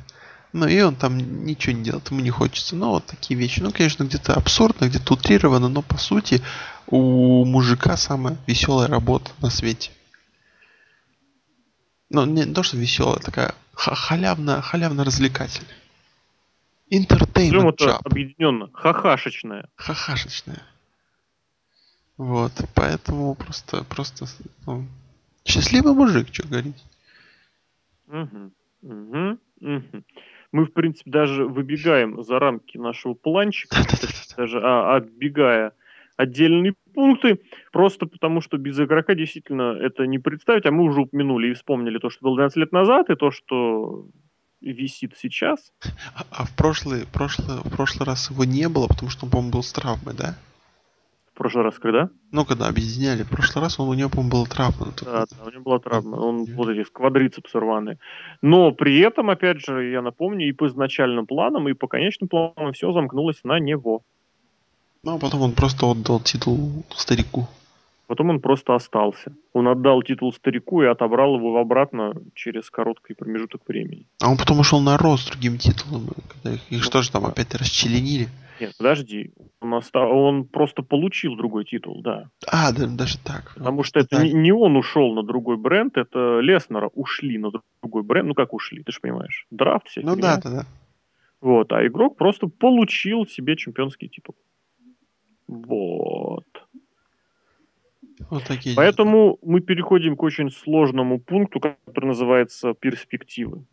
[0.52, 2.74] Ну, и он там ничего не делает, ему не хочется.
[2.74, 3.60] Ну, вот такие вещи.
[3.60, 6.42] Ну, конечно, где-то абсурдно, где-то утрировано, но по сути
[6.86, 9.90] у мужика самая веселая работа на свете.
[12.10, 15.76] Ну, не то, что веселая, такая ха- халявно, халявно развлекательная.
[16.90, 18.00] Это job.
[18.04, 18.70] объединенно.
[18.72, 19.68] Хахашечная.
[19.76, 20.62] Хахашечная.
[22.16, 24.26] Вот, поэтому просто, просто
[24.66, 24.86] ну,
[25.44, 26.82] счастливый мужик, что говорить.
[28.08, 28.52] Угу.
[28.82, 29.38] Угу.
[29.60, 30.04] Угу.
[30.52, 33.76] Мы, в принципе, даже выбегаем за рамки нашего планчика,
[34.36, 35.72] даже а, отбегая
[36.16, 37.40] отдельные пункты,
[37.72, 41.98] просто потому что без игрока действительно это не представить, а мы уже упомянули и вспомнили
[41.98, 44.08] то, что было 12 лет назад, и то, что
[44.60, 45.72] висит сейчас.
[46.16, 49.52] А, а в прошлый, прошлый, в прошлый раз его не было, потому что он, по-моему,
[49.52, 50.36] был с травмой, да?
[51.38, 52.10] Прошлый раз когда?
[52.32, 53.22] Ну, когда объединяли.
[53.22, 54.88] В прошлый раз он, у него, по-моему, была травма.
[55.04, 56.16] Да, да, у него была травма.
[56.16, 57.98] Он вот эти квадрицепсы рваные.
[58.42, 62.72] Но при этом, опять же, я напомню, и по изначальным планам, и по конечным планам
[62.72, 64.02] все замкнулось на него.
[65.04, 67.46] Ну, а потом он просто отдал титул старику.
[68.08, 69.36] Потом он просто остался.
[69.52, 74.06] Он отдал титул старику и отобрал его обратно через короткий промежуток времени.
[74.22, 76.08] А он потом ушел на рост с другим титулом.
[76.44, 77.28] Их, их ну, что же там да.
[77.28, 78.28] опять расчленили?
[78.60, 79.34] Нет, подожди.
[79.60, 80.10] Он, остав...
[80.10, 82.30] он просто получил другой титул, да.
[82.46, 83.52] А, да, даже так.
[83.54, 87.50] Потому что это не, не он ушел на другой бренд, это Леснера ушли на
[87.82, 88.28] другой бренд.
[88.28, 89.46] Ну как ушли, ты же понимаешь.
[89.50, 90.00] Драфт все.
[90.00, 90.66] Ну да, да, да.
[91.42, 94.34] Вот, а игрок просто получил себе чемпионский титул.
[95.46, 96.44] Вот.
[98.30, 103.64] Вот такие Поэтому мы переходим к очень сложному пункту, который называется перспективы.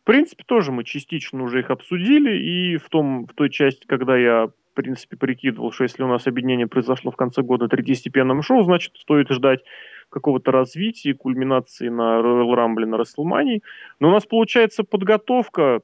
[0.00, 4.16] В принципе, тоже мы частично уже их обсудили, и в, том, в той части, когда
[4.16, 8.64] я, в принципе, прикидывал, что если у нас объединение произошло в конце года третьестепенным шоу,
[8.64, 9.60] значит, стоит ждать
[10.08, 13.60] какого-то развития, кульминации на Royal Rumble, на WrestleMania.
[14.00, 15.82] Но у нас получается подготовка,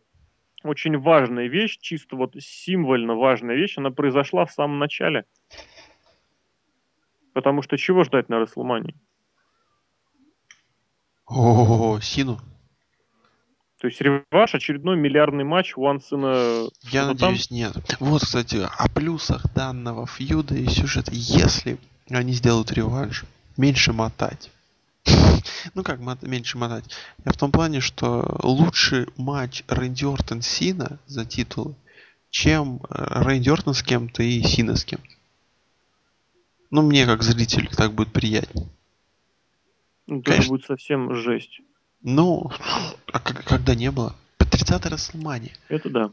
[0.65, 5.25] очень важная вещь, чисто вот символьно важная вещь, она произошла в самом начале.
[7.37, 8.95] Потому что чего ждать на Расселмании?
[11.27, 12.41] О, Сину.
[13.79, 17.59] То есть реванш, очередной миллиардный матч in Я надеюсь, там?
[17.59, 17.77] нет.
[18.01, 21.11] Вот, кстати, о плюсах данного фьюда и сюжета.
[21.13, 21.77] Если
[22.09, 23.27] они сделают реванш,
[23.59, 24.51] меньше мотать.
[25.75, 26.87] Ну как меньше мотать?
[27.27, 31.77] Я в том плане, что лучший матч Рэнди Ортон Сина за титул,
[32.31, 35.16] чем э, Рэнди Ортон с кем-то и Сина с кем-то.
[36.71, 38.69] Ну, мне как зрителю так будет приятнее.
[40.07, 41.61] Ну, это будет совсем жесть.
[42.03, 42.51] Ну,
[43.13, 44.15] а когда не было?
[44.37, 45.53] По 30-й Расселмане.
[45.69, 46.13] Это да.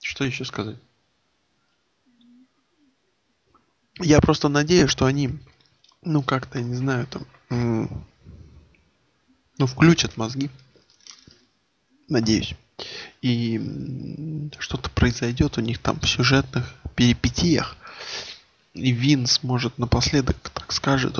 [0.00, 0.78] Что еще сказать?
[4.00, 5.30] Я просто надеюсь, что они,
[6.02, 7.26] ну, как-то, не знаю, там,
[9.58, 10.50] ну, включат мозги.
[12.08, 12.54] Надеюсь.
[13.22, 17.76] И что-то произойдет у них там в сюжетных перипетиях
[18.78, 21.16] и Винс может напоследок так скажет,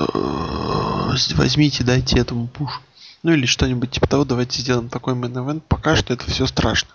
[1.35, 2.81] возьмите, дайте этому пуш.
[3.23, 5.61] Ну или что-нибудь типа того, давайте сделаем такой мейн event.
[5.67, 6.89] Пока что это все страшно.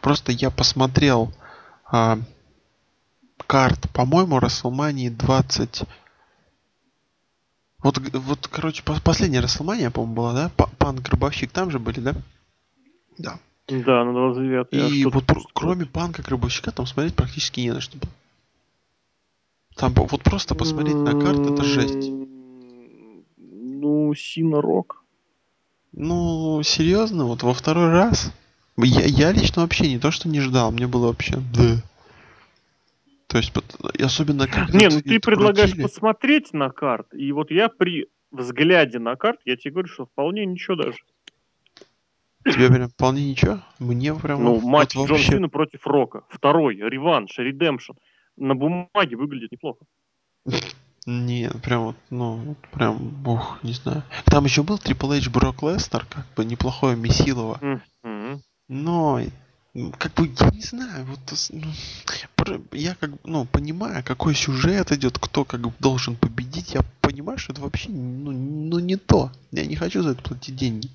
[0.00, 1.32] Просто я посмотрел
[1.84, 2.18] а,
[3.46, 5.82] карт, по-моему, Расселмании 20...
[7.82, 10.50] Вот, вот, короче, последняя Расселмания, по-моему, была, да?
[10.78, 12.14] Пан Гробовщик там же были, да?
[13.18, 13.38] Да.
[13.68, 18.10] Да, на 29 И вот кроме Панка Гробовщика там смотреть практически не на что было.
[19.76, 22.10] Там вот просто посмотреть на карту, это жесть.
[23.36, 25.04] Ну, Сина Рок.
[25.92, 28.32] Ну, серьезно, вот во второй раз.
[28.76, 31.82] Я, я лично вообще не то, что не ждал, мне было вообще да.
[33.26, 33.52] То есть,
[33.98, 34.72] особенно как...
[34.74, 35.82] Не, ну ты предлагаешь крутили.
[35.82, 40.44] посмотреть на карт, и вот я при взгляде на карт, я тебе говорю, что вполне
[40.44, 40.98] ничего даже.
[42.44, 43.60] Тебе прям вполне ничего?
[43.78, 44.42] Мне прям...
[44.42, 45.32] Ну, матч вот Джон вообще...
[45.32, 46.24] Сина против Рока.
[46.28, 47.92] Второй, реванш, редемпшн
[48.36, 49.84] на бумаге выглядит неплохо.
[51.04, 54.04] Не, прям вот, ну, прям, ух, не знаю.
[54.24, 57.58] Там еще был Triple H Брок Лестер, как бы неплохое Месилово.
[58.04, 58.40] Mm-hmm.
[58.68, 59.20] Но,
[59.98, 61.18] как бы, я не знаю, вот,
[61.50, 61.72] ну,
[62.72, 66.74] я как ну, понимаю, какой сюжет идет, кто как бы должен победить.
[66.74, 69.32] Я понимаю, что это вообще, ну, ну не то.
[69.50, 70.88] Я не хочу за это платить деньги.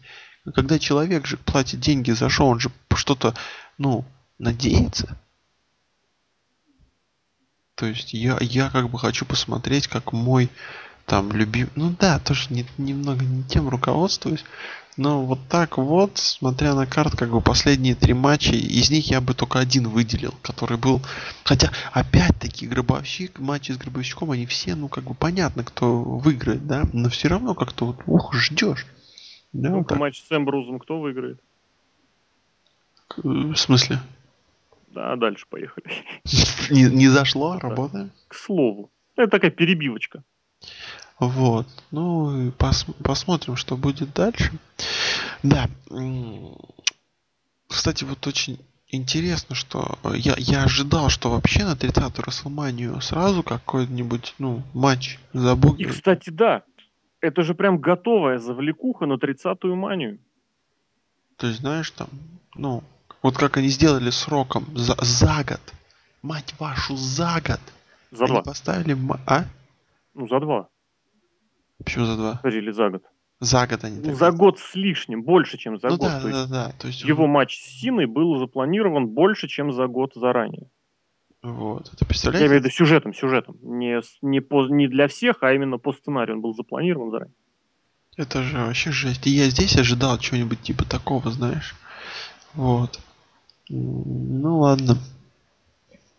[0.55, 3.35] Когда человек же платит деньги за шоу, он же что-то,
[3.77, 4.05] ну,
[4.39, 5.17] надеется.
[7.77, 10.49] То есть я, я как бы хочу посмотреть, как мой
[11.05, 11.69] там любим...
[11.75, 14.43] Ну да, тоже не, немного не тем руководствуюсь.
[14.97, 19.21] Но вот так вот, смотря на карт, как бы последние три матча, из них я
[19.21, 21.03] бы только один выделил, который был...
[21.43, 26.89] Хотя, опять-таки, Гробовщик, матчи с Гробовщиком, они все, ну, как бы понятно, кто выиграет, да?
[26.93, 28.87] Но все равно как-то вот, ух, ждешь.
[29.53, 31.39] Да, ну, вот матч с Эмбрузом кто выиграет?
[33.17, 34.01] В смысле?
[34.87, 35.85] Да, дальше поехали.
[36.69, 38.11] Не, не зашло, работаем.
[38.27, 38.89] К слову.
[39.15, 40.23] Это такая перебивочка.
[41.19, 41.67] Вот.
[41.91, 44.51] Ну, пос, посмотрим, что будет дальше.
[45.43, 45.69] Да.
[47.67, 48.59] Кстати, вот очень
[48.89, 55.55] интересно, что я, я ожидал, что вообще на 30-ю Расселманию сразу какой-нибудь, ну, матч за
[55.55, 55.79] бог...
[55.79, 56.63] И, кстати, да,
[57.19, 60.19] это же прям готовая завлекуха на 30-ю манию.
[61.37, 62.07] То есть, знаешь, там,
[62.55, 62.83] ну,
[63.27, 65.59] вот как они сделали с Роком за, за год.
[66.21, 67.59] Мать вашу, за год.
[68.11, 68.41] За они два.
[68.41, 68.97] поставили...
[69.25, 69.43] А?
[70.13, 70.69] Ну, за два.
[71.83, 72.39] Почему за два?
[72.45, 73.03] Или за год.
[73.41, 76.07] За год они ну, За год с лишним, больше, чем за ну, год.
[76.07, 76.73] Да, То да, есть да, да.
[76.79, 80.69] То есть его уже- матч с Синой был запланирован больше, чем за год заранее.
[81.43, 81.87] Вот.
[81.89, 82.47] Это Я представляете?
[82.47, 83.57] имею в виду сюжетом, сюжетом.
[83.61, 87.35] Не, не, по, не для всех, а именно по сценарию он был запланирован заранее.
[88.15, 89.27] Это же вообще жесть.
[89.27, 91.75] И я здесь ожидал чего-нибудь типа такого, знаешь.
[92.53, 93.01] Вот.
[93.69, 94.97] Ну ладно.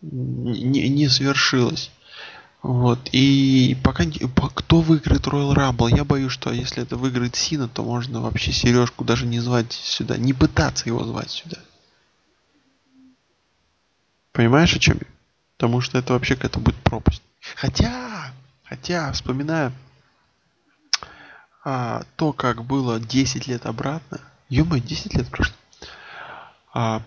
[0.01, 1.91] Не, не свершилось.
[2.61, 2.99] Вот.
[3.11, 4.05] И пока
[4.53, 9.05] кто выиграет Royal Rumble, я боюсь, что если это выиграет Сина, то можно вообще Сережку
[9.05, 11.57] даже не звать сюда, не пытаться его звать сюда.
[14.33, 14.99] Понимаешь, о чем?
[15.57, 17.21] Потому что это вообще какая-то будет пропасть.
[17.55, 18.33] Хотя,
[18.63, 19.73] хотя, вспоминая
[21.63, 24.19] а, то, как было 10 лет обратно.
[24.49, 25.55] ё 10 лет прошло.
[26.73, 27.01] А,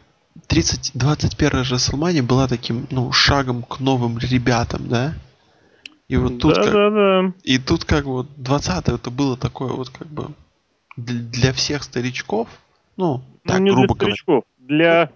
[0.47, 5.15] 30, 21 Расселмания была таким, ну, шагом к новым ребятам, да?
[6.09, 7.33] И вот тут как, Да-да-да.
[7.43, 10.29] и тут как бы вот 20 это было такое вот как бы
[10.97, 12.49] для, всех старичков,
[12.97, 14.15] ну, так, ну, не грубо для говоря.
[14.15, 14.45] старичков.
[14.59, 15.11] Для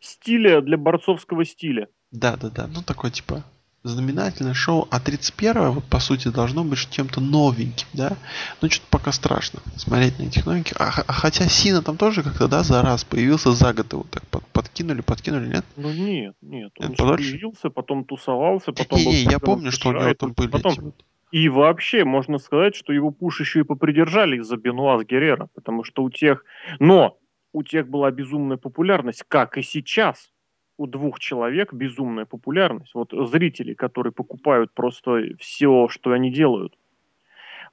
[0.00, 1.88] стиля, для борцовского стиля.
[2.10, 2.66] Да, да, да.
[2.66, 3.44] Ну, такое типа
[3.82, 4.88] знаменательное шоу.
[4.90, 8.16] А 31 вот по сути должно быть чем-то новеньким, да?
[8.60, 10.76] Ну, что-то пока страшно смотреть на этих новеньких.
[10.78, 14.26] А, а хотя Сина там тоже как-то, да, за раз появился за год его так
[14.26, 15.64] под- подкинули, подкинули, нет?
[15.76, 16.72] Ну нет, нет.
[16.78, 20.48] Он Нет, появился, потом тусовался, потом был Не-не-не, я помню, что у него там были
[20.48, 20.94] потом эти вот...
[21.30, 25.84] И вообще, можно сказать, что его пуш еще и попридержали из-за Бенуа с Геррера, потому
[25.84, 26.44] что у тех...
[26.78, 27.18] Но
[27.52, 30.30] у тех была безумная популярность, как и сейчас.
[30.78, 32.94] У двух человек безумная популярность.
[32.94, 36.72] Вот зрители, которые покупают просто все, что они делают.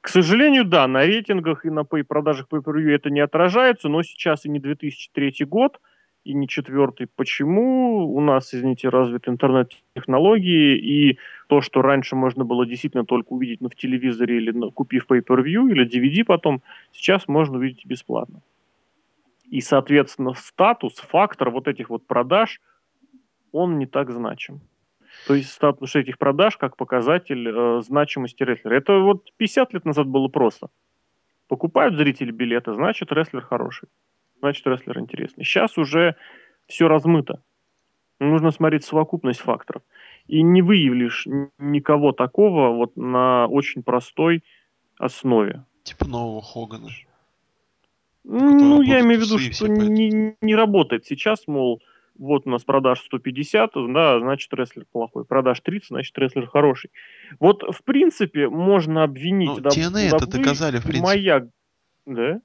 [0.01, 4.49] К сожалению, да, на рейтингах и на продажах по это не отражается, но сейчас и
[4.49, 5.79] не 2003 год,
[6.23, 7.07] и не четвертый.
[7.15, 8.13] Почему?
[8.13, 13.69] У нас, извините, развиты интернет-технологии, и то, что раньше можно было действительно только увидеть ну,
[13.69, 18.41] в телевизоре или ну, купив pay-per-view или DVD потом, сейчас можно увидеть бесплатно.
[19.49, 22.59] И, соответственно, статус, фактор вот этих вот продаж,
[23.55, 24.59] он не так значим.
[25.27, 28.75] То есть статус этих продаж как показатель э, значимости рестлера.
[28.75, 30.67] Это вот 50 лет назад было просто.
[31.47, 33.87] Покупают зрители билеты, значит рестлер хороший.
[34.39, 35.45] Значит рестлер интересный.
[35.45, 36.15] Сейчас уже
[36.67, 37.41] все размыто.
[38.19, 39.81] Нужно смотреть совокупность факторов.
[40.27, 41.27] И не выявишь
[41.57, 44.43] никого такого вот на очень простой
[44.97, 45.63] основе.
[45.83, 46.89] Типа нового Хогана.
[48.23, 51.79] Ну, я имею в виду, что не, не работает сейчас, мол,
[52.17, 55.25] вот у нас продаж 150, да, значит рестлер плохой.
[55.25, 56.91] Продаж 30, значит рестлер хороший.
[57.39, 61.03] Вот, в принципе, можно обвинить Ну, TNA это WWE, доказали, в принципе.
[61.03, 61.47] моя...
[62.05, 62.39] Да?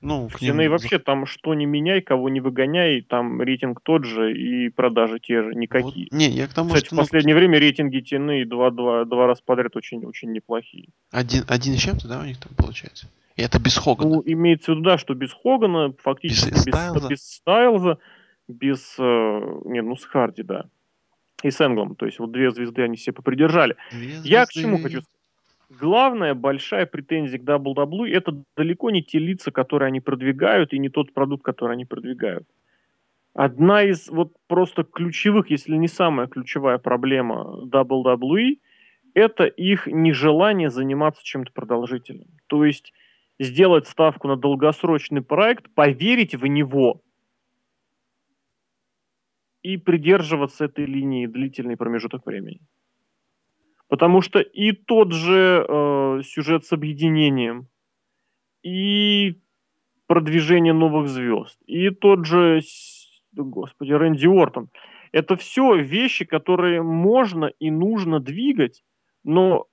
[0.00, 0.70] Ну, В TNA ним...
[0.72, 5.42] вообще там что не меняй, кого не выгоняй, там рейтинг тот же и продажи те
[5.42, 6.08] же, Вот- никакие.
[6.10, 9.26] Не, я к тому, Кстати, что в ну, последнее время рейтинги TNA два, два, два
[9.28, 10.88] раза подряд очень-очень неплохие.
[11.12, 13.06] один, один с чем-то, да, у них там получается?
[13.36, 14.16] И это без Хогана.
[14.16, 17.08] Ну, имеется в виду, да, что без Хогана, фактически Без без, Стайлза.
[17.08, 17.98] без Стайлза,
[18.48, 20.66] без, э, не, ну, с Харди, да,
[21.42, 21.96] и с Энглом.
[21.96, 23.76] То есть вот две звезды они себе попридержали.
[23.90, 25.08] Две Я к чему хочу сказать?
[25.80, 30.90] Главная большая претензия к WWE– это далеко не те лица, которые они продвигают, и не
[30.90, 32.46] тот продукт, который они продвигают.
[33.34, 38.58] Одна из вот просто ключевых, если не самая ключевая проблема WWE–
[39.14, 42.28] это их нежелание заниматься чем-то продолжительным.
[42.46, 42.92] То есть
[43.38, 47.02] сделать ставку на долгосрочный проект, поверить в него
[49.62, 52.60] и придерживаться этой линии длительный промежуток времени.
[53.88, 57.68] Потому что и тот же э, сюжет с объединением,
[58.62, 59.40] и
[60.06, 62.60] продвижение новых звезд, и тот же,
[63.32, 64.68] господи, Рэнди Уортон.
[65.10, 68.82] Это все вещи, которые можно и нужно двигать,
[69.24, 69.66] но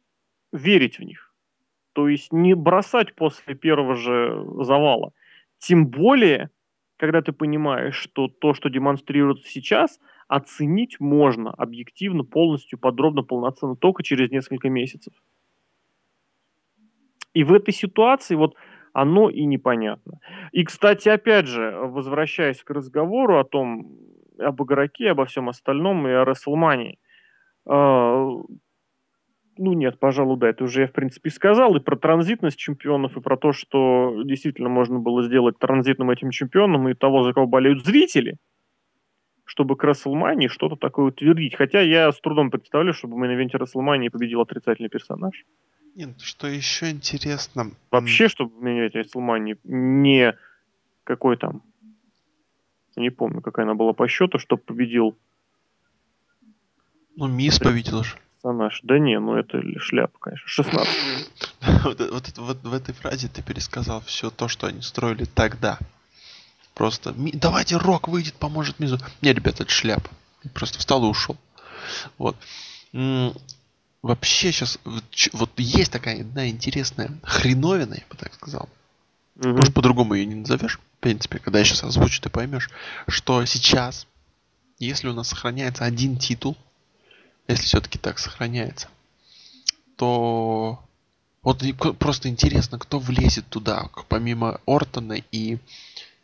[0.51, 1.33] верить в них.
[1.93, 5.11] То есть не бросать после первого же завала.
[5.59, 6.49] Тем более,
[6.99, 14.03] когда ты понимаешь, что то, что демонстрируется сейчас, оценить можно объективно, полностью, подробно, полноценно только
[14.03, 15.13] через несколько месяцев.
[17.33, 18.55] И в этой ситуации вот
[18.91, 20.19] оно и непонятно.
[20.51, 23.95] И, кстати, опять же, возвращаясь к разговору о том,
[24.37, 26.99] об игроке, обо всем остальном и о WrestleMania и.
[29.60, 31.76] Ну нет, пожалуй, да, это уже я, в принципе, сказал.
[31.76, 36.89] И про транзитность чемпионов, и про то, что действительно можно было сделать транзитным этим чемпионом,
[36.89, 38.38] и того, за кого болеют зрители.
[39.49, 41.55] чтобы к WrestleMania что-то такое утвердить.
[41.55, 45.43] Хотя я с трудом представляю, чтобы в main event е WrestleMania победил отрицательный персонаж.
[45.95, 47.72] Нет, что еще интересно...
[47.89, 50.38] Вообще, чтобы main event е WrestleMania не
[51.03, 51.64] какой там...
[52.95, 55.18] Не помню, какая она была по счету, чтобы победил...
[57.16, 58.18] Ну, Миз победил же.
[58.41, 58.79] Персонаж.
[58.83, 60.47] Да не, ну это шляпа, конечно.
[60.47, 60.87] 16.
[61.83, 65.77] вот, вот, вот в этой фразе ты пересказал все то, что они строили тогда.
[66.73, 68.97] Просто давайте Рок выйдет, поможет Мизу.
[69.21, 70.09] Не, ребята, это шляпа.
[70.53, 71.35] Просто встал и ушел.
[72.17, 72.37] Вот.
[74.01, 74.79] Вообще сейчас
[75.33, 78.69] вот есть такая одна интересная хреновина, я бы так сказал.
[79.35, 79.49] Угу.
[79.49, 80.79] Может, по-другому ее не назовешь.
[80.79, 82.69] В принципе, когда я сейчас озвучу, ты поймешь,
[83.09, 84.07] что сейчас,
[84.77, 86.55] если у нас сохраняется один титул,
[87.49, 88.87] если все-таки так сохраняется,
[89.97, 90.79] то
[91.41, 91.63] вот
[91.97, 95.57] просто интересно, кто влезет туда, помимо Ортона и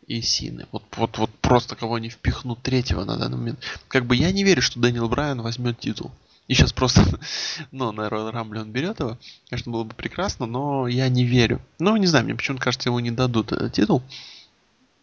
[0.07, 0.67] и Сины.
[0.71, 3.59] Вот, вот, вот просто кого они впихнут третьего на данный момент.
[3.88, 6.11] Как бы я не верю, что Дэниел Брайан возьмет титул.
[6.47, 7.01] И сейчас просто,
[7.71, 9.17] ну, на Royal Rumble он берет его.
[9.49, 11.59] Конечно, было бы прекрасно, но я не верю.
[11.80, 14.03] Ну, не знаю, мне почему-то кажется, его не дадут этот титул.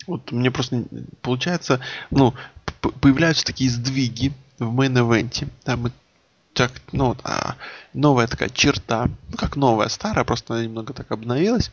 [0.07, 0.85] Вот мне просто
[1.21, 2.35] получается, ну,
[3.01, 5.49] появляются такие сдвиги в мейн-эвенте.
[5.65, 5.91] Там
[6.55, 7.57] так, ну, а,
[7.95, 9.09] новая такая черта.
[9.31, 11.71] Ну, как новая, старая, просто она немного так обновилась.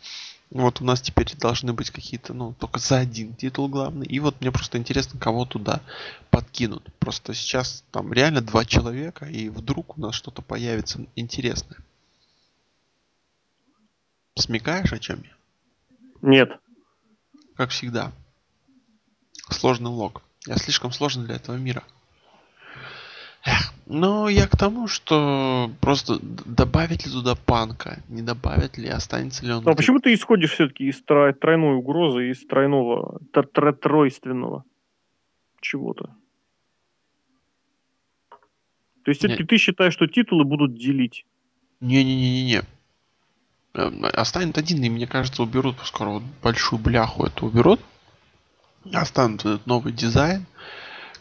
[0.52, 4.08] Вот у нас теперь должны быть какие-то, ну, только за один титул главный.
[4.08, 5.82] И вот мне просто интересно, кого туда
[6.32, 6.84] подкинут.
[6.98, 11.78] Просто сейчас там реально два человека, и вдруг у нас что-то появится интересное.
[14.36, 15.32] Смекаешь, о чем я?
[16.22, 16.50] Нет.
[17.56, 18.12] Как всегда.
[19.52, 20.24] Сложный лог.
[20.48, 21.84] Я слишком сложный для этого мира.
[23.92, 29.52] Ну, я к тому, что просто добавить ли туда панка, не добавить ли, останется ли
[29.52, 29.68] он...
[29.68, 33.20] А почему ты исходишь все-таки из тройной угрозы, из тройного,
[33.82, 34.64] тройственного
[35.60, 36.16] чего-то?
[39.04, 41.26] То есть все-таки ты считаешь, что титулы будут делить?
[41.80, 42.62] Не-не-не-не-не.
[43.74, 47.80] Эм, останет один, и мне кажется, уберут скоро вот большую бляху эту уберут.
[48.94, 50.46] Останут этот новый дизайн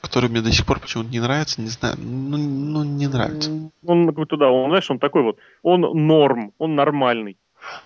[0.00, 3.50] который мне до сих пор почему-то не нравится, не знаю, ну, ну не нравится.
[3.84, 7.36] Он какой-то, да, он, знаешь, он такой вот, он норм, он нормальный.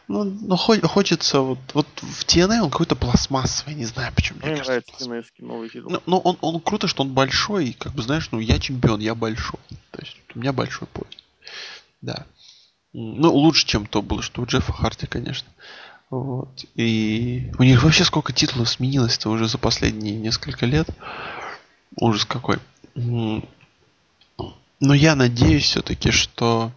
[0.08, 4.38] Ну, ну хочется вот, вот в TNA он какой-то пластмассовый, не знаю почему.
[4.42, 5.90] Мне, мне нравится TNA новый титул.
[5.90, 9.00] Ну, ну он, он круто, что он большой, и как бы знаешь, ну я чемпион,
[9.00, 9.60] я большой.
[9.90, 11.10] То есть у меня большой пояс.
[12.00, 12.26] Да.
[12.92, 15.48] Ну, лучше, чем то было, что у Джеффа Харти, конечно.
[16.10, 16.66] Вот.
[16.74, 20.86] И у них вообще сколько титулов сменилось-то уже за последние несколько лет.
[21.96, 22.58] Ужас какой.
[22.94, 23.42] Но
[24.94, 26.72] я надеюсь все-таки, что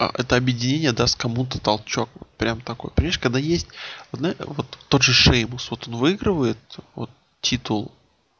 [0.00, 2.08] это объединение даст кому-то толчок.
[2.14, 2.90] Вот прям такой.
[2.90, 3.68] Понимаешь, когда есть
[4.10, 6.58] вот, вот тот же Шеймус, вот он выигрывает
[6.94, 7.92] вот титул,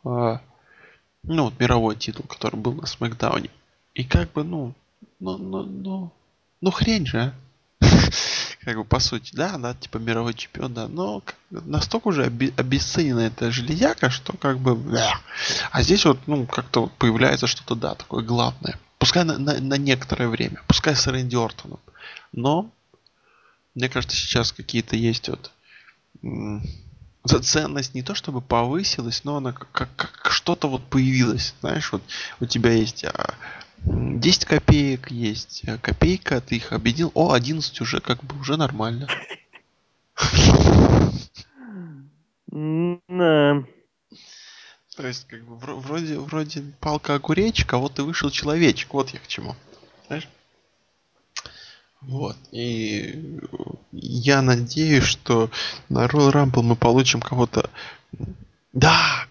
[0.04, 0.38] э,
[1.22, 3.50] ну вот мировой титул, который был на Смакдауне.
[3.94, 4.74] И как бы, ну,
[5.20, 6.12] ну, ну, ну,
[6.61, 7.32] ну хрень же,
[7.80, 7.86] а
[8.64, 13.20] как бы по сути, да, да, типа мировой чемпион, да, но настолько уже оби- обесценена
[13.20, 15.20] эта железяка, что как бы, да.
[15.70, 18.78] а здесь вот, ну, как-то вот появляется что-то, да, такое главное.
[18.98, 21.80] Пускай на, на, на некоторое время, пускай с Рэнди Ортоном,
[22.32, 22.70] но
[23.74, 25.52] мне кажется, сейчас какие-то есть вот
[27.42, 31.54] ценность не то чтобы повысилась, но она как, как, как что-то вот появилось.
[31.61, 32.02] Знаешь, вот
[32.40, 33.34] у тебя есть а,
[33.85, 35.62] 10 копеек есть.
[35.64, 37.12] Э, копейка, ты их объединил.
[37.14, 39.09] О, 11 уже как бы уже нормально.
[42.51, 43.64] Да.
[44.97, 48.93] То есть, как бы, вроде, вроде палка огуречек, а вот и вышел человечек.
[48.93, 49.55] Вот я к чему.
[50.09, 50.29] Знаешь?
[52.01, 52.37] Вот.
[52.53, 53.39] И
[53.93, 55.51] я надеюсь, что
[55.89, 57.70] на Royal Rumble мы получим кого-то...
[58.72, 59.26] Да!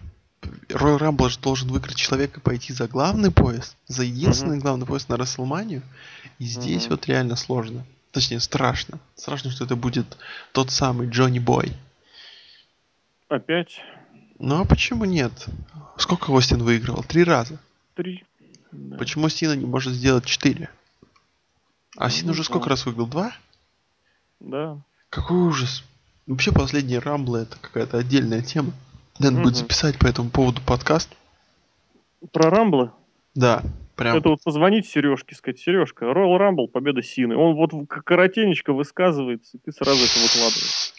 [0.68, 4.62] Royal Rumble же должен выиграть человек и пойти за главный пояс, за единственный uh-huh.
[4.62, 5.82] главный пояс на Расселманию.
[6.38, 6.90] И здесь uh-huh.
[6.90, 7.84] вот реально сложно.
[8.12, 8.98] Точнее, страшно.
[9.16, 10.16] Страшно, что это будет
[10.52, 11.72] тот самый Джонни Бой.
[13.28, 13.80] Опять?
[14.38, 15.32] Ну а почему нет?
[15.96, 17.02] Сколько Остин выигрывал?
[17.02, 17.58] Три раза.
[17.94, 18.24] Три.
[18.70, 18.96] Да.
[18.96, 20.70] Почему Сина не может сделать четыре?
[21.96, 23.06] А ну, Син уже сколько раз выиграл?
[23.06, 23.32] Два?
[24.40, 24.78] Да.
[25.10, 25.84] Какой ужас.
[26.26, 28.72] Вообще последние рамблы это какая-то отдельная тема.
[29.18, 29.44] Надо угу.
[29.44, 31.10] будет записать по этому поводу подкаст.
[32.32, 32.90] Про рамблы?
[33.34, 33.62] Да,
[33.96, 34.16] прям.
[34.16, 37.36] Это вот позвонить Сережке, сказать, Сережка, Royal Rumble, победа Сины.
[37.36, 40.92] Он вот коротенечко высказывается, и ты сразу это выкладываешь.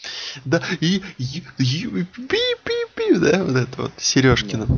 [0.44, 4.66] Да, и, и, и, пи, пи, пи, да, вот это вот, Сережкина.
[4.66, 4.74] Да.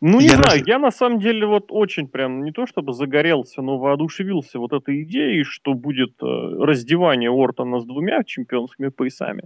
[0.00, 0.68] Ну, не я знаю, раз...
[0.68, 5.02] я на самом деле вот очень прям не то чтобы загорелся, но воодушевился вот этой
[5.04, 9.44] идеей, что будет э, раздевание Ортона с двумя чемпионскими поясами.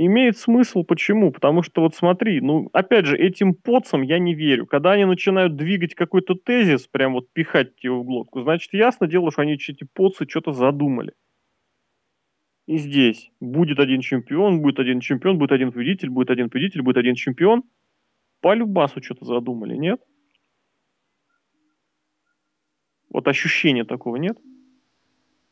[0.00, 1.32] Имеет смысл, почему?
[1.32, 4.64] Потому что вот смотри, ну, опять же, этим поцам я не верю.
[4.64, 9.32] Когда они начинают двигать какой-то тезис, прям вот пихать его в глотку, значит, ясно дело,
[9.32, 11.14] что они эти поцы что-то задумали.
[12.66, 16.98] И здесь будет один чемпион, будет один чемпион, будет один победитель, будет один победитель, будет
[16.98, 17.64] один чемпион.
[18.40, 20.00] По любасу что-то задумали, нет?
[23.10, 24.38] Вот ощущения такого нет?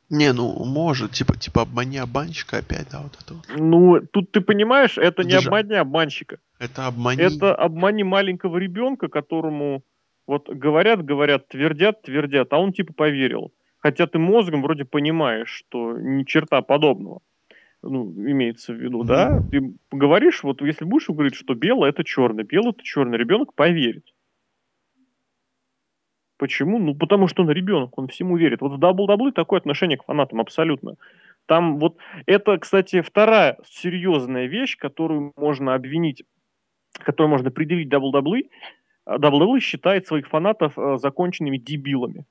[0.09, 3.45] Не, ну может, типа, типа обмани обманщика опять, да, вот это вот.
[3.59, 6.39] Ну, тут ты понимаешь, это не Даже- обмани обманщика.
[6.61, 7.23] Это обмани.
[7.23, 9.83] Это обмани маленького ребенка, которому
[10.27, 13.53] вот говорят, говорят, твердят, твердят, а он типа поверил.
[13.79, 17.21] Хотя ты мозгом вроде понимаешь, что ни черта подобного.
[17.83, 19.43] Ну, имеется в виду, да?
[19.51, 24.05] Ты говоришь, вот если будешь говорить, что белое это черное, белое это черное, ребенок поверит.
[26.39, 26.79] Почему?
[26.79, 28.61] Ну, потому что он ребенок, он всему верит.
[28.61, 30.97] Вот в WWE такое отношение к фанатам абсолютно.
[31.47, 36.25] Там вот это, кстати, вторая серьезная вещь, которую можно обвинить,
[36.93, 38.51] которую можно предъявить WWE.
[39.09, 42.27] WWE считает своих фанатов э, законченными дебилами.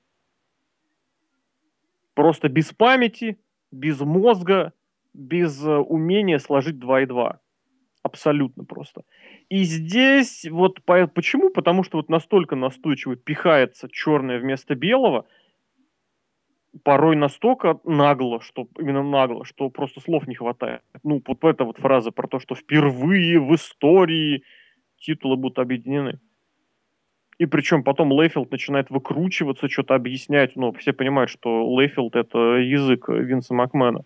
[2.14, 3.38] Просто без памяти,
[3.72, 4.72] без мозга,
[5.14, 7.40] без э, умения сложить 2 и 2.
[8.06, 9.02] Абсолютно просто.
[9.48, 11.50] И здесь вот по- почему?
[11.50, 15.26] Потому что вот настолько настойчиво пихается черное вместо белого,
[16.84, 20.82] порой настолько нагло, что именно нагло, что просто слов не хватает.
[21.02, 24.44] Ну, вот эта вот фраза про то, что впервые в истории
[24.98, 26.20] титулы будут объединены.
[27.38, 30.54] И причем потом Лейфилд начинает выкручиваться, что-то объяснять.
[30.54, 34.04] Ну, все понимают, что Лейфилд это язык Винса Макмена.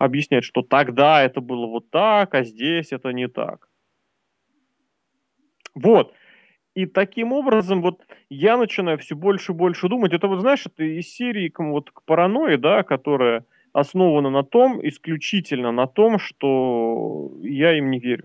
[0.00, 3.68] Объяснять, что тогда это было вот так, а здесь это не так.
[5.74, 6.14] Вот.
[6.74, 10.14] И таким образом вот я начинаю все больше и больше думать.
[10.14, 13.44] Это вот, знаешь, это из серии к, вот, к паранойи, да, которая
[13.74, 18.24] основана на том, исключительно на том, что я им не верю.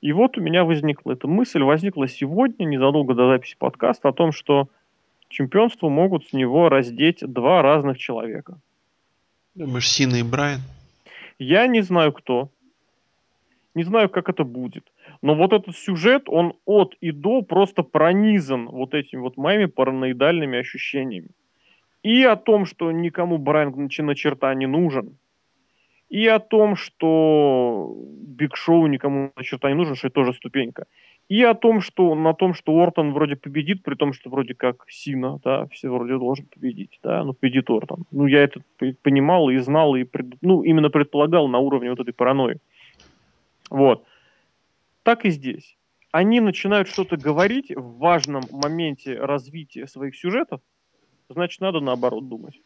[0.00, 4.30] И вот у меня возникла эта мысль, возникла сегодня, незадолго до записи подкаста, о том,
[4.30, 4.68] что
[5.28, 8.60] чемпионство могут с него раздеть два разных человека.
[9.58, 10.60] Думаешь, Сина и Брайан?
[11.40, 12.48] Я не знаю кто,
[13.74, 14.84] не знаю, как это будет.
[15.20, 20.60] Но вот этот сюжет, он от и до просто пронизан вот этими вот моими параноидальными
[20.60, 21.30] ощущениями.
[22.04, 25.18] И о том, что никому Брайан на черта не нужен.
[26.08, 27.96] И о том, что
[28.38, 30.86] Биг Шоу никому на черта не нужен, что это тоже ступенька.
[31.28, 34.86] И о том, что на том, что Ортон вроде победит, при том, что вроде как
[34.88, 38.04] Сина, да, все вроде должен победить, да, ну победит Ортон.
[38.10, 38.62] Ну я это
[39.02, 42.58] понимал и знал, и пред, ну именно предполагал на уровне вот этой паранойи.
[43.68, 44.04] Вот.
[45.02, 45.76] Так и здесь.
[46.12, 50.62] Они начинают что-то говорить в важном моменте развития своих сюжетов,
[51.28, 52.58] значит, надо наоборот думать.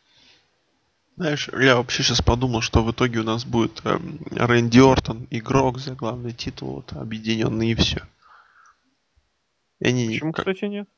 [1.17, 5.79] Знаешь, я вообще сейчас подумал, что в итоге у нас будет эм, Рэнди Ортон, игрок
[5.79, 8.03] за главный титул, вот, объединенный и все.
[9.83, 10.47] И они Почему, как...
[10.47, 10.89] кстати, нет?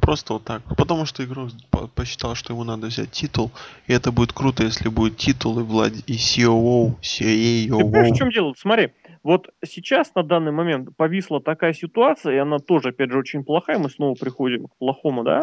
[0.00, 0.62] Просто вот так.
[0.76, 1.50] Потому что игрок
[1.94, 3.52] посчитал, что ему надо взять титул.
[3.86, 5.92] И это будет круто, если будет титул и, влад...
[6.06, 7.78] и COO, CAO.
[7.78, 8.54] Ты понимаешь, в чем дело?
[8.56, 8.90] Смотри,
[9.22, 13.78] вот сейчас на данный момент повисла такая ситуация, и она тоже, опять же, очень плохая,
[13.78, 15.42] мы снова приходим к плохому, да,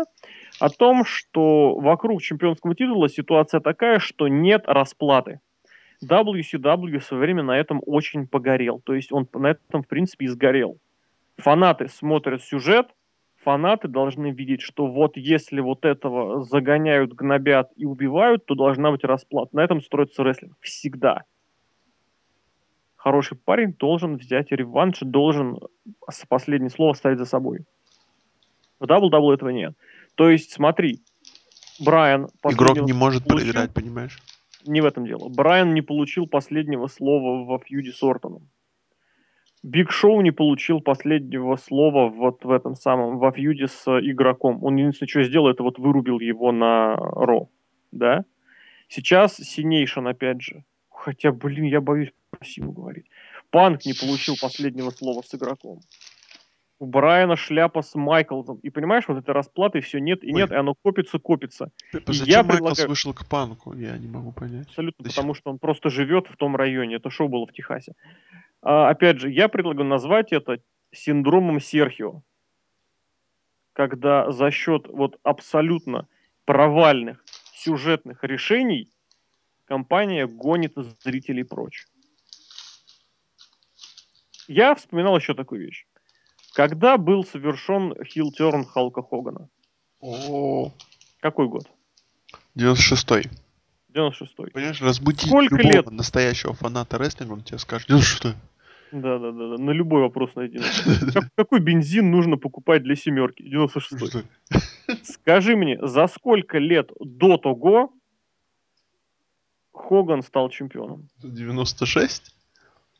[0.59, 5.39] о том, что вокруг чемпионского титула ситуация такая, что нет расплаты.
[6.03, 10.25] WCW в свое время на этом очень погорел, то есть он на этом, в принципе,
[10.25, 10.77] и сгорел.
[11.39, 12.87] Фанаты смотрят сюжет,
[13.43, 19.03] фанаты должны видеть, что вот если вот этого загоняют, гнобят и убивают, то должна быть
[19.03, 19.55] расплата.
[19.55, 20.55] На этом строится рестлинг.
[20.61, 21.23] Всегда
[22.99, 25.57] хороший парень должен взять реванш, должен
[26.27, 27.61] последнее слово ставить за собой.
[28.79, 29.73] В WWE этого нет.
[30.15, 30.99] То есть, смотри,
[31.79, 32.27] Брайан...
[32.43, 34.19] Игрок не может получил, проиграть, понимаешь?
[34.65, 35.29] Не в этом дело.
[35.29, 38.49] Брайан не получил последнего слова во фьюде с Ортоном.
[39.61, 44.63] Биг Шоу не получил последнего слова вот в этом самом, во фьюде с игроком.
[44.63, 47.49] Он единственное, что сделал, это вот вырубил его на Raw.
[47.91, 48.23] Да?
[48.87, 50.63] Сейчас Cena Nation, опять же.
[50.89, 53.05] Хотя, блин, я боюсь красиво говорить.
[53.49, 55.81] Панк не получил последнего слова с игроком.
[56.79, 58.57] У Брайана шляпа с Майклзом.
[58.63, 60.33] И понимаешь, вот этой расплаты все нет и Ой.
[60.33, 61.71] нет, и оно копится, копится.
[61.91, 62.89] Зачем я Майклс предлагаю...
[62.89, 63.73] вышел к Панку?
[63.73, 64.67] Я не могу понять.
[64.67, 66.95] Абсолютно, До потому что он просто живет в том районе.
[66.95, 67.93] Это шоу было в Техасе.
[68.61, 70.59] А, опять же, я предлагаю назвать это
[70.91, 72.21] синдромом Серхио.
[73.73, 76.07] Когда за счет вот абсолютно
[76.45, 77.23] провальных
[77.53, 78.89] сюжетных решений
[79.65, 80.73] компания гонит
[81.03, 81.85] зрителей прочь
[84.49, 85.85] я вспоминал еще такую вещь.
[86.59, 89.47] Когда был совершен хилтерн Халка Хогана?
[90.01, 90.73] О,
[91.21, 91.63] Какой год?
[92.57, 93.29] 96-й.
[93.93, 94.51] 96-й.
[94.51, 95.89] Понимаешь, разбудить Сколько любого лет?
[95.89, 98.33] настоящего фаната рестлинга, он тебе скажет, 96-й.
[98.91, 99.57] Да, да, да, да.
[99.57, 100.59] На любой вопрос найди.
[101.37, 103.41] Какой бензин нужно покупать для семерки?
[103.41, 104.25] 96
[105.03, 107.93] Скажи мне, за сколько лет до того
[109.71, 111.07] Хоган стал чемпионом?
[111.23, 112.35] 96?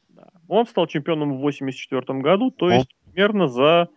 [0.07, 0.30] Да.
[0.48, 3.90] Он стал чемпионом в 84 году, то есть примерно за...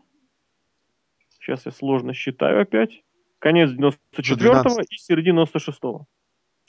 [1.28, 3.04] Сейчас я сложно считаю опять.
[3.38, 6.06] Конец 94-го и середина 96-го.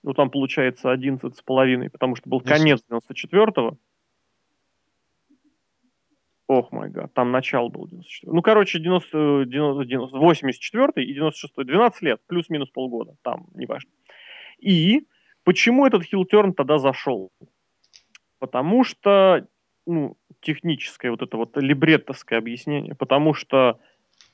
[0.04, 3.78] Ну, там получается 11 с половиной, потому что был конец 94-го.
[6.48, 11.56] Ох, май гад, там начало было 94 Ну, короче, 90, 90, 90, 84 и 96
[11.56, 13.90] 12 лет, плюс-минус полгода, там, неважно.
[14.60, 15.08] И
[15.44, 17.32] почему этот хилтерн тогда зашел?
[18.38, 19.48] Потому что,
[19.86, 23.80] ну, техническое вот это вот либреттовское объяснение, потому что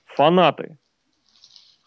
[0.06, 0.78] фанаты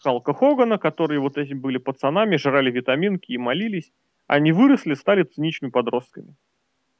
[0.03, 3.91] Халка Хогана, которые вот этим были пацанами, жрали витаминки и молились,
[4.27, 6.35] они выросли, стали циничными подростками.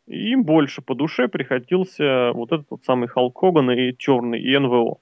[0.08, 4.58] И им больше по душе приходился вот этот вот самый Халк Хоган и черный, и
[4.58, 4.98] НВО.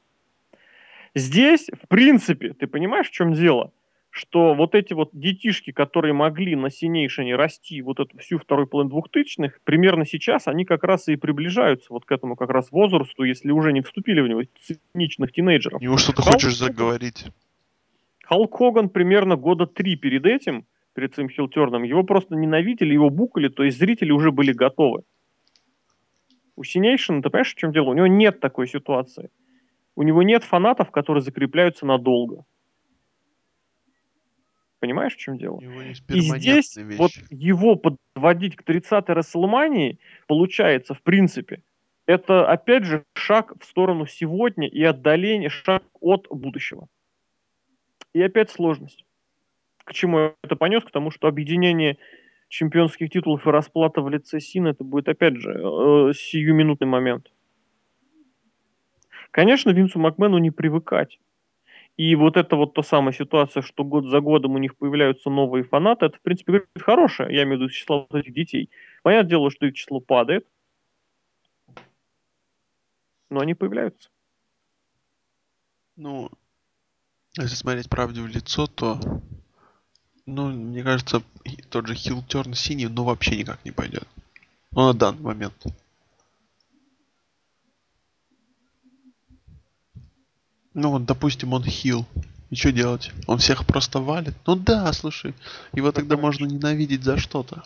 [1.14, 3.72] Здесь, в принципе, ты понимаешь, в чем дело?
[4.14, 8.90] Что вот эти вот детишки, которые могли на синейшине расти вот эту всю вторую половину
[8.90, 13.52] двухтысячных, примерно сейчас они как раз и приближаются вот к этому как раз возрасту, если
[13.52, 14.42] уже не вступили в него
[14.94, 15.82] циничных тинейджеров.
[15.82, 17.26] Неужто что ты хочешь заговорить?
[18.26, 23.48] Халк Хоган примерно года три перед этим, перед своим хилтерном, его просто ненавидели, его букали,
[23.48, 25.04] то есть зрители уже были готовы.
[26.58, 27.92] У Синейшина, ты понимаешь, в чем дело?
[27.92, 29.30] У него нет такой ситуации.
[29.96, 32.44] У него нет фанатов, которые закрепляются надолго.
[34.82, 35.60] Понимаешь, в чем дело?
[35.60, 36.98] И здесь вещи.
[36.98, 41.62] вот его подводить к 30-й Расселмании получается, в принципе,
[42.08, 46.88] это опять же шаг в сторону сегодня и отдаление, шаг от будущего.
[48.14, 49.06] И опять сложность.
[49.84, 50.84] К чему я это понес?
[50.84, 52.00] К тому, что объединение
[52.50, 57.32] чемпионских титулов и расплата в лице Сина, это будет, опять же, э, сиюминутный момент.
[59.30, 61.20] Конечно, Винсу Макмену не привыкать.
[61.98, 65.64] И вот это вот та самая ситуация, что год за годом у них появляются новые
[65.64, 68.70] фанаты, это, в принципе, хорошее, я имею в виду число этих детей.
[69.04, 70.48] Понятное дело, что их число падает,
[73.30, 74.10] но они появляются.
[75.96, 76.32] Ну,
[77.38, 79.00] если смотреть правде в лицо, то,
[80.26, 81.22] ну, мне кажется,
[81.70, 84.08] тот же Хилл Терн синий, ну, вообще никак не пойдет.
[84.72, 85.66] Ну, на данный момент.
[90.74, 92.06] Ну, вот, допустим, он хил.
[92.50, 93.12] И что делать?
[93.28, 94.34] Он всех просто валит?
[94.46, 95.34] Ну да, слушай,
[95.74, 97.64] его тогда можно ненавидеть за что-то.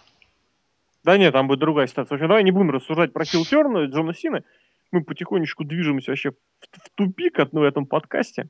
[1.04, 2.10] Да нет, там будет другая ситуация.
[2.10, 4.44] В общем, давай не будем рассуждать про Хилл Терна, Джона Сина.
[4.92, 6.36] Мы потихонечку движемся вообще в,
[6.72, 8.50] в тупик от, ну, в этом подкасте.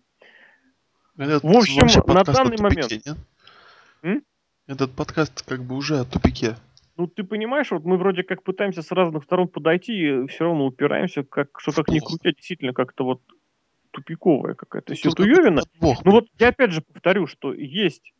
[1.17, 2.91] Этот в общем, на данный момент...
[4.03, 4.23] Нет?
[4.67, 6.57] Этот подкаст как бы уже о тупике.
[6.97, 10.65] Ну, ты понимаешь, вот мы вроде как пытаемся с разных сторон подойти, и все равно
[10.65, 13.21] упираемся, как, что как ни крутя, действительно как-то вот
[13.95, 15.61] тупиковая какая-то ситуевина.
[15.81, 18.13] Ну вот я опять же повторю, что есть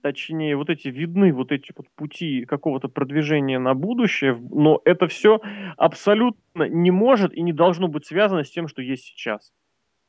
[0.00, 5.40] точнее, вот эти видны вот эти вот пути какого-то продвижения на будущее, но это все
[5.76, 9.52] абсолютно не может и не должно быть связано с тем, что есть сейчас.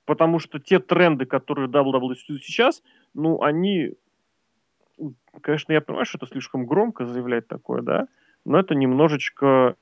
[0.05, 2.83] Потому что те тренды, которые WWE сейчас,
[3.13, 3.93] ну, они,
[5.41, 8.07] конечно, я понимаю, что это слишком громко заявлять такое, да,
[8.45, 9.75] но это немножечко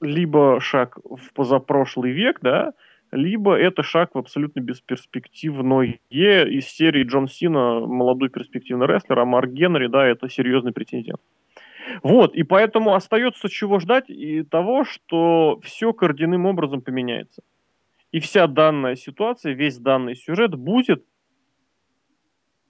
[0.00, 2.72] либо шаг в позапрошлый век, да,
[3.16, 9.50] либо это шаг в абсолютно бесперспективное из серии Джон Сина, молодой перспективный рестлер, а Марк
[9.50, 11.20] Генри, да, это серьезный претендент.
[12.02, 17.42] Вот, и поэтому остается чего ждать и того, что все кардинальным образом поменяется.
[18.12, 21.04] И вся данная ситуация, весь данный сюжет будет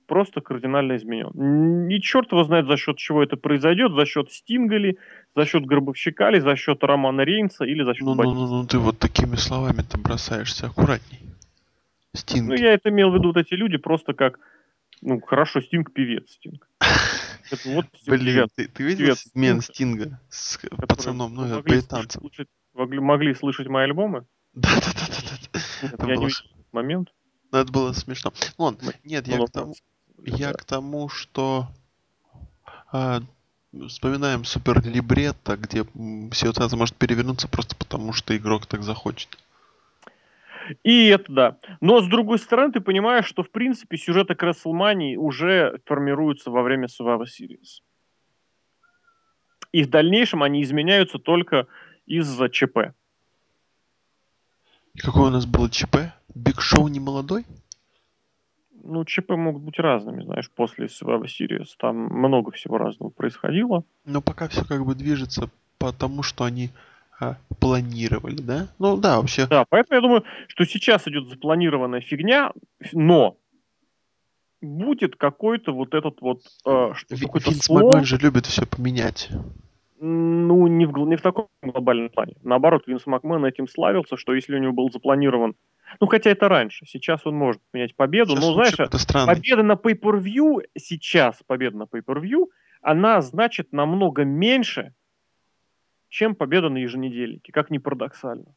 [0.06, 1.88] просто кардинально изменен.
[1.88, 4.98] И черт его знает, за счет чего это произойдет, за счет Стингали,
[5.34, 8.66] за счет Гробовщика, или за счет Романа Рейнса, или за счет ну, ну, ну, ну,
[8.66, 11.20] ты вот такими словами-то бросаешься аккуратней.
[12.14, 12.48] Стинг.
[12.48, 14.38] Ну, я это имел в виду, вот эти люди просто как,
[15.02, 16.66] ну, хорошо, Стинг певец, Стинг.
[17.50, 20.58] Это вот Блин, ты, ты видел сегмент Стинга с
[20.88, 22.22] пацаном, ну, британцем?
[22.74, 24.26] Могли, могли слышать мои альбомы?
[24.54, 26.06] Да-да-да.
[26.06, 26.28] Я не
[26.72, 27.12] момент.
[27.52, 28.32] Ну, это было смешно.
[28.58, 29.74] Вон, нет, я к тому,
[30.26, 31.68] я к тому, что
[32.92, 33.20] а,
[33.88, 35.84] вспоминаем супер либретто, где
[36.32, 39.38] ситуация может перевернуться просто потому, что игрок так захочет.
[40.82, 41.58] И это да.
[41.80, 46.62] Но с другой стороны, ты понимаешь, что в принципе сюжеты к WrestleMania уже формируются во
[46.62, 47.82] время Survivor Series.
[49.72, 51.66] И в дальнейшем они изменяются только
[52.06, 52.94] из-за ЧП.
[54.98, 55.96] Какое у нас было ЧП?
[56.34, 57.44] Биг Шоу не молодой?
[58.86, 61.66] Ну, ЧП могут быть разными, знаешь, после Survivor Series.
[61.78, 63.84] Там много всего разного происходило.
[64.04, 66.70] Но пока все как бы движется потому, что они
[67.18, 68.68] а, планировали, да?
[68.78, 69.46] Ну да, вообще.
[69.46, 72.52] Да, поэтому я думаю, что сейчас идет запланированная фигня,
[72.92, 73.36] но
[74.60, 77.84] будет какой-то вот этот вот э, Винс слом.
[77.84, 79.30] Макмен же любит все поменять.
[79.98, 82.34] Ну, не в, не в таком глобальном плане.
[82.42, 85.54] Наоборот, Винс Макмен этим славился, что если у него был запланирован...
[86.00, 86.84] Ну, хотя это раньше.
[86.86, 88.32] Сейчас он может менять победу.
[88.32, 88.76] Сейчас но, знаешь,
[89.26, 92.46] победа на Pay-Per-View сейчас, победа на Pay-Per-View,
[92.82, 94.92] она значит намного меньше,
[96.08, 98.54] чем победа на еженедельнике, как ни парадоксально.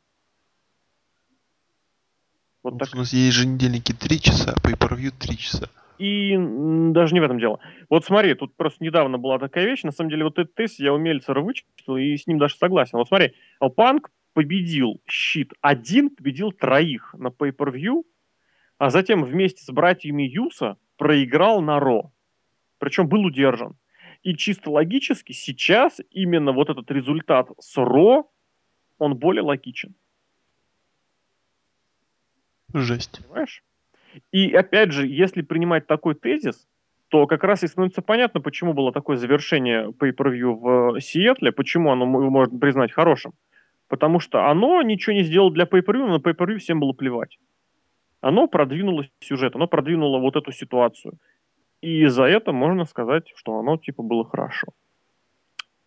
[2.63, 2.89] Вот Вот так.
[2.93, 5.69] У нас есть еженедельники 3 часа, а pay-per-view 3 часа.
[5.99, 7.59] И даже не в этом дело.
[7.89, 9.83] Вот смотри, тут просто недавно была такая вещь.
[9.83, 12.97] На самом деле, вот этот тест я у Мельцера вычислил и с ним даже согласен.
[12.97, 18.03] Вот смотри, а Панк победил щит один, победил троих на Pay-Per-View,
[18.77, 22.13] а затем вместе с братьями Юса проиграл на Ро.
[22.77, 23.75] Причем был удержан.
[24.23, 28.31] И чисто логически сейчас именно вот этот результат с Ро,
[28.99, 29.95] он более логичен.
[32.73, 33.19] Жесть.
[33.23, 33.63] Понимаешь?
[34.31, 36.67] И опять же, если принимать такой тезис,
[37.09, 42.05] то как раз и становится понятно, почему было такое завершение pay-per-view в Сиэтле, почему оно
[42.05, 43.33] можно признать хорошим.
[43.87, 47.39] Потому что оно ничего не сделало для pay-per-view, но на pay-per-view всем было плевать.
[48.21, 51.13] Оно продвинуло сюжет, оно продвинуло вот эту ситуацию.
[51.81, 54.67] И за это можно сказать, что оно типа было хорошо.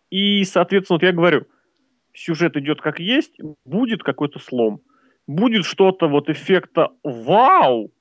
[0.09, 1.45] И, соответственно, вот я говорю,
[2.13, 4.81] сюжет идет как есть, будет какой-то слом.
[5.25, 7.91] Будет что-то вот эффекта «Вау!»,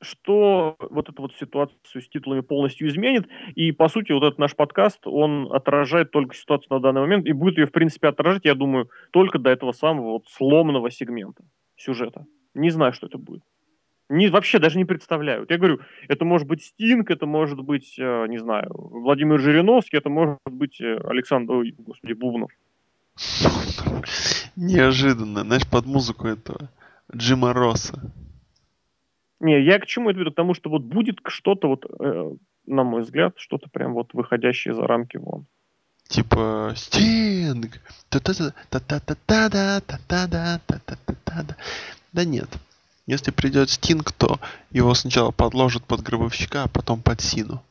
[0.00, 3.28] что вот эту вот ситуацию с титулами полностью изменит.
[3.54, 7.32] И, по сути, вот этот наш подкаст, он отражает только ситуацию на данный момент, и
[7.32, 11.44] будет ее, в принципе, отражать, я думаю, только до этого самого вот сломанного сегмента
[11.76, 12.26] сюжета.
[12.54, 13.42] Не знаю, что это будет.
[14.08, 15.46] Не, вообще даже не представляю.
[15.48, 20.08] Я говорю, это может быть Стинг, это может быть, э, не знаю, Владимир Жириновский, это
[20.08, 22.50] может быть э, Александр, ой, господи, Бубнов.
[24.56, 26.70] Неожиданно, знаешь, под музыку этого
[27.14, 28.00] Джима Росса.
[29.40, 30.32] Не, я к чему это веду?
[30.32, 32.30] К тому, что вот будет что-то вот, э,
[32.66, 35.46] на мой взгляд, что-то прям вот выходящее за рамки вон.
[36.08, 37.80] Типа Стинг.
[42.12, 42.48] Да нет.
[43.06, 44.38] Если придет Стинг, то
[44.70, 47.62] его сначала подложат под гробовщика, а потом под Сину.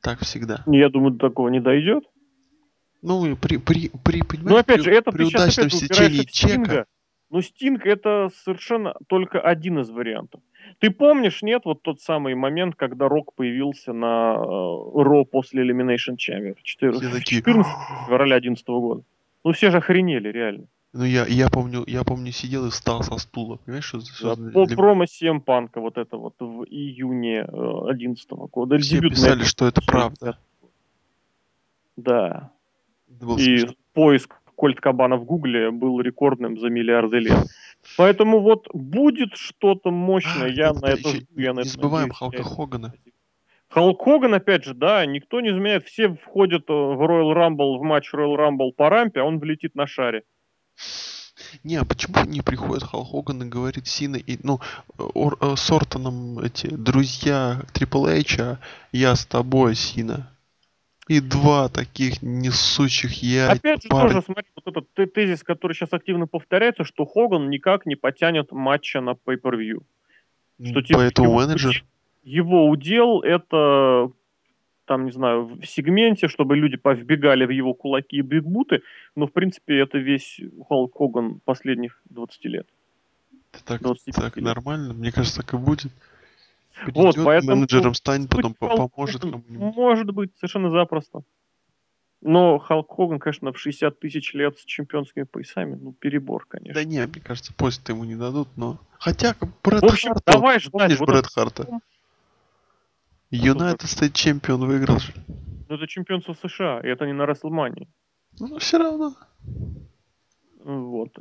[0.00, 0.62] Так всегда.
[0.66, 2.04] Я думаю, до такого не дойдет.
[3.02, 6.30] Ну, при, при, при, понимаешь, Но опять при, же, это при удачном опять стечении в
[6.30, 6.86] Стинга.
[7.32, 10.42] Но Стинг это совершенно только один из вариантов.
[10.80, 16.16] Ты помнишь, нет, вот тот самый момент, когда Рок появился на э, Ро после Elimination
[16.16, 17.72] Chamber 4, Все такие, 14
[18.06, 19.02] февраля 2011 года.
[19.44, 20.66] Ну все же охренели, реально.
[20.92, 24.50] ну я, я помню, я помню, сидел и встал со стула, понимаешь, что, что Да,
[24.52, 28.76] по для- промо CM Панка вот это вот в июне 2011 года.
[28.78, 30.36] все Дебютная писали, что это правда.
[31.96, 32.52] Да.
[33.08, 33.72] Это И смешно.
[33.94, 37.48] поиск Кольт Кабана в Гугле был рекордным за миллиарды лет.
[37.96, 42.16] Поэтому вот будет что-то мощное, А, я на это я на не это забываем надеюсь.
[42.16, 42.92] Халка Хогана.
[43.68, 45.84] Халк Хоган, опять же, да, никто не изменяет.
[45.86, 49.74] Все входят э, в Royal Rumble, в матч Royal Rumble по рампе, а он влетит
[49.74, 50.22] на шаре.
[51.64, 54.60] Не, а почему не приходит Халк Хоган и говорит Сина и, ну,
[54.96, 58.60] Ор- э, с Ортоном эти друзья Трипл Эйч, а
[58.92, 60.31] я с тобой, Сина.
[61.12, 64.08] И два таких несущих яйца Опять же, пары.
[64.08, 68.50] тоже, смотри, вот этот те- тезис, который сейчас активно повторяется, что Хоган никак не потянет
[68.50, 69.82] матча на Pay-Per-View.
[70.64, 71.84] что, типа, Поэтому его менеджер.
[72.24, 74.10] Его удел это,
[74.86, 78.80] там, не знаю, в сегменте, чтобы люди повбегали в его кулаки и бигбуты,
[79.14, 82.66] но, в принципе, это весь Халк Хоган последних 20 лет.
[83.66, 84.44] Так, 25 так лет.
[84.46, 85.92] нормально, мне кажется, так и будет.
[86.94, 89.74] Вот, Придет, поэтому менеджером станет, потом поможет кому-нибудь.
[89.76, 91.22] Может быть, совершенно запросто.
[92.20, 96.74] Но Халк Хоган, конечно, в 60 тысяч лет с чемпионскими поясами, ну, перебор, конечно.
[96.74, 98.78] Да не, мне кажется, поезд ему не дадут, но...
[98.98, 99.34] Хотя,
[99.64, 100.72] Брэд В общем, Харт, давай ждать.
[100.72, 101.80] помнишь Вот Брэд это- Харта?
[103.30, 105.12] Юнайтед Стейт Чемпион выиграл же.
[105.68, 107.88] Ну, это чемпионство США, и это не на Расселмании.
[108.38, 109.14] Ну, все равно.
[110.62, 111.16] Вот.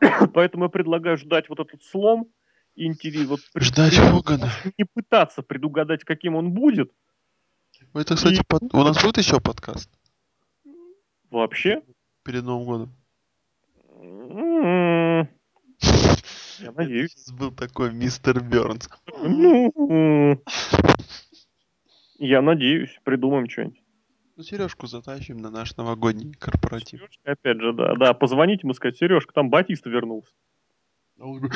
[0.34, 2.28] Поэтому я предлагаю ждать вот этот слом.
[2.76, 4.50] Интерес- вот Ждать Хогана.
[4.78, 6.92] Не пытаться предугадать, каким он будет.
[7.94, 9.90] Это, кстати, И- под- у нас будет еще подкаст
[11.30, 11.82] Вообще.
[12.22, 12.92] перед Новым годом.
[14.00, 15.28] М,
[16.60, 17.12] Я надеюсь.
[17.12, 18.88] Сейчас был такой мистер Бернс.
[19.22, 20.40] Ну, м,
[22.18, 22.98] Я надеюсь.
[23.04, 23.80] Придумаем что-нибудь.
[24.36, 27.00] Ну, Сережку затащим на наш новогодний корпоратив.
[27.00, 27.94] Сережка, опять же, да.
[27.96, 30.30] Да, позвонить ему сказать, Сережка, там Батиста вернулся.
[31.18, 31.48] Он «Э,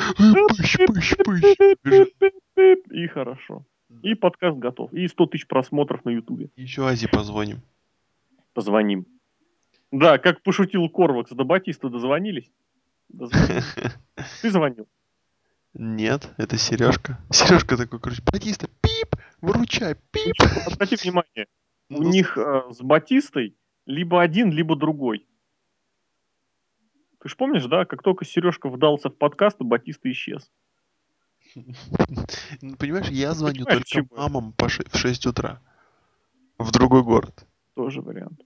[0.57, 1.41] Пыщ, пыщ, пыщ.
[1.83, 2.87] Бежит.
[2.91, 3.65] И хорошо.
[4.01, 4.91] И подкаст готов.
[4.93, 6.49] И 100 тысяч просмотров на Ютубе.
[6.55, 7.61] Еще Ази позвоним.
[8.53, 9.05] Позвоним.
[9.91, 12.49] Да, как пошутил Корвакс, до Батиста дозвонились.
[13.09, 13.75] Дозвонились.
[14.41, 14.87] Ты звонил?
[15.73, 17.17] Нет, это Сережка.
[17.31, 20.33] Сережка такой, короче, Батиста, пип, выручай, пип.
[20.67, 21.47] Обрати внимание,
[21.89, 23.55] у Ну, них э, с Батистой
[23.85, 25.25] либо один, либо другой.
[27.21, 30.51] Ты ж помнишь, да, как только Сережка вдался в подкаст, Батиста исчез.
[31.55, 35.59] Ну, Понимаешь, я звоню Понимаешь, только чему мамам по ше- в 6 утра.
[36.57, 37.45] В другой город.
[37.75, 38.41] Тоже вариант.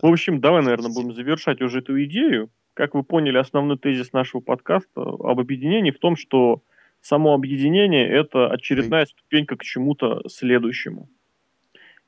[0.00, 2.50] В общем, давай, наверное, будем завершать уже эту идею.
[2.74, 6.62] Как вы поняли, основной тезис нашего подкаста об объединении в том, что
[7.00, 11.08] само объединение– это очередная ступенька к чему-то следующему.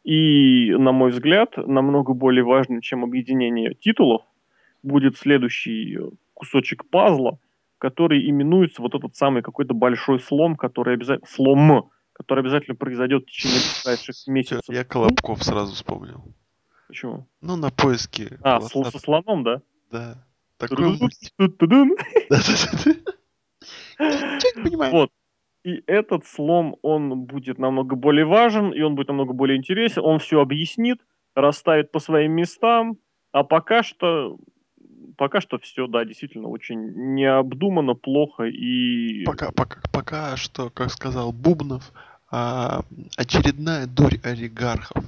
[0.04, 4.22] И, на мой взгляд, намного более важным, чем объединение титулов,
[4.84, 7.38] будет следующий э, кусочек пазла,
[7.78, 13.26] который именуется вот этот самый какой-то большой слом, который обязательно слом, который обязательно произойдет в
[13.26, 14.62] течение ближайших месяцев.
[14.68, 16.22] Я Колобков сразу вспомнил.
[16.88, 17.26] Почему?
[17.40, 18.38] Ну, на поиске.
[18.42, 19.62] А, сл- со слоном, да?
[19.90, 20.24] Да.
[20.58, 20.98] Такой.
[24.90, 25.10] Вот.
[25.64, 30.02] И этот слом, он будет намного более важен, и он будет намного более интересен.
[30.04, 30.98] Он все объяснит,
[31.34, 32.98] расставит по своим местам.
[33.32, 34.36] А пока что,
[35.16, 39.24] пока что все, да, действительно очень необдуманно, плохо и...
[39.24, 41.92] Пока, пока, пока что, как сказал Бубнов,
[42.30, 42.82] а,
[43.16, 45.04] очередная дурь олигархов.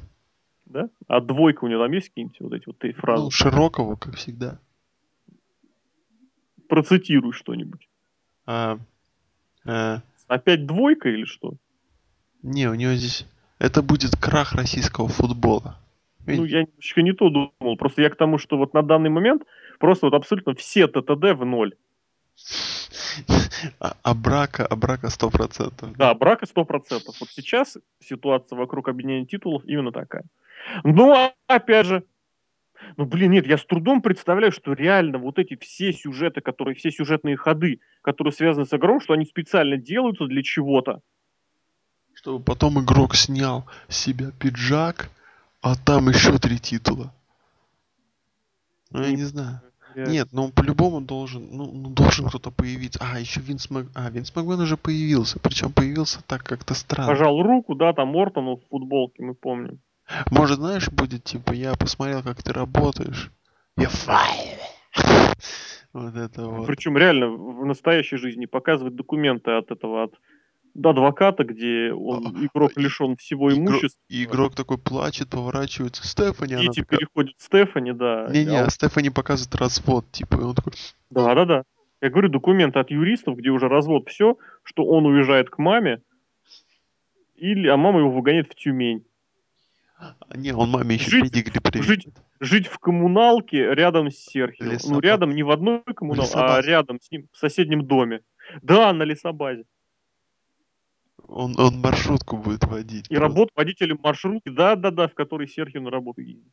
[0.67, 0.89] Да?
[1.07, 3.25] А двойка у него там есть какие-нибудь вот эти вот три фразы?
[3.25, 4.59] Ну, Широкого, как всегда.
[6.69, 7.89] Процитируй что-нибудь.
[8.47, 8.79] А,
[9.65, 11.55] а, Опять двойка или что?
[12.43, 13.27] не, у него здесь...
[13.59, 15.79] Это будет крах российского футбола.
[16.27, 17.77] Ну, я немножечко не то думал.
[17.77, 19.45] Просто я к тому, что вот на данный момент
[19.79, 21.75] просто вот абсолютно все ТТД в ноль.
[23.81, 25.97] А, а брака, а брака 100%.
[25.97, 27.03] Да, брака 100%.
[27.21, 30.25] Вот сейчас ситуация вокруг объединения титулов именно такая.
[30.85, 32.05] Ну, а опять же,
[32.97, 36.91] ну, блин, нет, я с трудом представляю, что реально вот эти все сюжеты, которые, все
[36.91, 41.01] сюжетные ходы, которые связаны с игрой, что они специально делаются для чего-то.
[42.15, 45.11] Чтобы потом игрок снял с себя пиджак,
[45.63, 47.13] а там еще три титула.
[48.91, 49.61] Ну, я Не знаю.
[49.95, 53.01] Я- Нет, ну по-любому должен, ну, ну, должен кто-то появиться.
[53.03, 53.87] А, еще Винс Мак...
[53.95, 55.39] А, Винс Макмен уже появился.
[55.39, 57.09] Причем появился так как-то странно.
[57.11, 59.81] Пожал руку, да, там Ортону в футболке, мы помним.
[60.31, 63.31] Может, знаешь, будет типа, я посмотрел, как ты работаешь.
[63.77, 64.59] Я файл.
[65.93, 66.67] Вот это вот.
[66.67, 70.13] Причем реально в настоящей жизни показывают документы от этого, от
[70.77, 73.99] до адвоката, где он, А, игрок лишен всего имущества.
[74.09, 76.07] И игрок такой плачет, поворачивается.
[76.07, 76.99] Стефани, она Дети такая...
[76.99, 78.29] переходят Стефани, да.
[78.31, 80.73] Не-не, а а Стефани показывает развод, типа, и он такой,
[81.11, 81.63] Да, да, да.
[82.03, 86.03] Я говорю, документы от юристов, где уже развод все, что он уезжает к маме,
[87.37, 89.05] или, а мама его выгоняет в Тюмень.
[89.99, 91.87] «А, не, он маме еще Жить- педигри привезет.
[91.89, 92.09] жить-
[92.39, 94.73] Жить в коммуналке рядом с Серхио.
[94.87, 98.21] Ну, рядом не в одной коммуналке, а рядом с ним, в соседнем доме.
[98.61, 99.65] Да, на лесобазе.
[101.29, 103.07] Он, он маршрутку будет водить.
[103.07, 103.23] И просто.
[103.23, 106.53] работа водителем маршрутки, да-да-да, в которой Серхио на работу ездит.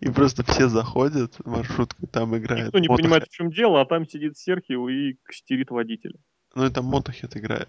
[0.00, 2.66] И просто все заходят в маршрутку, там играет.
[2.66, 2.96] Никто не Motorhead.
[2.96, 6.18] понимает, в чем дело, а там сидит Серхио и кстерит водителя.
[6.54, 7.68] Ну это Мотохед играет.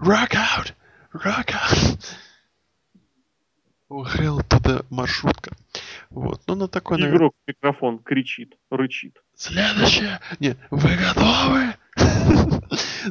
[0.00, 0.74] Rock out!
[1.14, 2.04] Rock out!
[3.88, 5.56] Охрел туда маршрутка.
[6.10, 6.42] Вот.
[6.46, 9.22] Ну на такой, наверное, Игрок в микрофон кричит, рычит.
[9.34, 10.20] Следующая...
[10.40, 11.74] Не, вы готовы?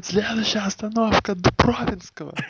[0.01, 2.33] Следующая остановка Дубровинского.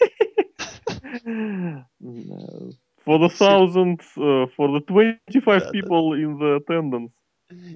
[3.06, 5.72] For the thousands, uh, for the 25 Да-да.
[5.72, 7.12] people in the attendance.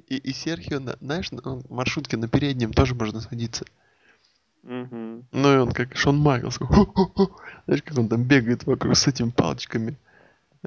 [0.08, 3.66] И, и Серхио, на- знаешь, на он- маршрутке на переднем тоже можно садиться.
[4.64, 5.26] Мгм.
[5.32, 6.60] Ну и он как Шон Майклс.
[7.66, 9.98] Знаешь, как он там бегает вокруг с этими палочками.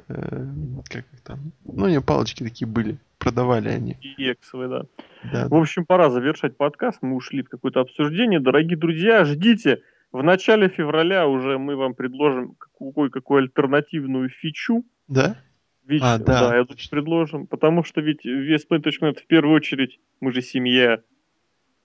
[0.07, 0.45] Э,
[0.89, 1.39] Как их там?
[1.65, 2.97] Ну, не палочки такие были.
[3.17, 3.97] Продавали они.
[4.01, 4.83] И эксовый, да.
[5.31, 5.47] Да.
[5.47, 6.99] В общем, пора завершать подкаст.
[7.01, 8.39] Мы ушли в какое-то обсуждение.
[8.39, 9.81] Дорогие друзья, ждите.
[10.11, 14.83] В начале февраля уже мы вам предложим какую-какую альтернативную фичу.
[15.07, 15.37] Да?
[15.85, 16.89] Ведь, А, да, да, точно.
[16.89, 17.47] предложим.
[17.47, 20.99] Потому что ведь VSP.net в первую очередь, мы же семья.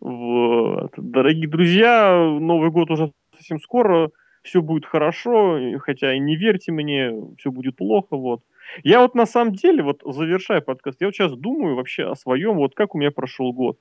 [0.01, 0.93] Вот.
[0.97, 4.11] Дорогие друзья, Новый год уже совсем скоро.
[4.47, 8.43] Все будет хорошо, хотя и не верьте мне, все будет плохо, вот.
[8.85, 12.55] Я вот на самом деле, вот завершая подкаст, я вот сейчас думаю вообще о своем,
[12.55, 13.77] вот как у меня прошел год.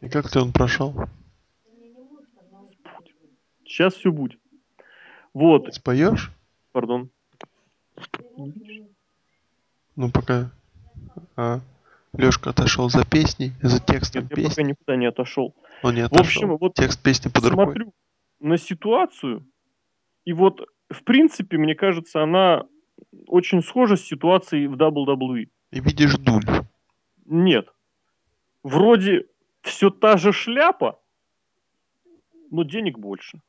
[0.00, 0.92] И как ты он прошел?
[3.64, 4.40] Сейчас все будет.
[5.34, 6.32] Вот, Споешь?
[6.72, 7.10] пардон.
[9.94, 10.50] Ну, пока
[12.12, 14.62] Лешка отошел за песней, за текстом Нет, я пока песни.
[14.70, 15.54] никуда не отошел.
[15.84, 16.20] Он не В отошел.
[16.20, 17.64] общем, вот Текст песни под рукой.
[17.66, 17.92] смотрю
[18.40, 19.44] на ситуацию,
[20.28, 20.60] и вот,
[20.90, 22.66] в принципе, мне кажется, она
[23.28, 25.48] очень схоже с ситуацией в WWE.
[25.70, 26.44] И видишь дуль.
[27.24, 27.72] Нет.
[28.62, 29.24] Вроде
[29.62, 31.00] все та же шляпа,
[32.50, 33.40] но денег больше.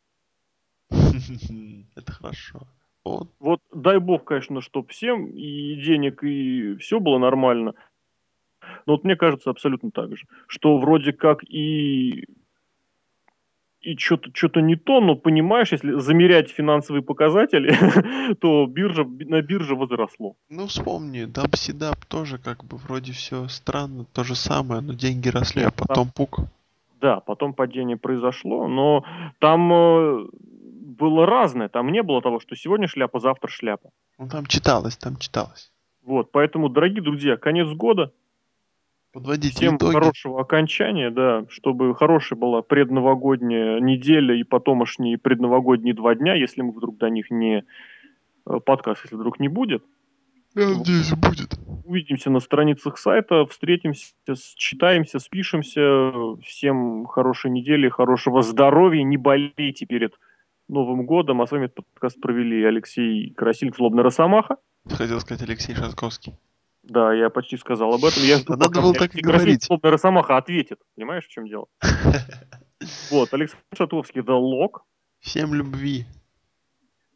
[0.90, 2.62] Это хорошо.
[3.04, 3.30] Вот.
[3.40, 7.74] вот дай бог, конечно, чтоб всем и денег, и все было нормально.
[8.86, 12.26] Но вот мне кажется абсолютно так же, что вроде как и
[13.82, 17.74] и что-то что не то, но понимаешь, если замерять финансовые показатели,
[18.42, 20.36] то биржа на бирже возросло.
[20.50, 25.64] Ну вспомни, Дабсидап тоже как бы вроде все странно, то же самое, но деньги росли,
[25.64, 26.40] а потом пук.
[27.02, 29.06] Да, потом падение произошло, но
[29.40, 30.28] там э,
[31.00, 33.92] было разное, там не было того, что сегодня шляпа, завтра шляпа.
[34.18, 35.72] Ну там читалось, там читалось.
[36.04, 38.12] Вот, поэтому, дорогие друзья, конец года,
[39.12, 39.94] Подводите Всем итоги.
[39.94, 46.72] хорошего окончания, да, чтобы хорошая была предновогодняя неделя и потомошние предновогодние два дня, если мы
[46.72, 47.64] вдруг до них не
[48.46, 49.84] э, подкаст, если вдруг не будет.
[50.56, 51.60] Я надеюсь, будет.
[51.86, 54.14] Увидимся на страницах сайта, встретимся,
[54.56, 56.12] читаемся, спишемся.
[56.44, 60.14] Всем хорошей недели, хорошего здоровья, не болейте перед
[60.68, 61.42] Новым годом.
[61.42, 64.58] А с вами этот подкаст провели Алексей Красильник, Злобный Росомаха.
[64.88, 66.36] Хотел сказать Алексей Шатковский.
[66.90, 68.24] Да, я почти сказал об этом.
[68.24, 69.64] Я жду, Надо пока было так и говорить.
[69.64, 70.80] Словно Росомаха ответит.
[70.96, 71.68] Понимаешь, в чем дело?
[73.12, 74.80] Вот, Александр Шатовский, The Lock.
[75.20, 76.06] Всем любви.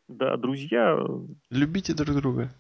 [0.10, 1.00] Да, друзья.
[1.50, 2.54] Любите друг друга.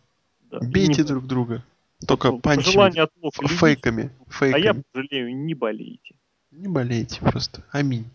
[0.49, 0.59] Да.
[0.59, 1.07] Бейте не...
[1.07, 1.65] друг друга.
[2.07, 4.61] Только ну, панчами, от Лока, фейками, фейками.
[4.61, 6.15] А я пожалею, не болейте.
[6.51, 7.63] Не болейте просто.
[7.71, 8.05] Аминь.